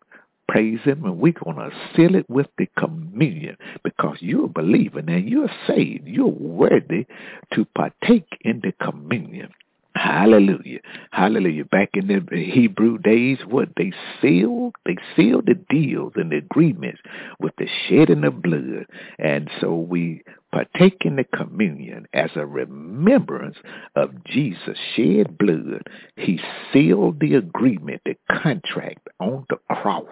praise 0.49 0.81
Him. 0.81 1.05
And 1.05 1.19
we're 1.19 1.33
going 1.33 1.59
to 1.59 1.70
seal 1.94 2.17
it 2.17 2.28
with 2.28 2.49
the 2.59 2.69
communion 2.77 3.57
because 3.85 4.17
you're 4.19 4.49
believing 4.49 5.09
and 5.09 5.28
you're 5.28 5.52
saved. 5.69 6.09
You're 6.09 6.27
worthy 6.27 7.07
to 7.55 7.65
partake 7.77 8.36
in 8.41 8.61
the 8.65 8.73
communion. 8.85 9.51
Hallelujah. 9.95 10.81
Hallelujah. 11.11 11.67
Back 11.67 11.91
in 11.95 12.07
the 12.07 12.45
Hebrew 12.45 12.99
days, 12.99 13.39
what 13.47 13.69
they 13.77 13.93
sealed, 14.21 14.75
they 14.87 14.97
sealed 15.15 15.47
the 15.47 15.55
deals 15.69 16.15
and 16.17 16.33
the 16.33 16.39
agreements 16.39 17.01
with 17.39 17.53
the 17.59 17.69
shedding 17.89 18.25
of 18.25 18.41
blood. 18.41 18.87
And 19.19 19.51
so 19.61 19.75
we 19.75 20.23
partake 20.51 21.03
in 21.05 21.17
the 21.17 21.25
communion 21.25 22.07
as 22.15 22.31
a 22.37 22.47
remembrance 22.47 23.57
of 23.95 24.25
Jesus' 24.25 24.79
shed 24.97 25.37
blood. 25.37 25.87
He 26.17 26.41
sealed 26.73 27.21
the 27.21 27.35
agreement, 27.35 28.01
the 28.07 28.17
contract 28.31 29.09
on 29.21 29.45
the 29.51 29.59
cross 29.71 30.07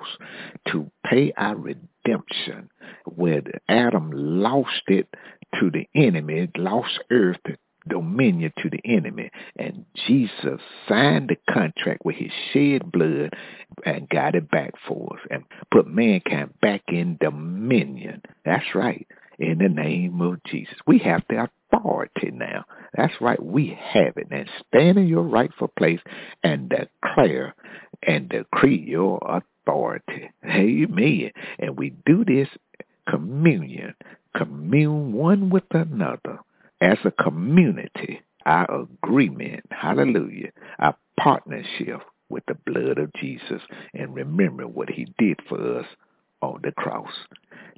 to 0.68 0.90
pay 1.06 1.32
our 1.38 1.56
redemption 1.56 2.68
where 3.06 3.42
Adam 3.68 4.10
lost 4.12 4.82
it 4.88 5.08
to 5.58 5.70
the 5.70 5.88
enemy, 5.94 6.48
lost 6.56 6.98
earth 7.10 7.40
dominion 7.88 8.52
to 8.58 8.70
the 8.70 8.80
enemy. 8.84 9.30
And 9.56 9.84
Jesus 10.06 10.60
signed 10.88 11.30
the 11.30 11.52
contract 11.52 12.04
with 12.04 12.16
his 12.16 12.32
shed 12.52 12.90
blood 12.90 13.34
and 13.84 14.08
got 14.08 14.34
it 14.34 14.50
back 14.50 14.74
for 14.86 15.16
us 15.16 15.20
and 15.30 15.44
put 15.72 15.86
mankind 15.86 16.54
back 16.60 16.82
in 16.88 17.18
dominion. 17.20 18.22
That's 18.44 18.74
right. 18.74 19.06
In 19.38 19.58
the 19.58 19.68
name 19.68 20.20
of 20.20 20.42
Jesus. 20.44 20.76
We 20.86 20.98
have 20.98 21.22
the 21.28 21.48
authority 21.72 22.30
now. 22.30 22.64
That's 22.94 23.14
right. 23.20 23.42
We 23.42 23.78
have 23.80 24.16
it. 24.16 24.28
And 24.30 24.48
stand 24.68 24.98
in 24.98 25.06
your 25.06 25.22
rightful 25.22 25.68
place 25.68 26.00
and 26.42 26.68
declare 26.68 27.54
and 28.02 28.28
decree 28.28 28.78
your 28.78 29.18
authority. 29.22 30.30
Amen. 30.44 31.30
And 31.58 31.78
we 31.78 31.94
do 32.04 32.24
this 32.24 32.48
communion, 33.08 33.94
commune 34.36 35.12
one 35.12 35.50
with 35.50 35.64
another 35.70 36.40
as 36.80 36.98
a 37.04 37.10
community, 37.10 38.20
our 38.46 38.82
agreement, 38.82 39.64
hallelujah, 39.70 40.50
our 40.78 40.96
partnership 41.18 42.00
with 42.28 42.44
the 42.46 42.56
blood 42.66 42.98
of 42.98 43.12
Jesus 43.14 43.62
and 43.94 44.14
remember 44.14 44.66
what 44.66 44.88
he 44.88 45.12
did 45.18 45.38
for 45.48 45.78
us 45.80 45.86
on 46.42 46.60
the 46.62 46.72
cross. 46.72 47.12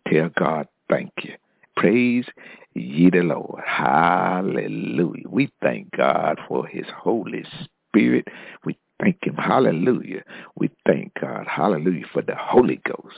Tell 0.08 0.30
God, 0.36 0.68
thank 0.88 1.10
you. 1.22 1.34
Praise 1.76 2.26
ye 2.74 3.10
the 3.10 3.20
Lord. 3.22 3.62
Hallelujah. 3.66 5.28
We 5.28 5.50
thank 5.62 5.90
God 5.96 6.38
for 6.46 6.66
his 6.66 6.86
Holy 6.94 7.44
Spirit. 7.88 8.28
We 8.64 8.78
thank 9.02 9.18
him. 9.22 9.34
Hallelujah. 9.36 10.22
We 10.56 10.70
thank 10.86 11.12
God. 11.20 11.46
Hallelujah 11.46 12.06
for 12.12 12.22
the 12.22 12.36
Holy 12.36 12.80
Ghost. 12.84 13.16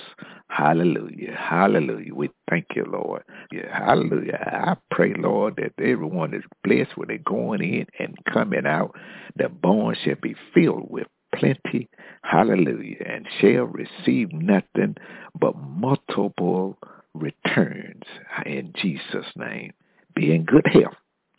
Hallelujah. 0.49 1.37
Hallelujah. 1.37 2.15
We 2.15 2.31
thank 2.49 2.67
you, 2.75 2.85
Lord. 2.87 3.23
Yeah, 3.53 3.87
hallelujah. 3.87 4.39
I 4.41 4.77
pray, 4.91 5.15
Lord, 5.17 5.57
that 5.57 5.83
everyone 5.83 6.35
is 6.35 6.45
blessed 6.63 6.97
when 6.97 7.09
they're 7.09 7.19
going 7.19 7.63
in 7.63 7.87
and 7.99 8.17
coming 8.33 8.67
out. 8.67 8.97
The 9.37 9.49
barn 9.49 9.97
shall 10.05 10.17
be 10.21 10.35
filled 10.55 10.91
with 10.91 11.07
plenty. 11.35 11.89
Hallelujah. 12.23 13.05
And 13.07 13.27
shall 13.41 13.65
receive 13.65 14.33
nothing 14.33 14.97
but 15.39 15.57
multiple 15.57 16.79
returns 17.15 18.05
in 18.47 18.73
Jesus' 18.77 19.27
name. 19.37 19.73
Be 20.15 20.35
in 20.35 20.45
good 20.45 20.67
health 20.73 20.95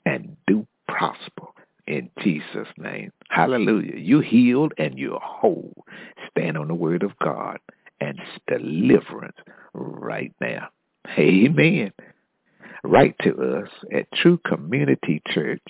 and 0.06 0.36
do 0.48 0.68
prosper 0.88 1.48
in 1.88 2.10
Jesus' 2.22 2.68
name. 2.78 3.12
Hallelujah. 3.30 3.98
You 3.98 4.22
healed 4.22 4.74
and 4.78 4.98
you're 4.98 5.20
whole. 5.20 5.86
Stand 6.32 6.58
on 6.58 6.68
the 6.68 6.74
word 6.74 7.04
of 7.04 7.12
God 7.20 7.60
and 8.02 8.20
deliverance 8.48 9.38
right 9.74 10.34
now. 10.42 10.70
Amen. 11.18 11.94
Write 12.84 13.16
to 13.24 13.62
us 13.62 13.70
at 13.94 14.12
True 14.14 14.40
Community 14.46 15.22
Church, 15.28 15.62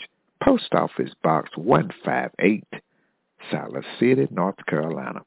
Post 0.44 0.74
Office 0.74 1.12
Box 1.24 1.50
158, 1.56 2.64
Siler 3.52 3.84
City, 4.00 4.28
North 4.32 4.64
Carolina. 4.68 5.22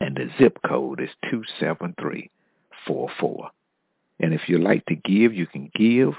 And 0.00 0.16
the 0.16 0.28
zip 0.38 0.58
code 0.66 1.00
is 1.00 1.10
27344. 1.30 3.50
And 4.20 4.34
if 4.34 4.48
you'd 4.48 4.62
like 4.62 4.84
to 4.86 4.94
give, 4.94 5.34
you 5.34 5.46
can 5.46 5.70
give 5.74 6.14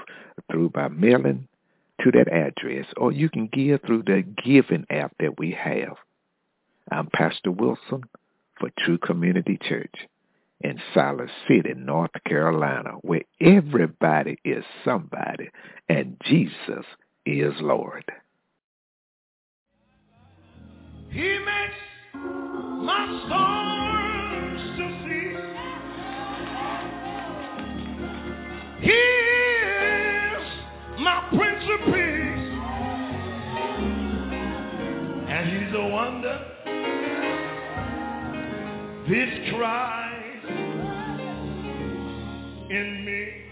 through 0.50 0.70
by 0.70 0.88
mailing 0.88 1.48
to 2.04 2.12
that 2.12 2.30
address, 2.32 2.86
or 2.98 3.10
you 3.12 3.28
can 3.30 3.48
give 3.52 3.80
through 3.82 4.02
the 4.02 4.22
giving 4.44 4.86
app 4.90 5.12
that 5.18 5.38
we 5.38 5.52
have. 5.52 5.96
I'm 6.90 7.08
Pastor 7.14 7.50
Wilson 7.50 8.04
for 8.60 8.70
True 8.78 8.98
Community 8.98 9.58
Church 9.66 9.94
in 10.60 10.78
Siler 10.94 11.28
City, 11.48 11.72
North 11.74 12.10
Carolina, 12.26 12.92
where 13.00 13.22
everybody 13.40 14.38
is 14.44 14.64
somebody 14.84 15.48
and 15.88 16.16
Jesus 16.24 16.84
is 17.24 17.54
Lord. 17.60 18.04
He 21.10 21.38
makes 21.38 21.74
my 22.14 23.06
storms 23.26 24.60
to 24.78 24.86
cease. 25.04 25.40
He 28.80 29.33
This 39.06 39.28
Christ 39.50 40.46
in 42.70 43.04
me. 43.04 43.43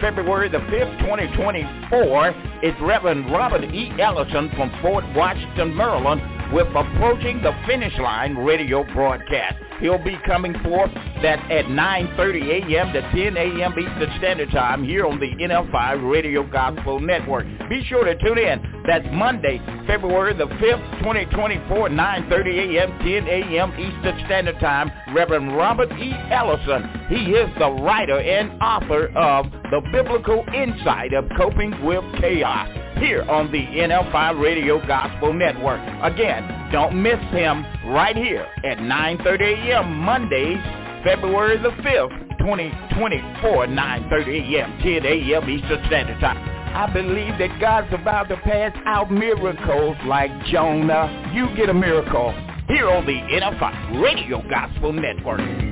February 0.00 0.48
the 0.48 0.58
5th, 0.58 1.00
2024 1.00 2.28
is 2.62 2.72
Reverend 2.80 3.32
Robert 3.32 3.64
E. 3.64 3.90
Ellison 3.98 4.48
from 4.54 4.70
Fort 4.80 5.04
Washington, 5.16 5.74
Maryland 5.74 6.22
with 6.52 6.68
Approaching 6.68 7.42
the 7.42 7.52
Finish 7.66 7.98
Line 7.98 8.36
radio 8.36 8.84
broadcast. 8.92 9.56
He'll 9.80 9.98
be 9.98 10.16
coming 10.24 10.54
forth 10.62 10.92
that 11.22 11.50
at 11.50 11.64
9.30 11.64 12.70
a.m. 12.70 12.92
to 12.92 13.00
10 13.00 13.36
a.m. 13.36 13.72
Eastern 13.72 14.18
Standard 14.18 14.50
Time 14.52 14.84
here 14.84 15.04
on 15.04 15.18
the 15.18 15.26
NFI 15.26 16.08
Radio 16.08 16.48
Gospel 16.48 17.00
Network. 17.00 17.46
Be 17.68 17.82
sure 17.88 18.04
to 18.04 18.14
tune 18.24 18.38
in. 18.38 18.84
That's 18.86 19.06
Monday, 19.10 19.60
February 19.88 20.34
the 20.34 20.46
5th, 20.46 20.98
2024, 20.98 21.88
9.30 21.88 22.76
a.m., 22.76 22.98
10 23.00 23.26
a.m. 23.26 23.72
Eastern 23.72 24.24
Standard 24.26 24.60
Time. 24.60 24.92
Reverend 25.12 25.56
Robert 25.56 25.90
E. 25.98 26.12
Ellison. 26.30 26.88
He 27.08 27.32
is 27.32 27.50
the 27.58 27.70
writer 27.82 28.20
and 28.20 28.62
author 28.62 29.08
of 29.16 29.46
The 29.72 29.80
Biblical 29.90 30.44
Insight 30.54 31.14
of 31.14 31.24
Coping 31.34 31.70
with 31.82 32.04
Chaos 32.20 32.68
here 32.98 33.22
on 33.22 33.50
the 33.50 33.64
NFI 33.64 34.38
Radio 34.38 34.86
Gospel 34.86 35.32
Network. 35.32 35.80
Again, 36.02 36.68
don't 36.70 37.02
miss 37.02 37.18
him 37.30 37.64
right 37.86 38.14
here 38.14 38.46
at 38.64 38.76
9.30 38.76 39.40
a.m. 39.40 39.96
Mondays, 39.96 40.60
February 41.02 41.56
the 41.56 41.70
5th, 41.70 42.38
2024, 42.40 43.66
9.30 43.68 44.56
a.m., 44.58 44.78
10 44.82 45.06
a.m. 45.06 45.48
Eastern 45.48 45.86
Standard 45.86 46.20
Time. 46.20 46.36
I 46.76 46.92
believe 46.92 47.38
that 47.38 47.58
God's 47.58 47.94
about 47.94 48.28
to 48.28 48.36
pass 48.36 48.76
out 48.84 49.10
miracles 49.10 49.96
like 50.04 50.30
Jonah. 50.48 51.32
You 51.34 51.48
get 51.56 51.70
a 51.70 51.74
miracle 51.74 52.32
here 52.68 52.90
on 52.90 53.06
the 53.06 53.12
NFI 53.12 54.02
Radio 54.02 54.46
Gospel 54.50 54.92
Network. 54.92 55.71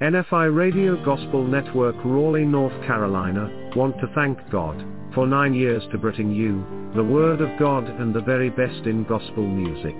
NFI 0.00 0.56
Radio 0.56 0.96
Gospel 1.04 1.44
Network 1.44 1.94
Raleigh, 2.06 2.46
North 2.46 2.72
Carolina, 2.86 3.70
want 3.76 3.94
to 4.00 4.10
thank 4.14 4.38
God 4.50 4.82
for 5.14 5.26
nine 5.26 5.52
years 5.52 5.82
to 5.92 5.98
bring 5.98 6.32
you 6.32 6.64
the 6.96 7.04
Word 7.04 7.42
of 7.42 7.58
God 7.58 7.84
and 7.84 8.14
the 8.14 8.22
very 8.22 8.48
best 8.48 8.86
in 8.86 9.04
gospel 9.04 9.46
music. 9.46 9.94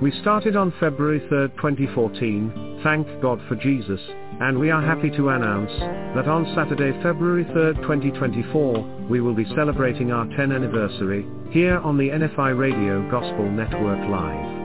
We 0.00 0.10
started 0.22 0.56
on 0.56 0.72
February 0.80 1.20
3, 1.28 1.48
2014, 1.48 2.80
thank 2.82 3.06
God 3.20 3.38
for 3.46 3.56
Jesus, 3.56 4.00
and 4.40 4.58
we 4.58 4.70
are 4.70 4.80
happy 4.80 5.10
to 5.10 5.28
announce 5.28 5.78
that 6.16 6.26
on 6.26 6.54
Saturday, 6.56 6.92
February 7.02 7.44
3, 7.44 7.74
2024, 7.82 9.06
we 9.10 9.20
will 9.20 9.34
be 9.34 9.44
celebrating 9.54 10.12
our 10.12 10.24
10th 10.28 10.54
anniversary 10.54 11.26
here 11.50 11.76
on 11.80 11.98
the 11.98 12.08
NFI 12.08 12.58
Radio 12.58 13.06
Gospel 13.10 13.50
Network 13.50 14.00
Live 14.08 14.59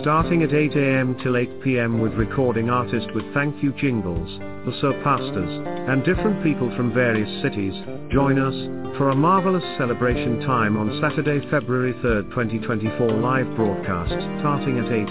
starting 0.00 0.42
at 0.42 0.52
8 0.52 0.72
a.m. 0.76 1.16
till 1.22 1.36
8 1.36 1.62
p.m. 1.62 2.00
with 2.00 2.12
recording 2.14 2.70
artists 2.70 3.08
with 3.14 3.24
thank 3.34 3.62
you 3.62 3.72
jingles, 3.74 4.28
the 4.66 4.76
so 4.80 4.92
pastors, 5.02 5.50
and 5.88 6.04
different 6.04 6.42
people 6.42 6.74
from 6.76 6.92
various 6.92 7.30
cities. 7.42 7.74
Join 8.12 8.38
us 8.38 8.54
for 8.98 9.10
a 9.10 9.14
marvelous 9.14 9.64
celebration 9.78 10.40
time 10.40 10.76
on 10.76 11.00
Saturday, 11.00 11.40
February 11.50 11.92
3, 12.02 12.30
2024 12.30 13.10
live 13.12 13.56
broadcast 13.56 14.12
starting 14.40 14.78
at 14.78 14.92
8 14.92 15.08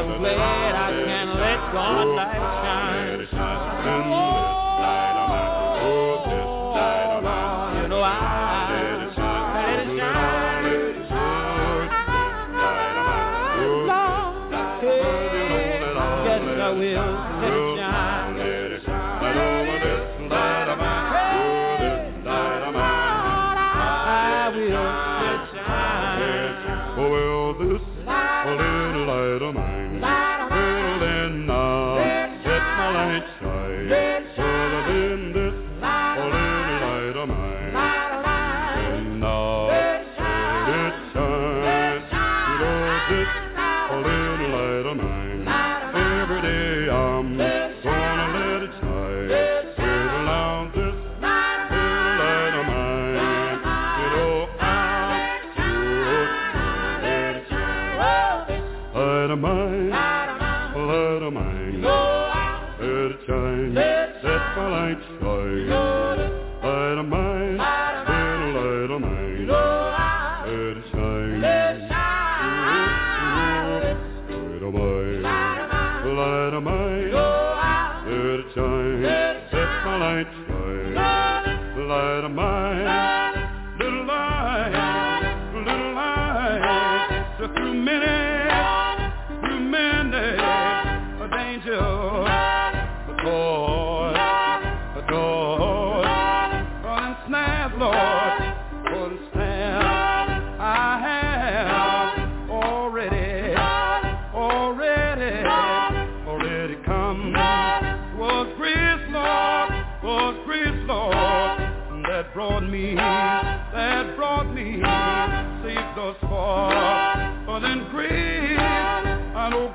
I'm 0.00 0.08
glad 0.18 0.74
I 0.74 0.90
can 1.04 1.28
let 1.36 1.60
God 1.74 2.08
light 2.16 2.40
shine. 2.64 3.28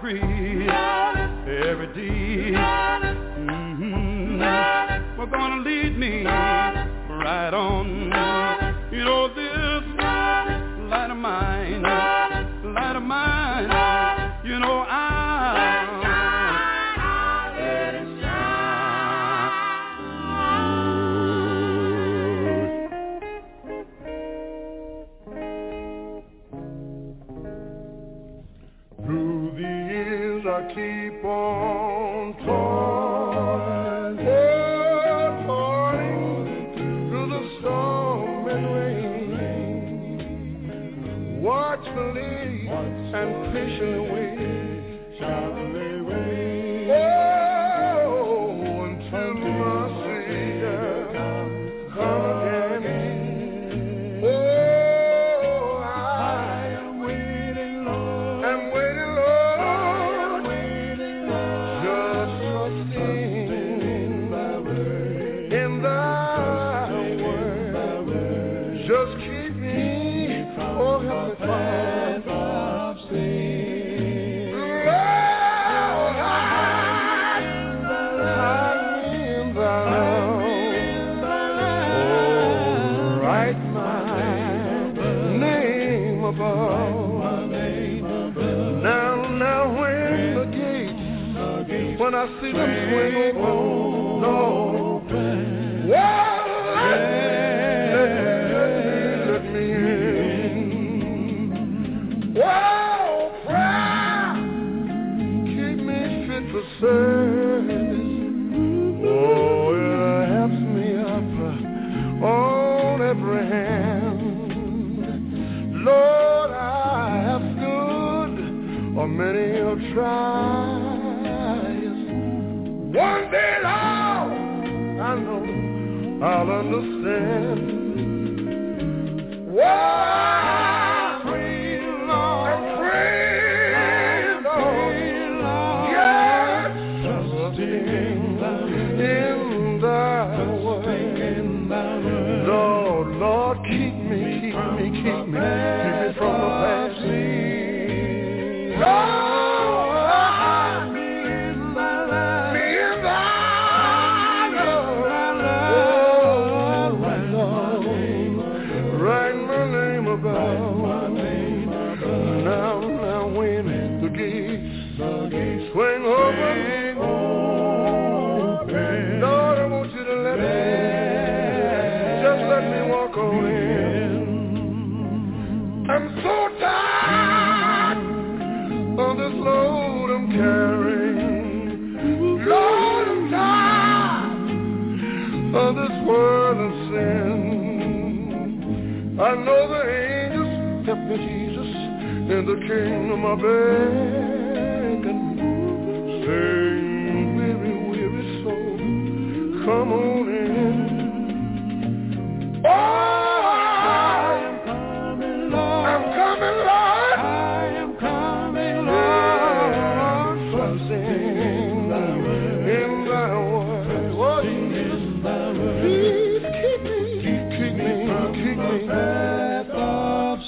free. 0.05 0.44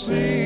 see. 0.07 0.36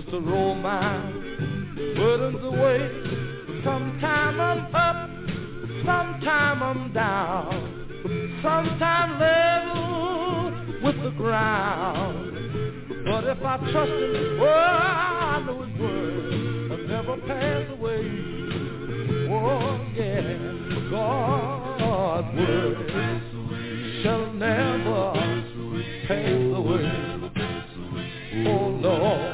just 0.00 0.10
to 0.12 0.20
roll 0.20 0.54
my 0.54 1.10
burdens 1.96 2.44
away. 2.44 2.78
Sometime 3.64 4.40
I'm 4.40 4.72
up, 4.72 5.10
sometime 5.84 6.62
I'm 6.62 6.92
down, 6.92 8.40
sometime 8.40 9.18
level 9.18 10.84
with 10.84 11.02
the 11.02 11.10
ground. 11.10 12.32
But 13.06 13.24
if 13.24 13.42
I 13.42 13.56
trust 13.72 13.90
Him, 13.90 14.38
oh, 14.40 14.46
I 14.46 15.42
know 15.44 15.62
His 15.62 15.80
word 15.80 16.70
will 16.70 16.86
never 16.86 17.16
pass 17.26 17.70
away. 17.72 18.02
Oh 19.30 19.80
yeah, 19.96 20.22
God's 20.92 22.36
word 22.38 22.76
shall 24.04 24.32
never 24.32 25.12
pass 26.06 26.36
away. 26.46 27.08
Oh 28.46 28.68
Lord. 28.80 29.27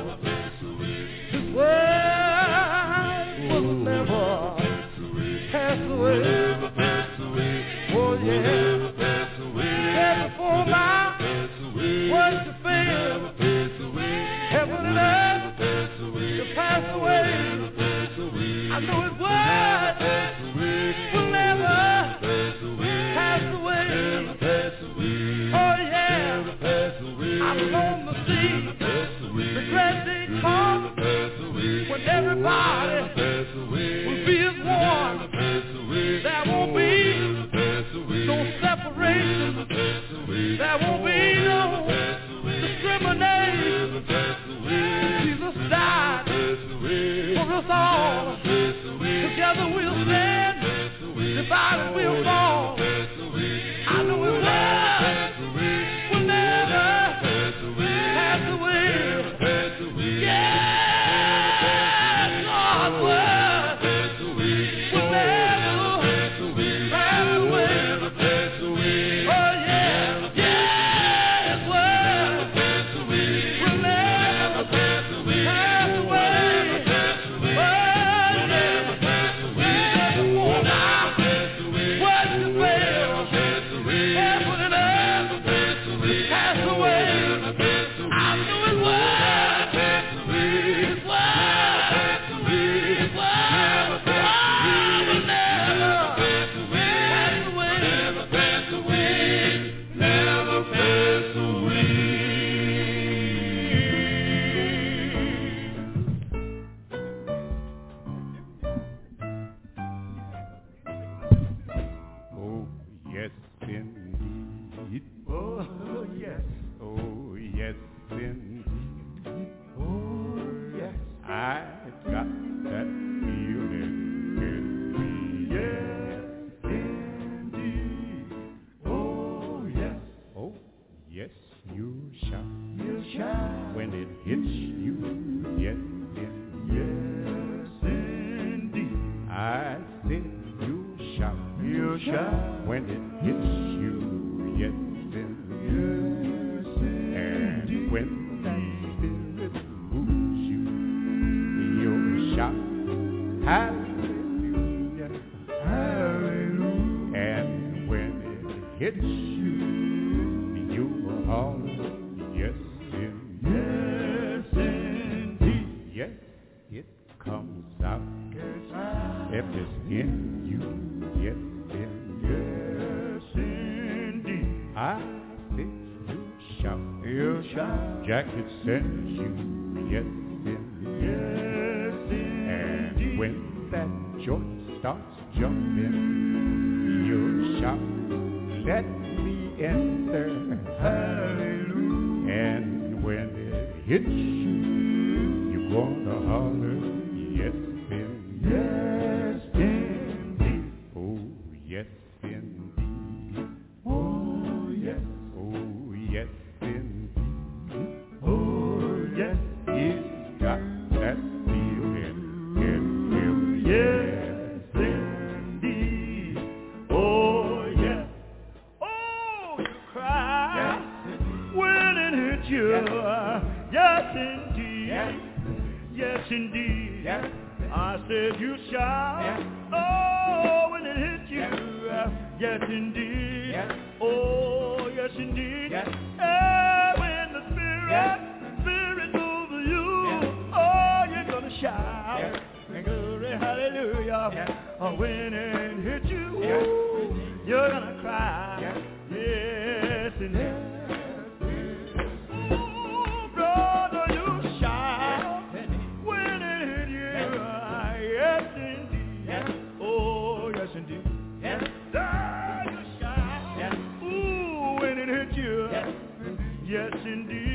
Yes, 266.66 266.92
indeed. 267.04 267.53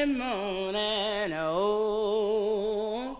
The 0.00 0.06
morning. 0.06 1.32
Oh, 1.34 3.18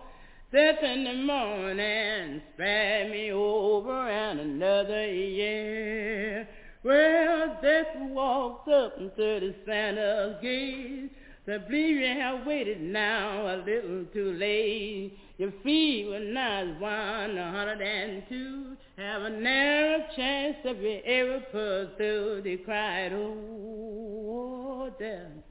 that's 0.51 0.83
in 0.83 1.03
the 1.03 1.13
morning. 1.13 2.41
Spread 2.53 3.11
me 3.11 3.31
over 3.31 4.09
and 4.09 4.39
another 4.39 5.05
year. 5.05 6.47
Well, 6.83 7.59
that's 7.61 7.95
walked 7.99 8.67
up 8.69 8.97
to 8.97 9.11
the 9.15 9.53
Santa's 9.65 10.41
gate. 10.41 11.11
I 11.47 11.57
believe 11.57 11.97
you 11.97 12.05
have 12.07 12.47
waited 12.47 12.81
now 12.81 13.45
a 13.45 13.57
little 13.57 14.05
too 14.13 14.33
late. 14.33 15.17
Your 15.37 15.51
feet 15.63 16.07
were 16.07 16.19
not 16.19 16.79
one 16.79 17.37
hundred 17.37 17.81
and 17.81 18.23
two. 18.29 18.77
Have 18.97 19.21
a 19.23 19.29
narrow 19.29 20.03
chance 20.15 20.57
to 20.65 20.73
be 20.73 21.01
ever 21.05 21.41
pursued. 21.51 22.43
They 22.45 22.57
cried, 22.57 23.13
oh, 23.13 24.89
death. 24.99 25.50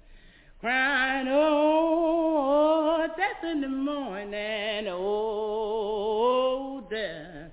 Crying, 0.61 1.27
oh, 1.31 3.07
death 3.17 3.51
in 3.51 3.63
the 3.63 3.69
morning. 3.69 4.89
Oh, 4.91 6.83
death. 6.91 7.51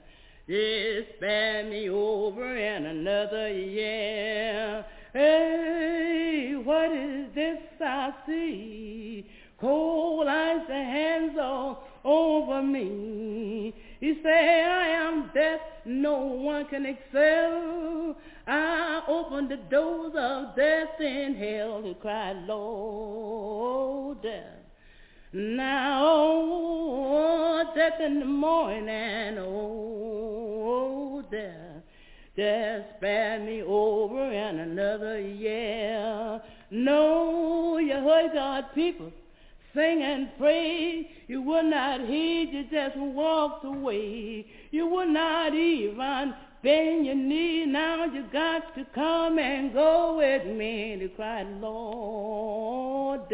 Just 0.50 1.16
spare 1.16 1.64
me 1.64 1.90
over 1.90 2.58
in 2.58 2.86
another 2.86 3.50
year. 3.54 4.86
Hey, 5.14 6.56
what 6.62 6.92
is 6.92 7.34
this 7.34 7.60
I 7.80 8.12
see? 8.28 9.26
Cold 9.58 10.28
ice 10.28 10.66
and 10.70 10.88
hands 10.90 11.38
all 11.40 11.88
over 12.04 12.62
me. 12.62 13.74
You 14.00 14.16
said, 14.22 14.30
I 14.32 14.88
am 14.90 15.32
death, 15.34 15.62
no 15.86 16.18
one 16.18 16.66
can 16.68 16.86
excel. 16.86 18.16
I 18.46 19.02
opened 19.08 19.50
the 19.50 19.58
doors 19.58 20.14
of 20.16 20.56
death 20.56 21.00
and 21.00 21.36
hell. 21.36 21.82
He 21.84 21.96
cried, 21.96 22.38
Lord, 22.46 24.22
death. 24.22 24.44
Now, 25.34 26.04
oh, 26.06 27.64
death 27.76 28.00
in 28.00 28.20
the 28.20 28.26
morning, 28.26 29.38
oh, 29.40 31.24
death. 31.32 31.84
Just 32.36 32.98
spare 32.98 33.40
me 33.40 33.64
over 33.64 34.32
and 34.32 34.60
another 34.60 35.20
year. 35.20 36.40
No, 36.70 37.80
you 37.80 37.94
heard 37.94 38.32
God 38.34 38.66
people 38.76 39.12
sing 39.78 40.02
and 40.02 40.30
pray. 40.40 41.08
You 41.28 41.42
would 41.44 41.66
not 41.66 42.02
heed, 42.02 42.50
you 42.52 42.64
just 42.72 42.98
walked 42.98 43.64
away. 43.64 44.46
You 44.72 44.88
would 44.88 45.10
not 45.10 45.54
even 45.54 46.34
bend 46.64 47.06
your 47.06 47.16
knee. 47.16 47.66
Now 47.66 48.06
you 48.06 48.24
got 48.34 48.74
to 48.76 48.86
come 48.96 49.38
and 49.38 49.74
go 49.74 50.18
with 50.18 50.48
me. 50.48 50.98
They 51.00 51.08
cried, 51.10 51.48
Lord. 51.62 53.32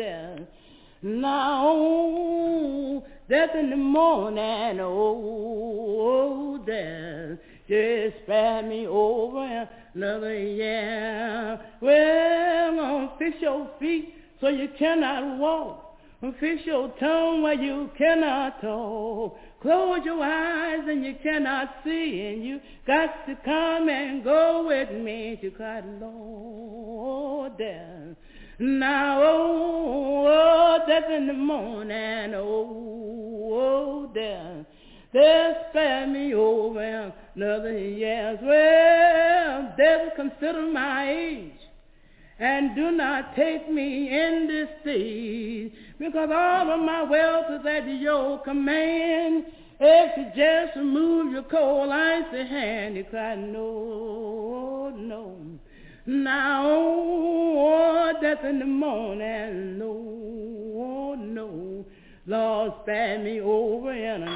Now, 1.01 3.03
death 3.29 3.55
in 3.55 3.69
the 3.69 3.77
morning, 3.77 4.79
oh, 4.79 5.99
oh 5.99 6.57
death. 6.65 7.37
Just 7.67 8.23
spare 8.23 8.63
me 8.63 8.87
over 8.87 9.69
another 9.93 10.37
year. 10.37 11.59
Well, 11.81 12.69
I'm 12.69 12.75
gonna 12.75 13.11
fix 13.17 13.37
your 13.41 13.69
feet 13.79 14.13
so 14.41 14.49
you 14.49 14.67
cannot 14.77 15.37
walk. 15.37 15.92
Fix 16.39 16.65
your 16.65 16.87
tongue 17.01 17.41
where 17.41 17.53
you 17.53 17.89
cannot 17.97 18.61
talk. 18.61 19.37
Close 19.61 19.99
your 20.05 20.23
eyes 20.23 20.79
and 20.87 21.03
you 21.03 21.15
cannot 21.21 21.75
see, 21.83 22.27
and 22.33 22.45
you 22.45 22.61
got 22.87 23.25
to 23.27 23.35
come 23.43 23.89
and 23.89 24.23
go 24.23 24.65
with 24.65 24.89
me 24.91 25.37
to 25.41 25.49
God, 25.49 25.83
Lord. 25.99 27.59
Now, 28.57 29.21
oh, 29.21 30.27
oh, 30.27 30.85
death 30.87 31.11
in 31.11 31.27
the 31.27 31.33
morning, 31.33 32.33
oh, 32.35 33.49
oh, 33.51 34.11
death. 34.13 34.65
They'll 35.11 35.55
spare 35.69 36.07
me 36.07 36.33
over 36.33 37.13
another 37.35 37.77
year. 37.77 38.39
Well, 38.41 39.73
devil, 39.77 40.11
consider 40.15 40.71
my 40.71 41.11
age 41.11 41.62
and 42.43 42.75
do 42.75 42.91
not 42.91 43.33
take 43.37 43.71
me 43.71 44.09
in 44.09 44.47
this 44.47 44.67
stage 44.81 45.71
because 45.97 46.29
all 46.29 46.71
of 46.71 46.79
my 46.81 47.01
wealth 47.03 47.45
is 47.57 47.65
at 47.65 47.87
your 47.87 48.37
command. 48.39 49.45
If 49.79 50.17
you 50.17 50.25
just 50.35 50.75
remove 50.75 51.31
your 51.31 51.43
cold 51.43 51.89
icy 51.89 52.45
hand, 52.45 52.97
you 52.97 53.05
cry, 53.05 53.35
no, 53.35 54.93
no. 54.93 55.37
Now, 56.05 56.65
oh, 56.65 58.11
death 58.21 58.43
in 58.43 58.59
the 58.59 58.65
morning, 58.65 59.79
no, 59.79 61.15
no. 61.17 61.85
Lord, 62.27 62.73
spare 62.81 63.19
me 63.19 63.39
over 63.39 63.93
in 63.93 64.23
another 64.23 64.27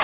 year. 0.00 0.03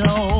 show. 0.00 0.39